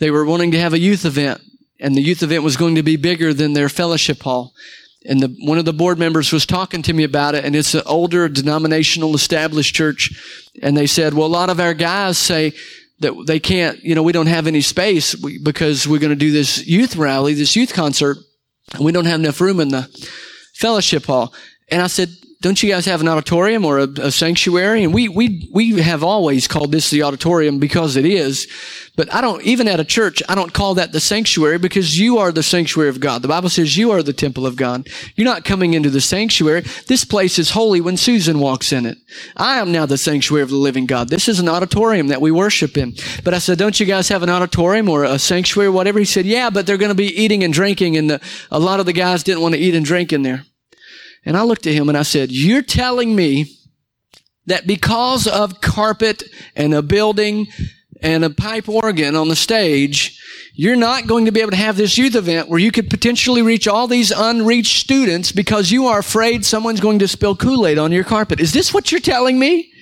They 0.00 0.10
were 0.10 0.24
wanting 0.24 0.50
to 0.50 0.58
have 0.58 0.72
a 0.72 0.80
youth 0.80 1.04
event 1.04 1.40
and 1.80 1.94
the 1.94 2.02
youth 2.02 2.22
event 2.22 2.44
was 2.44 2.56
going 2.56 2.74
to 2.76 2.82
be 2.82 2.96
bigger 2.96 3.34
than 3.34 3.54
their 3.54 3.68
fellowship 3.68 4.22
hall. 4.22 4.54
And 5.06 5.20
the, 5.20 5.34
one 5.40 5.58
of 5.58 5.64
the 5.64 5.72
board 5.72 5.98
members 5.98 6.30
was 6.30 6.44
talking 6.44 6.82
to 6.82 6.92
me 6.92 7.04
about 7.04 7.34
it, 7.34 7.44
and 7.44 7.56
it's 7.56 7.74
an 7.74 7.82
older 7.86 8.28
denominational 8.28 9.14
established 9.14 9.74
church. 9.74 10.10
And 10.62 10.76
they 10.76 10.86
said, 10.86 11.14
well, 11.14 11.26
a 11.26 11.28
lot 11.28 11.48
of 11.48 11.58
our 11.58 11.72
guys 11.72 12.18
say 12.18 12.52
that 12.98 13.14
they 13.26 13.40
can't, 13.40 13.82
you 13.82 13.94
know, 13.94 14.02
we 14.02 14.12
don't 14.12 14.26
have 14.26 14.46
any 14.46 14.60
space 14.60 15.14
because 15.14 15.88
we're 15.88 16.00
going 16.00 16.10
to 16.10 16.16
do 16.16 16.30
this 16.30 16.66
youth 16.66 16.96
rally, 16.96 17.32
this 17.32 17.56
youth 17.56 17.72
concert, 17.72 18.18
and 18.74 18.84
we 18.84 18.92
don't 18.92 19.06
have 19.06 19.20
enough 19.20 19.40
room 19.40 19.58
in 19.58 19.68
the 19.68 19.88
fellowship 20.54 21.06
hall. 21.06 21.32
And 21.68 21.80
I 21.80 21.86
said, 21.86 22.10
don't 22.42 22.62
you 22.62 22.70
guys 22.70 22.86
have 22.86 23.02
an 23.02 23.08
auditorium 23.08 23.66
or 23.66 23.80
a, 23.80 23.88
a, 24.00 24.10
sanctuary? 24.10 24.82
And 24.82 24.94
we, 24.94 25.08
we, 25.10 25.46
we 25.52 25.78
have 25.82 26.02
always 26.02 26.48
called 26.48 26.72
this 26.72 26.88
the 26.88 27.02
auditorium 27.02 27.58
because 27.58 27.96
it 27.96 28.06
is. 28.06 28.48
But 28.96 29.12
I 29.12 29.20
don't, 29.20 29.42
even 29.42 29.68
at 29.68 29.78
a 29.78 29.84
church, 29.84 30.22
I 30.26 30.34
don't 30.34 30.54
call 30.54 30.74
that 30.74 30.92
the 30.92 31.00
sanctuary 31.00 31.58
because 31.58 31.98
you 31.98 32.16
are 32.16 32.32
the 32.32 32.42
sanctuary 32.42 32.88
of 32.88 32.98
God. 32.98 33.20
The 33.20 33.28
Bible 33.28 33.50
says 33.50 33.76
you 33.76 33.90
are 33.90 34.02
the 34.02 34.14
temple 34.14 34.46
of 34.46 34.56
God. 34.56 34.88
You're 35.16 35.26
not 35.26 35.44
coming 35.44 35.74
into 35.74 35.90
the 35.90 36.00
sanctuary. 36.00 36.62
This 36.86 37.04
place 37.04 37.38
is 37.38 37.50
holy 37.50 37.82
when 37.82 37.98
Susan 37.98 38.38
walks 38.38 38.72
in 38.72 38.86
it. 38.86 38.96
I 39.36 39.58
am 39.58 39.70
now 39.70 39.84
the 39.84 39.98
sanctuary 39.98 40.42
of 40.42 40.48
the 40.48 40.56
living 40.56 40.86
God. 40.86 41.10
This 41.10 41.28
is 41.28 41.40
an 41.40 41.48
auditorium 41.48 42.08
that 42.08 42.22
we 42.22 42.30
worship 42.30 42.78
in. 42.78 42.94
But 43.22 43.34
I 43.34 43.38
said, 43.38 43.58
don't 43.58 43.78
you 43.78 43.84
guys 43.84 44.08
have 44.08 44.22
an 44.22 44.30
auditorium 44.30 44.88
or 44.88 45.04
a 45.04 45.18
sanctuary 45.18 45.68
or 45.68 45.72
whatever? 45.72 45.98
He 45.98 46.06
said, 46.06 46.24
yeah, 46.24 46.48
but 46.48 46.66
they're 46.66 46.78
going 46.78 46.88
to 46.88 46.94
be 46.94 47.22
eating 47.22 47.44
and 47.44 47.52
drinking 47.52 47.98
and 47.98 48.08
the, 48.08 48.20
a 48.50 48.58
lot 48.58 48.80
of 48.80 48.86
the 48.86 48.94
guys 48.94 49.22
didn't 49.22 49.42
want 49.42 49.54
to 49.54 49.60
eat 49.60 49.74
and 49.74 49.84
drink 49.84 50.10
in 50.10 50.22
there. 50.22 50.46
And 51.24 51.36
I 51.36 51.42
looked 51.42 51.66
at 51.66 51.74
him 51.74 51.88
and 51.88 51.98
I 51.98 52.02
said, 52.02 52.30
You're 52.30 52.62
telling 52.62 53.14
me 53.14 53.56
that 54.46 54.66
because 54.66 55.26
of 55.26 55.60
carpet 55.60 56.22
and 56.56 56.74
a 56.74 56.82
building 56.82 57.46
and 58.02 58.24
a 58.24 58.30
pipe 58.30 58.68
organ 58.68 59.14
on 59.14 59.28
the 59.28 59.36
stage, 59.36 60.18
you're 60.54 60.76
not 60.76 61.06
going 61.06 61.26
to 61.26 61.32
be 61.32 61.40
able 61.40 61.50
to 61.50 61.56
have 61.56 61.76
this 61.76 61.96
youth 61.96 62.14
event 62.14 62.48
where 62.48 62.58
you 62.58 62.72
could 62.72 62.90
potentially 62.90 63.42
reach 63.42 63.68
all 63.68 63.86
these 63.86 64.10
unreached 64.10 64.80
students 64.80 65.32
because 65.32 65.70
you 65.70 65.86
are 65.86 66.00
afraid 66.00 66.44
someone's 66.44 66.80
going 66.80 66.98
to 66.98 67.08
spill 67.08 67.36
Kool-Aid 67.36 67.78
on 67.78 67.92
your 67.92 68.04
carpet. 68.04 68.40
Is 68.40 68.52
this 68.52 68.74
what 68.74 68.90
you're 68.90 69.00
telling 69.00 69.38
me? 69.38 69.72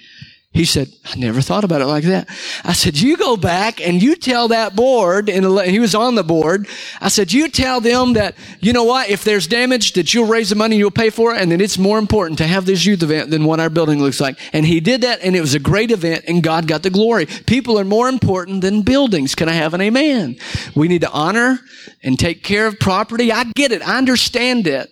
He 0.51 0.65
said, 0.65 0.89
I 1.05 1.15
never 1.17 1.43
thought 1.43 1.63
about 1.63 1.83
it 1.83 1.87
like 1.87 2.05
that. 2.05 2.27
I 2.65 2.73
said, 2.73 2.99
you 2.99 3.19
go 3.19 3.37
back 3.37 3.83
and 3.87 4.03
you 4.03 4.17
tell 4.17 4.49
that 4.49 4.75
board, 4.75 5.29
and 5.29 5.45
he 5.71 5.79
was 5.79 5.95
on 5.95 6.15
the 6.15 6.25
board. 6.25 6.67
I 7.03 7.09
said, 7.09 7.33
you 7.33 7.49
tell 7.49 7.81
them 7.81 8.15
that, 8.15 8.35
you 8.59 8.73
know 8.73 8.83
what, 8.83 9.11
if 9.11 9.25
there's 9.25 9.47
damage, 9.47 9.93
that 9.93 10.15
you'll 10.15 10.27
raise 10.27 10.49
the 10.49 10.57
money, 10.57 10.77
you'll 10.77 10.91
pay 10.91 11.11
for 11.11 11.35
it, 11.35 11.41
and 11.41 11.53
that 11.53 11.61
it's 11.61 11.77
more 11.77 11.99
important 11.99 12.39
to 12.39 12.47
have 12.47 12.65
this 12.65 12.87
youth 12.87 13.03
event 13.03 13.31
than 13.31 13.45
what 13.45 13.61
our 13.61 13.69
building 13.69 14.01
looks 14.01 14.21
like. 14.21 14.39
And 14.55 14.65
he 14.65 14.81
did 14.81 15.03
that, 15.03 15.21
and 15.21 15.37
it 15.37 15.43
was 15.43 15.55
a 15.55 15.61
great 15.61 15.91
event, 15.91 16.25
and 16.27 16.43
God 16.43 16.67
got 16.67 16.83
the 16.83 16.91
glory. 16.91 17.27
People 17.27 17.79
are 17.79 17.85
more 17.85 18.09
important 18.09 18.63
than 18.63 18.83
buildings. 18.83 19.35
Can 19.35 19.51
I 19.51 19.53
have 19.53 19.75
an 19.75 19.83
amen? 19.83 20.39
We 20.75 20.89
need 20.89 21.03
to 21.03 21.11
honor 21.11 21.61
and 22.03 22.19
take 22.19 22.43
care 22.43 22.67
of 22.67 22.81
property. 22.81 23.31
I 23.31 23.45
get 23.55 23.71
it. 23.71 23.87
I 23.87 23.99
understand 23.99 24.67
it. 24.67 24.91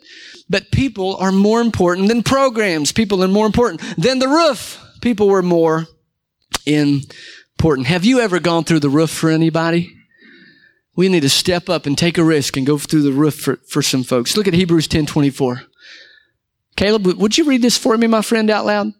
But 0.51 0.71
people 0.71 1.17
are 1.17 1.33
more 1.33 1.61
important 1.63 2.09
than 2.09 2.23
programs. 2.23 2.93
People 2.93 3.25
are 3.25 3.29
more 3.29 3.47
important 3.47 3.81
than 3.97 4.21
the 4.21 4.29
roof 4.29 4.83
people 5.01 5.29
were 5.29 5.43
more 5.43 5.87
important. 6.67 7.87
Have 7.87 8.05
you 8.05 8.21
ever 8.21 8.39
gone 8.41 8.65
through 8.65 8.81
the 8.81 8.89
roof 8.89 9.11
for 9.11 9.31
anybody? 9.31 9.93
We 10.95 11.09
need 11.09 11.21
to 11.21 11.29
step 11.29 11.69
up 11.69 11.87
and 11.87 11.97
take 11.97 12.17
a 12.17 12.25
risk 12.25 12.57
and 12.57 12.67
go 12.67 12.79
through 12.79 13.03
the 13.03 13.13
roof 13.13 13.35
for, 13.35 13.57
for 13.69 13.83
some 13.83 14.03
folks. 14.03 14.37
Look 14.37 14.49
at 14.49 14.55
Hebrews 14.55 14.89
10 14.89 15.07
24. 15.07 15.63
Caleb, 16.77 17.07
would 17.07 17.39
you 17.39 17.45
read 17.45 17.63
this 17.63 17.79
for 17.79 17.97
me, 17.97 18.07
my 18.07 18.23
friend, 18.23 18.51
out 18.51 18.67
loud? 18.67 18.93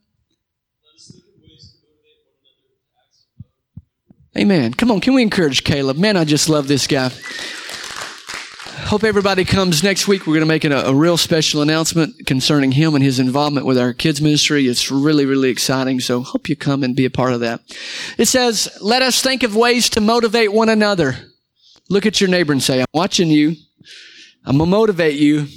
Amen. 4.37 4.75
Come 4.75 4.91
on, 4.91 5.01
can 5.01 5.15
we 5.15 5.23
encourage 5.23 5.65
Caleb? 5.65 5.97
Man, 5.97 6.17
I 6.17 6.25
just 6.25 6.49
love 6.49 6.69
this 6.69 6.87
guy. 6.87 7.11
Hope 8.87 9.03
everybody 9.03 9.45
comes 9.45 9.83
next 9.83 10.07
week. 10.07 10.29
We're 10.29 10.35
going 10.35 10.43
to 10.43 10.47
make 10.47 10.65
a, 10.65 10.71
a, 10.71 10.95
real 10.95 11.17
special 11.17 11.61
announcement 11.61 12.25
concerning 12.25 12.71
him 12.71 12.95
and 12.95 13.03
his 13.03 13.19
involvement 13.19 13.67
with 13.67 13.77
our 13.77 13.93
kids 13.93 14.23
ministry. 14.23 14.69
It's 14.69 14.93
really, 14.93 15.27
really 15.27 15.49
exciting. 15.49 15.99
So 15.99 16.23
hope 16.23 16.49
you 16.49 16.55
come 16.55 16.85
and 16.85 16.95
be 16.95 17.05
a 17.05 17.11
part 17.11 17.33
of 17.33 17.41
that. 17.41 17.63
It 18.17 18.27
says, 18.27 18.79
let 18.81 19.03
us 19.03 19.21
think 19.21 19.43
of 19.43 19.57
ways 19.57 19.91
to 19.91 20.01
motivate 20.01 20.53
one 20.53 20.69
another. 20.69 21.17
Look 21.91 22.07
at 22.07 22.21
your 22.21 22.31
neighbor 22.31 22.53
and 22.53 22.63
say, 22.63 22.79
I'm 22.79 22.87
watching 22.95 23.29
you. 23.29 23.57
I'm 24.45 24.57
going 24.57 24.71
to 24.71 24.77
motivate 24.77 25.19
you. 25.19 25.49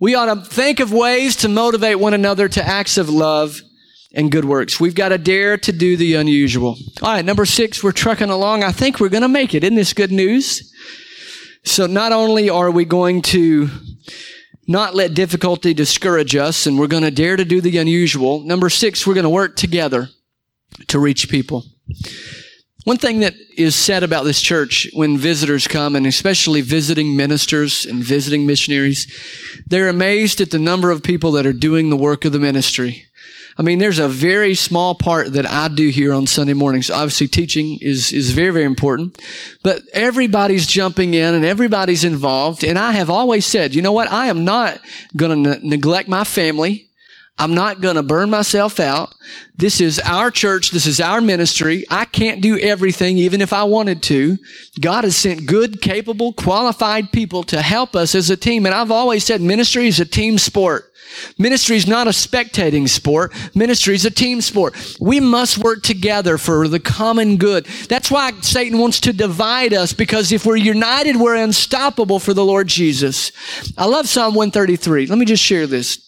We 0.00 0.14
ought 0.14 0.34
to 0.34 0.40
think 0.40 0.80
of 0.80 0.90
ways 0.90 1.36
to 1.36 1.48
motivate 1.48 1.98
one 1.98 2.14
another 2.14 2.48
to 2.48 2.66
acts 2.66 2.96
of 2.96 3.10
love 3.10 3.60
and 4.14 4.32
good 4.32 4.46
works. 4.46 4.80
We've 4.80 4.94
got 4.94 5.10
to 5.10 5.18
dare 5.18 5.58
to 5.58 5.72
do 5.72 5.98
the 5.98 6.14
unusual. 6.14 6.78
All 7.02 7.12
right, 7.12 7.24
number 7.26 7.44
six, 7.44 7.84
we're 7.84 7.92
trucking 7.92 8.30
along. 8.30 8.64
I 8.64 8.72
think 8.72 9.00
we're 9.00 9.10
going 9.10 9.20
to 9.20 9.28
make 9.28 9.54
it. 9.54 9.64
Isn't 9.64 9.76
this 9.76 9.92
good 9.92 10.10
news? 10.10 10.70
So 11.64 11.86
not 11.86 12.12
only 12.12 12.50
are 12.50 12.70
we 12.70 12.84
going 12.84 13.22
to 13.22 13.68
not 14.66 14.94
let 14.94 15.14
difficulty 15.14 15.74
discourage 15.74 16.34
us 16.36 16.66
and 16.66 16.78
we're 16.78 16.86
going 16.86 17.02
to 17.02 17.10
dare 17.10 17.36
to 17.36 17.44
do 17.44 17.60
the 17.60 17.78
unusual. 17.78 18.40
Number 18.40 18.70
six, 18.70 19.06
we're 19.06 19.14
going 19.14 19.24
to 19.24 19.30
work 19.30 19.56
together 19.56 20.08
to 20.88 20.98
reach 20.98 21.28
people. 21.28 21.64
One 22.84 22.98
thing 22.98 23.20
that 23.20 23.34
is 23.56 23.74
said 23.74 24.02
about 24.02 24.24
this 24.24 24.42
church 24.42 24.88
when 24.92 25.16
visitors 25.16 25.66
come, 25.66 25.96
and 25.96 26.06
especially 26.06 26.60
visiting 26.60 27.16
ministers 27.16 27.86
and 27.86 28.04
visiting 28.04 28.46
missionaries, 28.46 29.10
they're 29.66 29.88
amazed 29.88 30.40
at 30.42 30.50
the 30.50 30.58
number 30.58 30.90
of 30.90 31.02
people 31.02 31.32
that 31.32 31.46
are 31.46 31.52
doing 31.54 31.88
the 31.88 31.96
work 31.96 32.26
of 32.26 32.32
the 32.32 32.38
ministry. 32.38 33.06
I 33.56 33.62
mean, 33.62 33.78
there's 33.78 33.98
a 34.00 34.08
very 34.08 34.54
small 34.54 34.94
part 34.94 35.32
that 35.34 35.46
I 35.46 35.68
do 35.68 35.88
here 35.88 36.12
on 36.12 36.26
Sunday 36.26 36.54
mornings. 36.54 36.90
Obviously, 36.90 37.28
teaching 37.28 37.78
is, 37.80 38.12
is 38.12 38.32
very, 38.32 38.50
very 38.50 38.64
important, 38.64 39.20
but 39.62 39.82
everybody's 39.92 40.66
jumping 40.66 41.14
in 41.14 41.34
and 41.34 41.44
everybody's 41.44 42.04
involved. 42.04 42.64
And 42.64 42.78
I 42.78 42.92
have 42.92 43.10
always 43.10 43.46
said, 43.46 43.74
you 43.74 43.82
know 43.82 43.92
what? 43.92 44.10
I 44.10 44.26
am 44.26 44.44
not 44.44 44.80
going 45.16 45.44
to 45.44 45.50
ne- 45.50 45.68
neglect 45.68 46.08
my 46.08 46.24
family. 46.24 46.88
I'm 47.36 47.54
not 47.54 47.80
going 47.80 47.96
to 47.96 48.02
burn 48.02 48.30
myself 48.30 48.78
out. 48.78 49.12
This 49.56 49.80
is 49.80 49.98
our 50.00 50.30
church. 50.30 50.70
This 50.70 50.86
is 50.86 51.00
our 51.00 51.20
ministry. 51.20 51.84
I 51.90 52.04
can't 52.04 52.40
do 52.40 52.58
everything, 52.58 53.18
even 53.18 53.40
if 53.40 53.52
I 53.52 53.64
wanted 53.64 54.04
to. 54.04 54.38
God 54.80 55.02
has 55.02 55.16
sent 55.16 55.46
good, 55.46 55.80
capable, 55.80 56.32
qualified 56.32 57.10
people 57.10 57.42
to 57.44 57.60
help 57.60 57.96
us 57.96 58.14
as 58.14 58.30
a 58.30 58.36
team. 58.36 58.66
And 58.66 58.74
I've 58.74 58.92
always 58.92 59.24
said 59.24 59.40
ministry 59.40 59.88
is 59.88 59.98
a 59.98 60.04
team 60.04 60.38
sport. 60.38 60.92
Ministry 61.38 61.76
is 61.76 61.86
not 61.86 62.06
a 62.06 62.10
spectating 62.10 62.88
sport. 62.88 63.32
Ministry 63.54 63.94
is 63.94 64.04
a 64.04 64.10
team 64.10 64.40
sport. 64.40 64.74
We 65.00 65.20
must 65.20 65.58
work 65.58 65.82
together 65.82 66.38
for 66.38 66.68
the 66.68 66.80
common 66.80 67.36
good. 67.36 67.66
That's 67.88 68.10
why 68.10 68.32
Satan 68.40 68.78
wants 68.78 69.00
to 69.00 69.12
divide 69.12 69.74
us 69.74 69.92
because 69.92 70.32
if 70.32 70.46
we're 70.46 70.56
united, 70.56 71.16
we're 71.16 71.36
unstoppable 71.36 72.18
for 72.18 72.34
the 72.34 72.44
Lord 72.44 72.68
Jesus. 72.68 73.32
I 73.76 73.86
love 73.86 74.08
Psalm 74.08 74.34
133. 74.34 75.06
Let 75.06 75.18
me 75.18 75.26
just 75.26 75.42
share 75.42 75.66
this. 75.66 76.03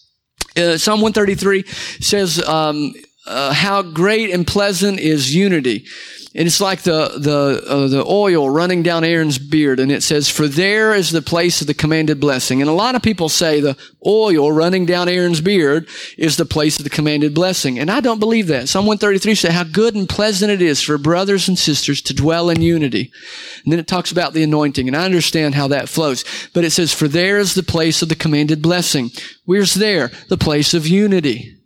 Uh, 0.56 0.78
Psalm 0.78 1.00
133 1.00 1.64
says, 2.00 2.42
um, 2.48 2.94
uh, 3.26 3.52
how 3.52 3.82
great 3.82 4.30
and 4.30 4.46
pleasant 4.46 5.00
is 5.00 5.34
unity. 5.34 5.84
And 6.36 6.46
it's 6.46 6.60
like 6.60 6.82
the 6.82 7.14
the 7.16 7.64
uh, 7.66 7.88
the 7.88 8.04
oil 8.06 8.50
running 8.50 8.82
down 8.82 9.04
Aaron's 9.04 9.38
beard, 9.38 9.80
and 9.80 9.90
it 9.90 10.02
says, 10.02 10.28
"For 10.28 10.46
there 10.46 10.94
is 10.94 11.10
the 11.10 11.22
place 11.22 11.62
of 11.62 11.66
the 11.66 11.72
commanded 11.72 12.20
blessing." 12.20 12.60
And 12.60 12.68
a 12.68 12.74
lot 12.74 12.94
of 12.94 13.00
people 13.00 13.30
say 13.30 13.58
the 13.62 13.74
oil 14.04 14.52
running 14.52 14.84
down 14.84 15.08
Aaron's 15.08 15.40
beard 15.40 15.88
is 16.18 16.36
the 16.36 16.44
place 16.44 16.76
of 16.78 16.84
the 16.84 16.90
commanded 16.90 17.32
blessing, 17.32 17.78
and 17.78 17.90
I 17.90 18.00
don't 18.00 18.20
believe 18.20 18.48
that. 18.48 18.68
Psalm 18.68 18.84
133 18.84 19.34
says 19.34 19.52
how 19.52 19.64
good 19.64 19.94
and 19.94 20.06
pleasant 20.06 20.52
it 20.52 20.60
is 20.60 20.82
for 20.82 20.98
brothers 20.98 21.48
and 21.48 21.58
sisters 21.58 22.02
to 22.02 22.12
dwell 22.12 22.50
in 22.50 22.60
unity. 22.60 23.10
And 23.64 23.72
then 23.72 23.80
it 23.80 23.86
talks 23.86 24.12
about 24.12 24.34
the 24.34 24.42
anointing, 24.42 24.86
and 24.86 24.96
I 24.96 25.06
understand 25.06 25.54
how 25.54 25.68
that 25.68 25.88
flows. 25.88 26.22
But 26.52 26.64
it 26.64 26.70
says, 26.70 26.92
"For 26.92 27.08
there 27.08 27.38
is 27.38 27.54
the 27.54 27.62
place 27.62 28.02
of 28.02 28.10
the 28.10 28.14
commanded 28.14 28.60
blessing." 28.60 29.10
Where's 29.46 29.72
there? 29.72 30.12
The 30.28 30.36
place 30.36 30.74
of 30.74 30.86
unity. 30.86 31.56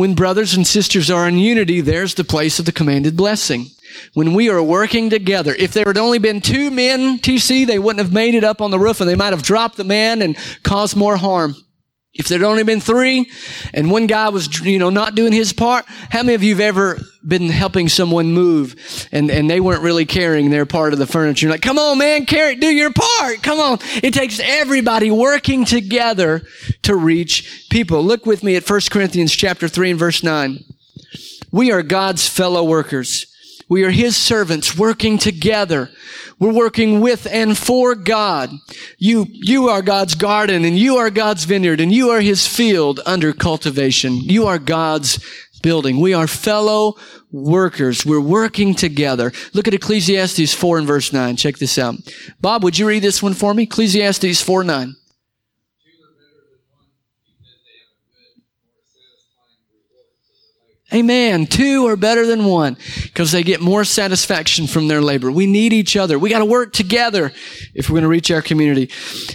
When 0.00 0.14
brothers 0.14 0.54
and 0.54 0.66
sisters 0.66 1.10
are 1.10 1.28
in 1.28 1.36
unity, 1.36 1.82
there's 1.82 2.14
the 2.14 2.24
place 2.24 2.58
of 2.58 2.64
the 2.64 2.72
commanded 2.72 3.18
blessing. 3.18 3.66
When 4.14 4.32
we 4.32 4.48
are 4.48 4.62
working 4.62 5.10
together, 5.10 5.54
if 5.58 5.74
there 5.74 5.84
had 5.86 5.98
only 5.98 6.18
been 6.18 6.40
two 6.40 6.70
men, 6.70 7.18
TC, 7.18 7.66
they 7.66 7.78
wouldn't 7.78 8.02
have 8.02 8.10
made 8.10 8.34
it 8.34 8.42
up 8.42 8.62
on 8.62 8.70
the 8.70 8.78
roof 8.78 9.02
and 9.02 9.10
they 9.10 9.14
might 9.14 9.34
have 9.34 9.42
dropped 9.42 9.76
the 9.76 9.84
man 9.84 10.22
and 10.22 10.38
caused 10.62 10.96
more 10.96 11.18
harm. 11.18 11.54
If 12.20 12.28
there'd 12.28 12.42
only 12.42 12.64
been 12.64 12.82
three 12.82 13.30
and 13.72 13.90
one 13.90 14.06
guy 14.06 14.28
was, 14.28 14.60
you 14.60 14.78
know, 14.78 14.90
not 14.90 15.14
doing 15.14 15.32
his 15.32 15.54
part, 15.54 15.86
how 16.10 16.22
many 16.22 16.34
of 16.34 16.42
you 16.42 16.54
have 16.54 16.60
ever 16.60 16.98
been 17.26 17.48
helping 17.48 17.88
someone 17.88 18.32
move 18.32 19.08
and, 19.10 19.30
and 19.30 19.48
they 19.48 19.58
weren't 19.58 19.82
really 19.82 20.04
carrying 20.04 20.50
their 20.50 20.66
part 20.66 20.92
of 20.92 20.98
the 20.98 21.06
furniture? 21.06 21.46
You're 21.46 21.54
like, 21.54 21.62
come 21.62 21.78
on, 21.78 21.96
man, 21.96 22.26
carry, 22.26 22.56
do 22.56 22.66
your 22.66 22.92
part. 22.92 23.42
Come 23.42 23.58
on. 23.58 23.78
It 24.02 24.12
takes 24.12 24.38
everybody 24.38 25.10
working 25.10 25.64
together 25.64 26.42
to 26.82 26.94
reach 26.94 27.66
people. 27.70 28.02
Look 28.04 28.26
with 28.26 28.42
me 28.42 28.54
at 28.54 28.68
1 28.68 28.80
Corinthians 28.90 29.32
chapter 29.32 29.66
3 29.66 29.92
and 29.92 29.98
verse 29.98 30.22
9. 30.22 30.62
We 31.50 31.72
are 31.72 31.82
God's 31.82 32.28
fellow 32.28 32.64
workers. 32.64 33.29
We 33.70 33.84
are 33.84 33.90
His 33.90 34.16
servants 34.16 34.76
working 34.76 35.16
together. 35.16 35.90
We're 36.40 36.52
working 36.52 37.00
with 37.00 37.26
and 37.26 37.56
for 37.56 37.94
God. 37.94 38.50
You, 38.98 39.26
you 39.30 39.68
are 39.68 39.80
God's 39.80 40.16
garden 40.16 40.64
and 40.64 40.76
you 40.76 40.96
are 40.96 41.08
God's 41.08 41.44
vineyard 41.44 41.80
and 41.80 41.92
you 41.92 42.10
are 42.10 42.20
His 42.20 42.46
field 42.46 43.00
under 43.06 43.32
cultivation. 43.32 44.16
You 44.16 44.46
are 44.48 44.58
God's 44.58 45.24
building. 45.62 46.00
We 46.00 46.14
are 46.14 46.26
fellow 46.26 46.96
workers. 47.30 48.04
We're 48.04 48.20
working 48.20 48.74
together. 48.74 49.32
Look 49.54 49.68
at 49.68 49.74
Ecclesiastes 49.74 50.52
4 50.52 50.78
and 50.78 50.86
verse 50.86 51.12
9. 51.12 51.36
Check 51.36 51.58
this 51.58 51.78
out. 51.78 51.94
Bob, 52.40 52.64
would 52.64 52.78
you 52.78 52.88
read 52.88 53.02
this 53.02 53.22
one 53.22 53.34
for 53.34 53.54
me? 53.54 53.62
Ecclesiastes 53.64 54.42
4 54.42 54.64
9. 54.64 54.96
Amen. 60.92 61.46
Two 61.46 61.86
are 61.86 61.96
better 61.96 62.26
than 62.26 62.44
one 62.44 62.76
because 63.04 63.30
they 63.30 63.44
get 63.44 63.60
more 63.60 63.84
satisfaction 63.84 64.66
from 64.66 64.88
their 64.88 65.00
labor. 65.00 65.30
We 65.30 65.46
need 65.46 65.72
each 65.72 65.96
other. 65.96 66.18
We 66.18 66.30
got 66.30 66.40
to 66.40 66.44
work 66.44 66.72
together 66.72 67.32
if 67.74 67.88
we're 67.88 67.94
going 67.94 68.02
to 68.02 68.08
reach 68.08 68.30
our 68.30 68.42
community. 68.42 68.90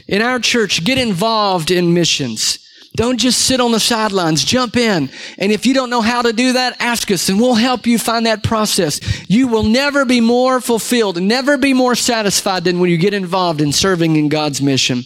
In 0.08 0.22
our 0.22 0.40
church, 0.40 0.84
get 0.84 0.98
involved 0.98 1.72
in 1.72 1.94
missions. 1.94 2.65
Don't 2.96 3.18
just 3.18 3.42
sit 3.42 3.60
on 3.60 3.72
the 3.72 3.80
sidelines. 3.80 4.44
Jump 4.44 4.78
in. 4.78 5.10
And 5.38 5.52
if 5.52 5.66
you 5.66 5.74
don't 5.74 5.90
know 5.90 6.02
how 6.02 6.22
to 6.22 6.32
do 6.32 6.54
that, 6.54 6.78
ask 6.80 7.12
us 7.12 7.30
and 7.30 7.40
we'll 7.40 7.56
help 7.56 7.86
you 7.86 8.00
find 8.00 8.26
that 8.26 8.44
process. 8.44 9.02
You 9.30 9.48
will 9.48 9.64
never 9.64 10.06
be 10.06 10.22
more 10.22 10.62
fulfilled 10.62 11.22
never 11.26 11.58
be 11.58 11.74
more 11.74 11.96
satisfied 11.96 12.64
than 12.64 12.80
when 12.80 12.90
you 12.90 12.98
get 12.98 13.14
involved 13.14 13.62
in 13.62 13.72
serving 13.72 14.16
in 14.16 14.30
God's 14.30 14.62
mission. 14.62 15.04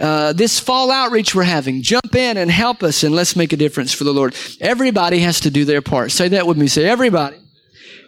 Uh, 0.00 0.32
this 0.32 0.60
fall 0.60 0.90
outreach 0.90 1.34
we're 1.34 1.42
having, 1.42 1.82
jump 1.82 2.14
in 2.14 2.36
and 2.36 2.50
help 2.50 2.82
us 2.82 3.02
and 3.02 3.14
let's 3.14 3.36
make 3.36 3.52
a 3.52 3.56
difference 3.56 3.92
for 3.92 4.04
the 4.04 4.12
Lord. 4.12 4.34
Everybody 4.60 5.20
has 5.20 5.40
to 5.40 5.50
do 5.50 5.64
their 5.64 5.82
part. 5.82 6.12
Say 6.12 6.28
that 6.28 6.46
with 6.46 6.56
me. 6.56 6.66
Say 6.66 6.84
everybody 6.84 7.36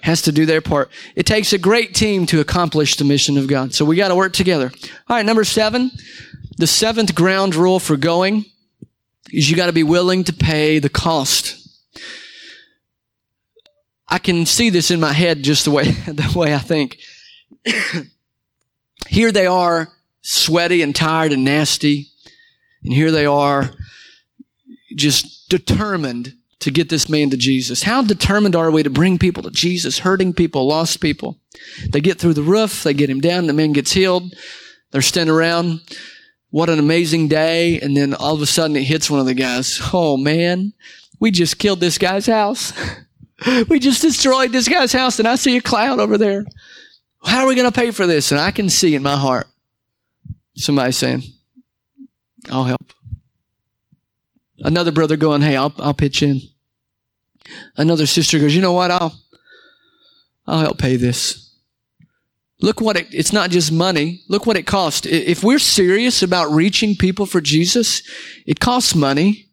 has 0.03 0.23
to 0.23 0.33
do 0.33 0.47
their 0.47 0.61
part. 0.61 0.91
It 1.17 1.27
takes 1.27 1.53
a 1.53 1.59
great 1.59 1.95
team 1.95 2.27
to 2.27 2.41
accomplish 2.41 2.97
the 2.97 3.05
mission 3.05 3.37
of 3.37 3.49
God. 3.49 3.75
So 3.75 3.85
we 3.85 3.97
got 3.97 4.09
to 4.09 4.17
work 4.17 4.33
together. 4.33 4.71
All 5.09 5.17
right. 5.17 5.27
Number 5.27 5.45
seven, 5.45 5.91
the 6.57 6.67
seventh 6.67 7.15
ground 7.15 7.55
rule 7.55 7.81
for 7.81 7.97
going 7.97 8.45
is 9.33 9.51
you 9.51 9.57
got 9.57 9.67
to 9.67 9.73
be 9.73 9.83
willing 9.83 10.25
to 10.25 10.33
pay 10.33 10.79
the 10.79 10.89
cost. 10.89 11.57
I 14.09 14.19
can 14.19 14.47
see 14.47 14.71
this 14.71 14.91
in 14.91 15.01
my 15.01 15.13
head 15.13 15.43
just 15.43 15.65
the 15.65 15.71
way 15.71 15.91
the 16.07 16.33
way 16.39 16.55
I 16.55 16.59
think. 16.59 16.99
here 19.07 19.33
they 19.33 19.47
are, 19.47 19.89
sweaty 20.23 20.83
and 20.83 20.95
tired 20.95 21.33
and 21.33 21.45
nasty, 21.45 22.09
and 22.83 22.93
here 22.93 23.11
they 23.11 23.27
are, 23.27 23.71
just 24.97 25.49
determined 25.49 26.35
to 26.61 26.71
get 26.71 26.89
this 26.89 27.09
man 27.09 27.31
to 27.31 27.37
Jesus. 27.37 27.83
How 27.83 28.03
determined 28.03 28.57
are 28.57 28.71
we 28.71 28.83
to 28.83 28.91
bring 28.91 29.19
people 29.19 29.43
to 29.45 29.51
Jesus? 29.51 30.01
Hurting 30.01 30.33
people, 30.33 30.67
lost 30.67 31.01
people. 31.01 31.39
They 31.91 32.01
get 32.01 32.19
through 32.19 32.35
the 32.35 32.43
roof, 32.43 32.83
they 32.83 32.95
get 32.95 33.11
him 33.11 33.21
down, 33.21 33.47
the 33.47 33.53
man 33.53 33.73
gets 33.73 33.93
healed. 33.93 34.35
They're 34.91 35.03
standing 35.03 35.35
around 35.35 35.81
what 36.51 36.71
an 36.71 36.79
amazing 36.79 37.29
day. 37.29 37.81
And 37.81 37.97
then 37.97 38.15
all 38.15 38.35
of 38.35 38.43
a 38.43 38.47
sudden 38.47 38.77
it 38.77 38.85
hits 38.85 39.11
one 39.11 39.21
of 39.21 39.27
the 39.27 39.35
guys. 39.35 39.81
Oh 39.93 40.17
man, 40.17 40.73
we 41.21 41.31
just 41.31 41.59
killed 41.59 41.81
this 41.81 41.99
guy's 41.99 42.27
house. 42.27 42.73
we 43.69 43.79
just 43.79 44.03
destroyed 44.03 44.53
this 44.53 44.69
guy's 44.69 44.93
house 44.93 45.19
and 45.19 45.29
I 45.29 45.37
see 45.37 45.57
a 45.57 45.61
cloud 45.61 46.01
over 46.01 46.19
there. 46.19 46.45
How 47.25 47.43
are 47.43 47.49
we 47.49 47.55
going 47.55 47.71
to 47.71 47.81
pay 47.81 47.91
for 47.91 48.07
this? 48.07 48.31
And 48.31 48.41
I 48.41 48.51
can 48.51 48.69
see 48.69 48.95
in 48.95 49.03
my 49.03 49.17
heart 49.17 49.49
somebody 50.55 50.93
saying, 50.93 51.23
I'll 52.51 52.65
help. 52.65 52.93
Another 54.61 54.93
brother 54.93 55.17
going, 55.17 55.43
Hey, 55.43 55.57
I'll, 55.57 55.73
I'll 55.79 55.95
pitch 55.95 56.23
in. 56.23 56.41
Another 57.77 58.07
sister 58.07 58.39
goes, 58.39 58.55
You 58.55 58.63
know 58.63 58.73
what? 58.73 58.91
I'll, 58.91 59.15
I'll 60.47 60.61
help 60.61 60.79
pay 60.79 60.97
this. 60.97 61.48
Look 62.61 62.81
what 62.81 62.97
it, 62.97 63.07
it's 63.13 63.33
not 63.33 63.51
just 63.51 63.71
money. 63.71 64.23
Look 64.29 64.45
what 64.47 64.57
it 64.57 64.67
costs. 64.67 65.07
If 65.07 65.45
we're 65.45 65.61
serious 65.61 66.23
about 66.23 66.51
reaching 66.51 66.97
people 66.97 67.25
for 67.25 67.41
Jesus, 67.41 68.03
it 68.47 68.59
costs 68.59 68.95
money. 68.95 69.47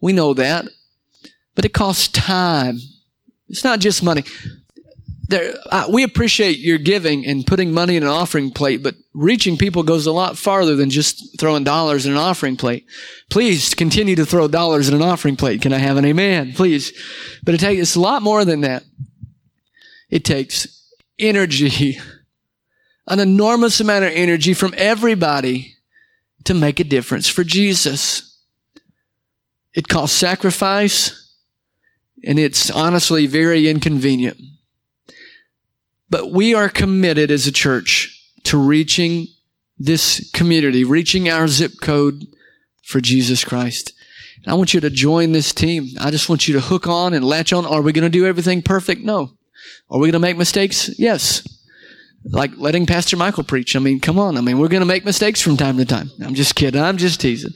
We 0.00 0.12
know 0.12 0.32
that. 0.34 0.66
But 1.54 1.64
it 1.64 1.72
costs 1.72 2.08
time. 2.08 2.78
It's 3.48 3.64
not 3.64 3.80
just 3.80 4.02
money. 4.02 4.24
There, 5.26 5.54
we 5.90 6.02
appreciate 6.02 6.58
your 6.58 6.78
giving 6.78 7.26
and 7.26 7.46
putting 7.46 7.72
money 7.72 7.96
in 7.96 8.02
an 8.02 8.08
offering 8.08 8.50
plate, 8.50 8.82
but 8.82 8.94
reaching 9.14 9.56
people 9.56 9.82
goes 9.82 10.06
a 10.06 10.12
lot 10.12 10.36
farther 10.36 10.76
than 10.76 10.90
just 10.90 11.40
throwing 11.40 11.64
dollars 11.64 12.04
in 12.04 12.12
an 12.12 12.18
offering 12.18 12.56
plate. 12.56 12.86
Please 13.30 13.74
continue 13.74 14.16
to 14.16 14.26
throw 14.26 14.48
dollars 14.48 14.88
in 14.88 14.94
an 14.94 15.02
offering 15.02 15.34
plate. 15.34 15.62
Can 15.62 15.72
I 15.72 15.78
have 15.78 15.96
an 15.96 16.04
amen? 16.04 16.52
Please. 16.52 16.92
But 17.42 17.54
it 17.54 17.58
takes, 17.58 17.80
it's 17.80 17.96
a 17.96 18.00
lot 18.00 18.22
more 18.22 18.44
than 18.44 18.60
that. 18.60 18.84
It 20.10 20.24
takes 20.24 20.83
energy, 21.18 21.98
an 23.06 23.20
enormous 23.20 23.80
amount 23.80 24.04
of 24.04 24.12
energy 24.12 24.54
from 24.54 24.74
everybody 24.76 25.74
to 26.44 26.54
make 26.54 26.80
a 26.80 26.84
difference 26.84 27.28
for 27.28 27.44
Jesus. 27.44 28.38
It 29.74 29.88
costs 29.88 30.16
sacrifice 30.16 31.20
and 32.24 32.38
it's 32.38 32.70
honestly 32.70 33.26
very 33.26 33.68
inconvenient. 33.68 34.38
But 36.08 36.30
we 36.30 36.54
are 36.54 36.68
committed 36.68 37.30
as 37.30 37.46
a 37.46 37.52
church 37.52 38.10
to 38.44 38.58
reaching 38.58 39.26
this 39.78 40.30
community, 40.32 40.84
reaching 40.84 41.28
our 41.28 41.48
zip 41.48 41.72
code 41.80 42.24
for 42.82 43.00
Jesus 43.00 43.44
Christ. 43.44 43.92
And 44.44 44.52
I 44.52 44.54
want 44.54 44.74
you 44.74 44.80
to 44.80 44.90
join 44.90 45.32
this 45.32 45.52
team. 45.52 45.88
I 46.00 46.10
just 46.10 46.28
want 46.28 46.46
you 46.46 46.54
to 46.54 46.60
hook 46.60 46.86
on 46.86 47.14
and 47.14 47.24
latch 47.24 47.52
on. 47.52 47.66
Are 47.66 47.82
we 47.82 47.92
going 47.92 48.04
to 48.04 48.10
do 48.10 48.26
everything 48.26 48.62
perfect? 48.62 49.02
No. 49.02 49.33
Are 49.90 49.98
we 49.98 50.08
going 50.08 50.12
to 50.12 50.18
make 50.18 50.36
mistakes? 50.36 50.90
Yes. 50.98 51.46
Like 52.24 52.52
letting 52.56 52.86
Pastor 52.86 53.16
Michael 53.16 53.44
preach. 53.44 53.76
I 53.76 53.78
mean, 53.78 54.00
come 54.00 54.18
on. 54.18 54.36
I 54.36 54.40
mean, 54.40 54.58
we're 54.58 54.68
going 54.68 54.80
to 54.80 54.86
make 54.86 55.04
mistakes 55.04 55.40
from 55.40 55.56
time 55.56 55.76
to 55.76 55.84
time. 55.84 56.10
I'm 56.22 56.34
just 56.34 56.54
kidding. 56.54 56.80
I'm 56.80 56.96
just 56.96 57.20
teasing. 57.20 57.52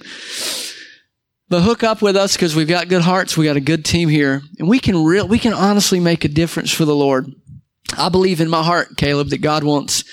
But 1.48 1.62
hook 1.62 1.82
up 1.82 2.02
with 2.02 2.16
us 2.16 2.34
because 2.34 2.54
we've 2.54 2.68
got 2.68 2.88
good 2.88 3.02
hearts. 3.02 3.36
We 3.36 3.46
got 3.46 3.56
a 3.56 3.60
good 3.60 3.84
team 3.84 4.08
here 4.10 4.42
and 4.58 4.68
we 4.68 4.78
can 4.78 5.02
real, 5.02 5.26
we 5.26 5.38
can 5.38 5.54
honestly 5.54 5.98
make 5.98 6.24
a 6.24 6.28
difference 6.28 6.72
for 6.72 6.84
the 6.84 6.94
Lord. 6.94 7.32
I 7.96 8.10
believe 8.10 8.42
in 8.42 8.50
my 8.50 8.62
heart, 8.62 8.98
Caleb, 8.98 9.28
that 9.28 9.40
God 9.40 9.64
wants 9.64 10.04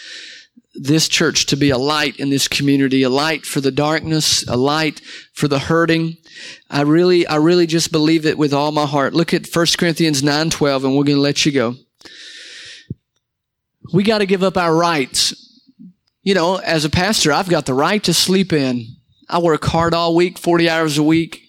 this 0.76 1.08
church 1.08 1.46
to 1.48 1.58
be 1.58 1.70
a 1.70 1.78
light 1.78 2.20
in 2.20 2.30
this 2.30 2.48
community, 2.48 3.04
a 3.04 3.10
light 3.10 3.46
for 3.46 3.62
the 3.62 3.72
darkness, 3.72 4.48
a 4.48 4.58
light 4.58 5.02
for 5.34 5.48
the 5.48 5.60
hurting. 5.60 6.18
I 6.70 6.82
really, 6.82 7.26
I 7.28 7.36
really 7.38 7.68
just 7.68 7.92
believe 7.92 8.26
it 8.26 8.38
with 8.38 8.54
all 8.54 8.72
my 8.72 8.86
heart. 8.86 9.14
Look 9.14 9.34
at 9.34 9.48
1 9.48 9.66
Corinthians 9.78 10.24
9, 10.24 10.50
12, 10.50 10.86
and 10.86 10.96
we're 10.96 11.04
going 11.04 11.18
to 11.18 11.22
let 11.22 11.46
you 11.46 11.52
go. 11.52 11.76
We 13.94 14.04
got 14.04 14.20
to 14.20 14.26
give 14.26 14.44
up 14.44 14.58
our 14.58 14.76
rights. 14.76 15.34
You 16.24 16.34
know, 16.34 16.58
as 16.58 16.86
a 16.86 16.90
pastor, 16.90 17.32
I've 17.32 17.50
got 17.50 17.66
the 17.66 17.74
right 17.74 18.04
to 18.04 18.14
sleep 18.14 18.52
in. 18.52 18.88
I 19.30 19.40
work 19.40 19.64
hard 19.66 19.94
all 19.94 20.16
week, 20.16 20.38
40 20.38 20.70
hours 20.70 20.98
a 20.98 21.04
week. 21.04 21.42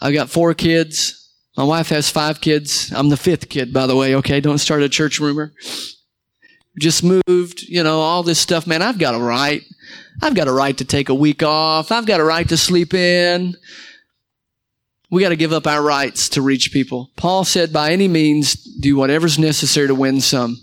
I've 0.00 0.14
got 0.14 0.30
four 0.30 0.54
kids. 0.54 1.14
My 1.56 1.64
wife 1.64 1.88
has 1.88 2.10
five 2.10 2.40
kids. 2.40 2.92
I'm 2.94 3.08
the 3.08 3.16
fifth 3.16 3.48
kid, 3.48 3.72
by 3.72 3.86
the 3.86 3.96
way. 3.96 4.14
Okay. 4.16 4.40
Don't 4.40 4.58
start 4.58 4.82
a 4.82 4.88
church 4.88 5.18
rumor. 5.18 5.52
Just 6.78 7.02
moved, 7.02 7.62
you 7.62 7.82
know, 7.82 7.98
all 8.00 8.22
this 8.22 8.38
stuff. 8.38 8.66
Man, 8.66 8.82
I've 8.82 8.98
got 8.98 9.16
a 9.16 9.18
right. 9.18 9.62
I've 10.22 10.34
got 10.34 10.46
a 10.46 10.52
right 10.52 10.76
to 10.78 10.84
take 10.84 11.08
a 11.08 11.14
week 11.14 11.42
off. 11.42 11.90
I've 11.90 12.06
got 12.06 12.20
a 12.20 12.24
right 12.24 12.48
to 12.48 12.56
sleep 12.56 12.94
in. 12.94 13.56
We 15.10 15.22
got 15.22 15.30
to 15.30 15.36
give 15.36 15.52
up 15.52 15.66
our 15.66 15.82
rights 15.82 16.28
to 16.30 16.42
reach 16.42 16.70
people. 16.70 17.10
Paul 17.16 17.44
said, 17.44 17.72
by 17.72 17.92
any 17.92 18.08
means, 18.08 18.54
do 18.54 18.96
whatever's 18.96 19.38
necessary 19.38 19.88
to 19.88 19.94
win 19.94 20.20
some. 20.20 20.58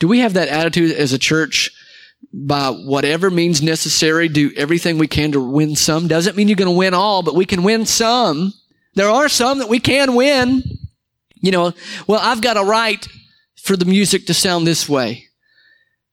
Do 0.00 0.08
we 0.08 0.18
have 0.18 0.34
that 0.34 0.48
attitude 0.48 0.90
as 0.90 1.12
a 1.12 1.18
church? 1.18 1.70
By 2.32 2.68
whatever 2.68 3.30
means 3.30 3.62
necessary, 3.62 4.28
do 4.28 4.52
everything 4.56 4.98
we 4.98 5.08
can 5.08 5.32
to 5.32 5.40
win 5.40 5.74
some. 5.74 6.08
Doesn't 6.08 6.36
mean 6.36 6.48
you're 6.48 6.56
going 6.56 6.72
to 6.72 6.76
win 6.76 6.92
all, 6.92 7.22
but 7.22 7.34
we 7.34 7.46
can 7.46 7.62
win 7.62 7.86
some. 7.86 8.52
There 8.94 9.08
are 9.08 9.28
some 9.28 9.58
that 9.58 9.68
we 9.68 9.78
can 9.78 10.14
win. 10.14 10.62
You 11.36 11.52
know, 11.52 11.72
well, 12.06 12.20
I've 12.22 12.42
got 12.42 12.58
a 12.58 12.62
right 12.62 13.06
for 13.56 13.76
the 13.76 13.86
music 13.86 14.26
to 14.26 14.34
sound 14.34 14.66
this 14.66 14.88
way. 14.88 15.24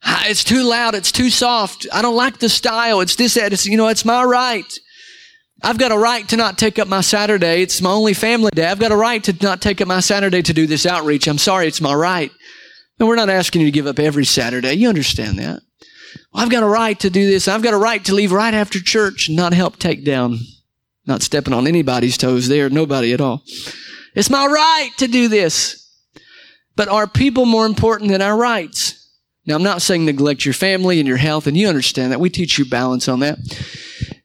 Ah, 0.03 0.23
it's 0.27 0.43
too 0.43 0.63
loud. 0.63 0.95
It's 0.95 1.11
too 1.11 1.29
soft. 1.29 1.87
I 1.91 2.01
don't 2.01 2.15
like 2.15 2.39
the 2.39 2.49
style. 2.49 3.01
It's 3.01 3.15
this, 3.15 3.33
that. 3.33 3.51
It's, 3.51 3.65
you 3.65 3.77
know, 3.77 3.87
it's 3.87 4.05
my 4.05 4.23
right. 4.23 4.71
I've 5.61 5.79
got 5.79 5.91
a 5.91 5.97
right 5.97 6.27
to 6.29 6.37
not 6.37 6.57
take 6.57 6.77
up 6.77 6.87
my 6.87 7.01
Saturday. 7.01 7.63
It's 7.63 7.81
my 7.81 7.89
only 7.91 8.13
family 8.13 8.51
day. 8.53 8.67
I've 8.67 8.79
got 8.79 8.91
a 8.91 8.95
right 8.95 9.23
to 9.23 9.35
not 9.41 9.61
take 9.61 9.81
up 9.81 9.87
my 9.87 9.99
Saturday 9.99 10.41
to 10.43 10.53
do 10.53 10.67
this 10.67 10.85
outreach. 10.85 11.27
I'm 11.27 11.39
sorry. 11.39 11.67
It's 11.67 11.81
my 11.81 11.95
right. 11.95 12.31
And 12.99 13.07
we're 13.07 13.15
not 13.15 13.29
asking 13.29 13.61
you 13.61 13.67
to 13.67 13.71
give 13.71 13.87
up 13.87 13.99
every 13.99 14.25
Saturday. 14.25 14.73
You 14.73 14.89
understand 14.89 15.37
that. 15.39 15.61
Well, 16.33 16.43
I've 16.43 16.49
got 16.49 16.63
a 16.63 16.67
right 16.67 16.99
to 16.99 17.09
do 17.09 17.29
this. 17.29 17.47
I've 17.47 17.63
got 17.63 17.73
a 17.73 17.77
right 17.77 18.03
to 18.05 18.15
leave 18.15 18.31
right 18.31 18.53
after 18.53 18.79
church 18.79 19.27
and 19.27 19.37
not 19.37 19.53
help 19.53 19.77
take 19.77 20.03
down, 20.03 20.39
not 21.05 21.21
stepping 21.21 21.53
on 21.53 21.67
anybody's 21.67 22.17
toes 22.17 22.47
there, 22.47 22.69
nobody 22.69 23.13
at 23.13 23.21
all. 23.21 23.43
It's 24.15 24.29
my 24.29 24.45
right 24.45 24.89
to 24.97 25.07
do 25.07 25.27
this. 25.27 25.83
But 26.75 26.87
are 26.87 27.07
people 27.07 27.45
more 27.45 27.65
important 27.65 28.11
than 28.11 28.21
our 28.21 28.37
rights? 28.37 28.93
Now, 29.45 29.55
I'm 29.55 29.63
not 29.63 29.81
saying 29.81 30.05
neglect 30.05 30.43
your 30.43 30.53
family 30.53 30.99
and 30.99 31.07
your 31.07 31.17
health, 31.17 31.47
and 31.47 31.55
you 31.55 31.67
understand 31.67 32.11
that. 32.11 32.19
We 32.19 32.29
teach 32.29 32.57
you 32.57 32.65
balance 32.65 33.07
on 33.07 33.21
that. 33.21 33.37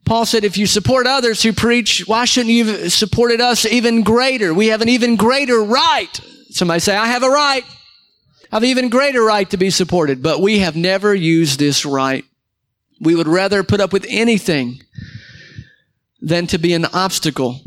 Paul 0.04 0.26
said, 0.26 0.44
if 0.44 0.58
you 0.58 0.66
support 0.66 1.06
others 1.06 1.42
who 1.42 1.52
preach, 1.52 2.04
why 2.06 2.24
shouldn't 2.24 2.52
you 2.52 2.66
have 2.66 2.92
supported 2.92 3.40
us 3.40 3.64
even 3.64 4.02
greater? 4.02 4.52
We 4.52 4.66
have 4.68 4.82
an 4.82 4.88
even 4.88 5.16
greater 5.16 5.62
right. 5.62 6.20
Somebody 6.50 6.80
say, 6.80 6.96
I 6.96 7.06
have 7.06 7.22
a 7.22 7.30
right. 7.30 7.64
Have 8.52 8.64
even 8.64 8.90
greater 8.90 9.22
right 9.22 9.48
to 9.48 9.56
be 9.56 9.70
supported, 9.70 10.22
but 10.22 10.42
we 10.42 10.58
have 10.58 10.76
never 10.76 11.14
used 11.14 11.58
this 11.58 11.86
right. 11.86 12.26
We 13.00 13.14
would 13.14 13.26
rather 13.26 13.62
put 13.62 13.80
up 13.80 13.94
with 13.94 14.04
anything 14.10 14.82
than 16.20 16.46
to 16.48 16.58
be 16.58 16.74
an 16.74 16.84
obstacle 16.84 17.60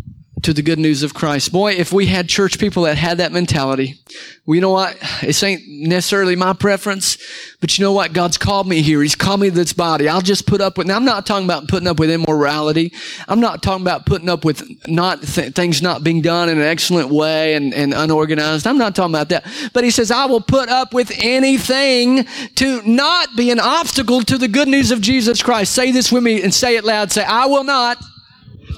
to 0.46 0.54
the 0.54 0.62
good 0.62 0.78
news 0.78 1.02
of 1.02 1.16
Christ. 1.16 1.52
Boy, 1.52 1.72
if 1.74 1.91
we 1.91 2.06
had 2.06 2.30
church 2.30 2.60
people 2.60 2.84
that 2.84 3.00
had 3.00 3.18
that 3.18 3.32
mentality, 3.32 4.00
well, 4.46 4.54
you 4.54 4.62
know 4.62 4.70
what? 4.70 4.96
This 5.22 5.41
ain't 5.41 5.64
necessarily 5.68 6.36
my 6.36 6.54
preference, 6.54 7.18
but 7.62 7.76
you 7.76 7.84
know 7.84 7.91
what? 7.91 8.14
God's 8.14 8.38
called 8.38 8.68
me 8.68 8.84
here. 8.84 9.02
He's 9.02 9.16
called 9.16 9.39
me 9.39 9.50
to 9.50 9.56
this 9.56 9.74
body. 9.74 10.08
I'll 10.08 10.22
just 10.22 10.46
put 10.46 10.62
up 10.62 10.78
with, 10.78 10.86
now 10.86 10.98
I'm 10.98 11.04
not 11.04 11.26
talking 11.26 11.46
about 11.46 11.68
putting 11.68 11.88
up 11.88 11.98
with 11.98 12.12
immorality. 12.12 12.93
I'm 13.28 13.39
not 13.39 13.64
talking 13.64 13.82
about 13.82 14.06
putting 14.06 14.30
up 14.30 14.46
with 14.46 14.88
not, 14.88 15.24
th- 15.24 15.54
things 15.56 15.82
not 15.82 16.04
being 16.04 16.22
done 16.22 16.48
in 16.50 16.60
an 16.60 16.64
excellent 16.64 17.10
way 17.10 17.56
and, 17.56 17.74
and 17.74 17.91
unorganized. 17.91 18.68
I'm 18.68 18.78
not 18.78 18.93
talking 18.93 19.16
about 19.16 19.30
that. 19.30 19.48
But 19.74 19.84
he 19.84 19.89
says, 19.89 20.12
I 20.12 20.26
will 20.26 20.41
put 20.41 20.70
up 20.70 20.93
with 20.93 21.12
anything 21.18 22.28
to 22.54 22.84
not 22.84 23.36
be 23.36 23.50
an 23.50 23.60
obstacle 23.60 24.22
to 24.22 24.38
the 24.38 24.48
good 24.48 24.68
news 24.68 24.91
of 24.91 25.02
Jesus 25.02 25.41
Christ. 25.41 25.74
Say 25.74 25.91
this 25.91 26.12
with 26.12 26.22
me 26.22 26.43
and 26.43 26.54
say 26.54 26.76
it 26.78 26.84
loud. 26.84 27.12
Say, 27.12 27.24
I 27.24 27.48
will 27.48 27.64
not 27.64 27.98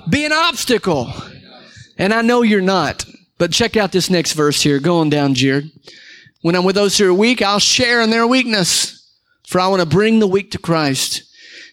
be 0.10 0.24
an 0.24 0.32
obstacle 0.32 1.12
and 1.98 2.14
I 2.14 2.22
know 2.22 2.42
you're 2.42 2.62
not. 2.62 3.06
But 3.38 3.52
check 3.52 3.78
out 3.78 3.92
this 3.92 4.10
next 4.10 4.34
verse 4.34 4.62
here. 4.62 4.80
Going 4.80 5.10
down, 5.10 5.34
Jared. 5.34 5.70
When 6.42 6.56
I'm 6.56 6.64
with 6.64 6.76
those 6.76 6.98
who 6.98 7.10
are 7.10 7.14
weak, 7.14 7.42
I'll 7.42 7.60
share 7.60 8.02
in 8.02 8.10
their 8.10 8.28
weakness. 8.28 8.94
For 9.48 9.60
I 9.60 9.68
want 9.68 9.82
to 9.82 9.88
bring 9.88 10.20
the 10.20 10.28
weak 10.28 10.52
to 10.52 10.58
Christ. 10.58 11.24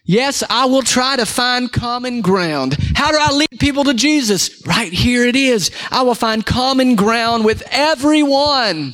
Yes, 0.05 0.43
I 0.51 0.66
will 0.66 0.83
try 0.83 1.16
to 1.16 1.25
find 1.25 1.72
common 1.72 2.20
ground. 2.20 2.77
How 2.95 3.11
do 3.11 3.18
I 3.18 3.33
lead 3.33 3.59
people 3.59 3.85
to 3.85 3.95
Jesus? 3.95 4.64
Right 4.66 4.93
here 4.93 5.25
it 5.25 5.35
is. 5.35 5.70
I 5.91 6.03
will 6.03 6.14
find 6.14 6.45
common 6.45 6.95
ground 6.95 7.45
with 7.45 7.62
everyone. 7.70 8.93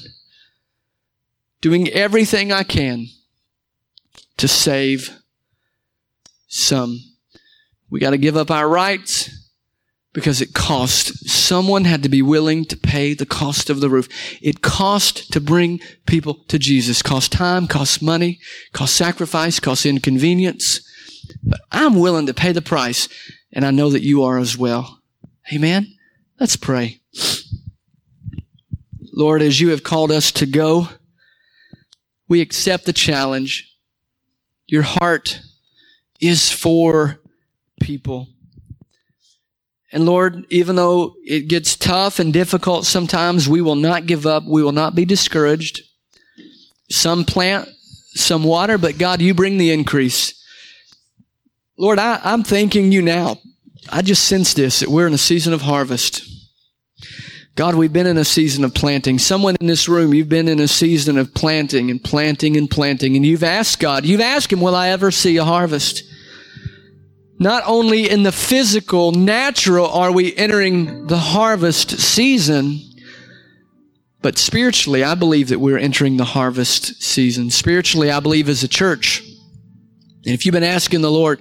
Doing 1.61 1.89
everything 1.89 2.53
I 2.53 2.62
can 2.62 3.07
to 4.37 4.47
save 4.47 5.18
some. 6.47 7.01
We 7.91 8.01
got 8.01 8.11
to 8.11 8.18
give 8.18 8.37
up 8.37 8.51
our 8.51 8.68
rights 8.68 9.39
because 10.12 10.40
it 10.40 10.54
cost. 10.54 11.28
Someone 11.28 11.84
had 11.84 12.02
to 12.02 12.08
be 12.08 12.22
willing 12.22 12.64
to 12.66 12.76
pay 12.76 13.14
the 13.14 13.26
cost 13.26 13.70
of 13.70 13.80
the 13.80 13.88
roof. 13.88 14.08
It 14.42 14.62
cost 14.62 15.32
to 15.32 15.40
bring 15.40 15.80
people 16.06 16.34
to 16.48 16.58
Jesus. 16.58 17.02
Cost 17.02 17.32
time, 17.32 17.66
cost 17.66 18.02
money, 18.02 18.40
cost 18.72 18.96
sacrifice, 18.96 19.61
cost 19.61 19.86
inconvenience. 19.86 20.80
But 21.44 21.61
I'm 21.70 21.98
willing 21.98 22.26
to 22.26 22.34
pay 22.34 22.52
the 22.52 22.62
price, 22.62 23.08
and 23.52 23.64
I 23.64 23.70
know 23.70 23.90
that 23.90 24.02
you 24.02 24.24
are 24.24 24.38
as 24.38 24.58
well. 24.58 25.00
Amen? 25.52 25.94
Let's 26.38 26.56
pray. 26.56 27.00
Lord, 29.12 29.42
as 29.42 29.61
you 29.61 29.70
have 29.70 29.82
called 29.82 30.11
us 30.11 30.32
to 30.32 30.46
go, 30.46 30.88
we 32.28 32.40
accept 32.40 32.86
the 32.86 32.92
challenge. 32.92 33.76
Your 34.66 34.82
heart 34.82 35.40
is 36.20 36.50
for 36.50 37.20
people. 37.80 38.28
And 39.93 40.07
Lord, 40.07 40.47
even 40.51 40.76
though 40.76 41.14
it 41.24 41.49
gets 41.49 41.76
tough 41.76 42.18
and 42.20 42.32
difficult 42.32 42.86
sometimes, 42.86 43.49
we 43.49 43.61
will 43.61 43.74
not 43.74 44.07
give 44.07 44.26
up. 44.26 44.45
We 44.45 44.62
will 44.62 44.72
not 44.72 44.95
be 44.95 45.05
discouraged. 45.05 45.82
Some 46.91 47.24
plant, 47.24 47.68
some 48.14 48.45
water, 48.45 48.78
but 48.78 48.99
God, 48.99 49.20
you 49.20 49.34
bring 49.34 49.59
the 49.59 49.72
increase. 49.72 50.34
Lord, 51.76 51.99
I, 51.99 52.20
I'm 52.22 52.43
thanking 52.43 52.93
you 52.93 53.03
now. 53.03 53.38
I 53.91 54.03
just 54.03 54.24
sense 54.24 54.55
this, 54.55 54.80
that 54.80 54.91
we're 54.91 55.07
in 55.07 55.14
a 55.14 55.18
season 55.18 55.53
of 55.53 55.62
harvest. 55.62 56.22
God, 57.57 57.74
we've 57.74 57.93
been 57.93 58.07
in 58.07 58.18
a 58.18 58.24
season 58.24 58.64
of 58.64 58.74
planting. 58.74 59.18
Someone 59.18 59.57
in 59.61 59.66
this 59.66 59.88
room, 59.88 60.14
you've 60.14 60.28
been 60.28 60.49
in 60.49 60.61
a 60.61 60.68
season 60.68 61.18
of 61.18 61.34
planting 61.34 61.91
and 61.91 62.03
planting 62.03 62.57
and 62.57 62.70
planting, 62.70 63.16
and 63.16 63.26
you've 63.26 63.43
asked 63.43 63.80
God, 63.80 64.05
you've 64.05 64.20
asked 64.20 64.53
Him, 64.53 64.61
will 64.61 64.76
I 64.76 64.91
ever 64.91 65.11
see 65.11 65.36
a 65.36 65.45
harvest? 65.45 66.05
Not 67.41 67.62
only 67.64 68.09
in 68.09 68.22
the 68.22 68.32
physical, 68.32 69.12
natural, 69.12 69.88
are 69.88 70.12
we 70.12 70.36
entering 70.36 71.07
the 71.07 71.18
harvest 71.18 71.99
season, 71.99 72.78
but 74.20 74.36
spiritually, 74.36 75.03
I 75.03 75.14
believe 75.14 75.49
that 75.49 75.59
we're 75.59 75.78
entering 75.78 76.18
the 76.18 76.24
harvest 76.26 77.03
season. 77.03 77.49
Spiritually, 77.49 78.11
I 78.11 78.20
believe 78.20 78.51
as 78.51 78.62
a 78.62 78.68
church. 78.68 79.22
And 80.26 80.34
if 80.34 80.45
you've 80.45 80.53
been 80.53 80.62
asking 80.62 81.01
the 81.01 81.11
Lord, 81.11 81.41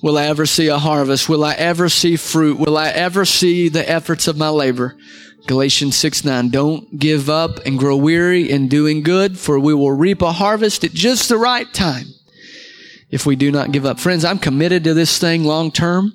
will 0.00 0.16
I 0.16 0.26
ever 0.26 0.46
see 0.46 0.68
a 0.68 0.78
harvest? 0.78 1.28
Will 1.28 1.42
I 1.42 1.54
ever 1.54 1.88
see 1.88 2.14
fruit? 2.14 2.60
Will 2.60 2.78
I 2.78 2.90
ever 2.90 3.24
see 3.24 3.68
the 3.68 3.90
efforts 3.90 4.28
of 4.28 4.38
my 4.38 4.50
labor? 4.50 4.96
Galatians 5.48 5.96
6 5.96 6.24
9. 6.24 6.50
Don't 6.50 6.96
give 6.96 7.28
up 7.28 7.58
and 7.66 7.76
grow 7.76 7.96
weary 7.96 8.48
in 8.48 8.68
doing 8.68 9.02
good, 9.02 9.36
for 9.36 9.58
we 9.58 9.74
will 9.74 9.90
reap 9.90 10.22
a 10.22 10.30
harvest 10.30 10.84
at 10.84 10.92
just 10.92 11.28
the 11.28 11.36
right 11.36 11.70
time 11.74 12.06
if 13.14 13.24
we 13.24 13.36
do 13.36 13.52
not 13.52 13.70
give 13.70 13.86
up. 13.86 14.00
Friends, 14.00 14.24
I'm 14.24 14.40
committed 14.40 14.82
to 14.82 14.92
this 14.92 15.20
thing 15.20 15.44
long 15.44 15.70
term. 15.70 16.12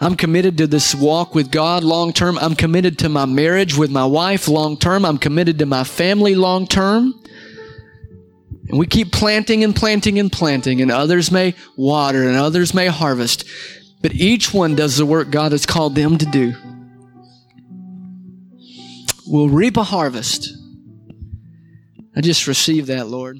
I'm 0.00 0.16
committed 0.16 0.58
to 0.58 0.66
this 0.66 0.96
walk 0.96 1.32
with 1.32 1.52
God 1.52 1.84
long 1.84 2.12
term. 2.12 2.36
I'm 2.38 2.56
committed 2.56 2.98
to 2.98 3.08
my 3.08 3.24
marriage 3.24 3.76
with 3.76 3.92
my 3.92 4.04
wife 4.04 4.48
long 4.48 4.76
term. 4.76 5.04
I'm 5.04 5.16
committed 5.16 5.60
to 5.60 5.66
my 5.66 5.84
family 5.84 6.34
long 6.34 6.66
term. 6.66 7.14
And 8.68 8.80
we 8.80 8.88
keep 8.88 9.12
planting 9.12 9.62
and 9.62 9.76
planting 9.76 10.18
and 10.18 10.30
planting, 10.30 10.82
and 10.82 10.90
others 10.90 11.30
may 11.30 11.54
water 11.76 12.28
and 12.28 12.36
others 12.36 12.74
may 12.74 12.88
harvest. 12.88 13.44
But 14.02 14.14
each 14.14 14.52
one 14.52 14.74
does 14.74 14.96
the 14.96 15.06
work 15.06 15.30
God 15.30 15.52
has 15.52 15.66
called 15.66 15.94
them 15.94 16.18
to 16.18 16.26
do. 16.26 16.54
We'll 19.24 19.48
reap 19.48 19.76
a 19.76 19.84
harvest. 19.84 20.52
I 22.16 22.20
just 22.20 22.48
receive 22.48 22.88
that, 22.88 23.06
Lord. 23.06 23.38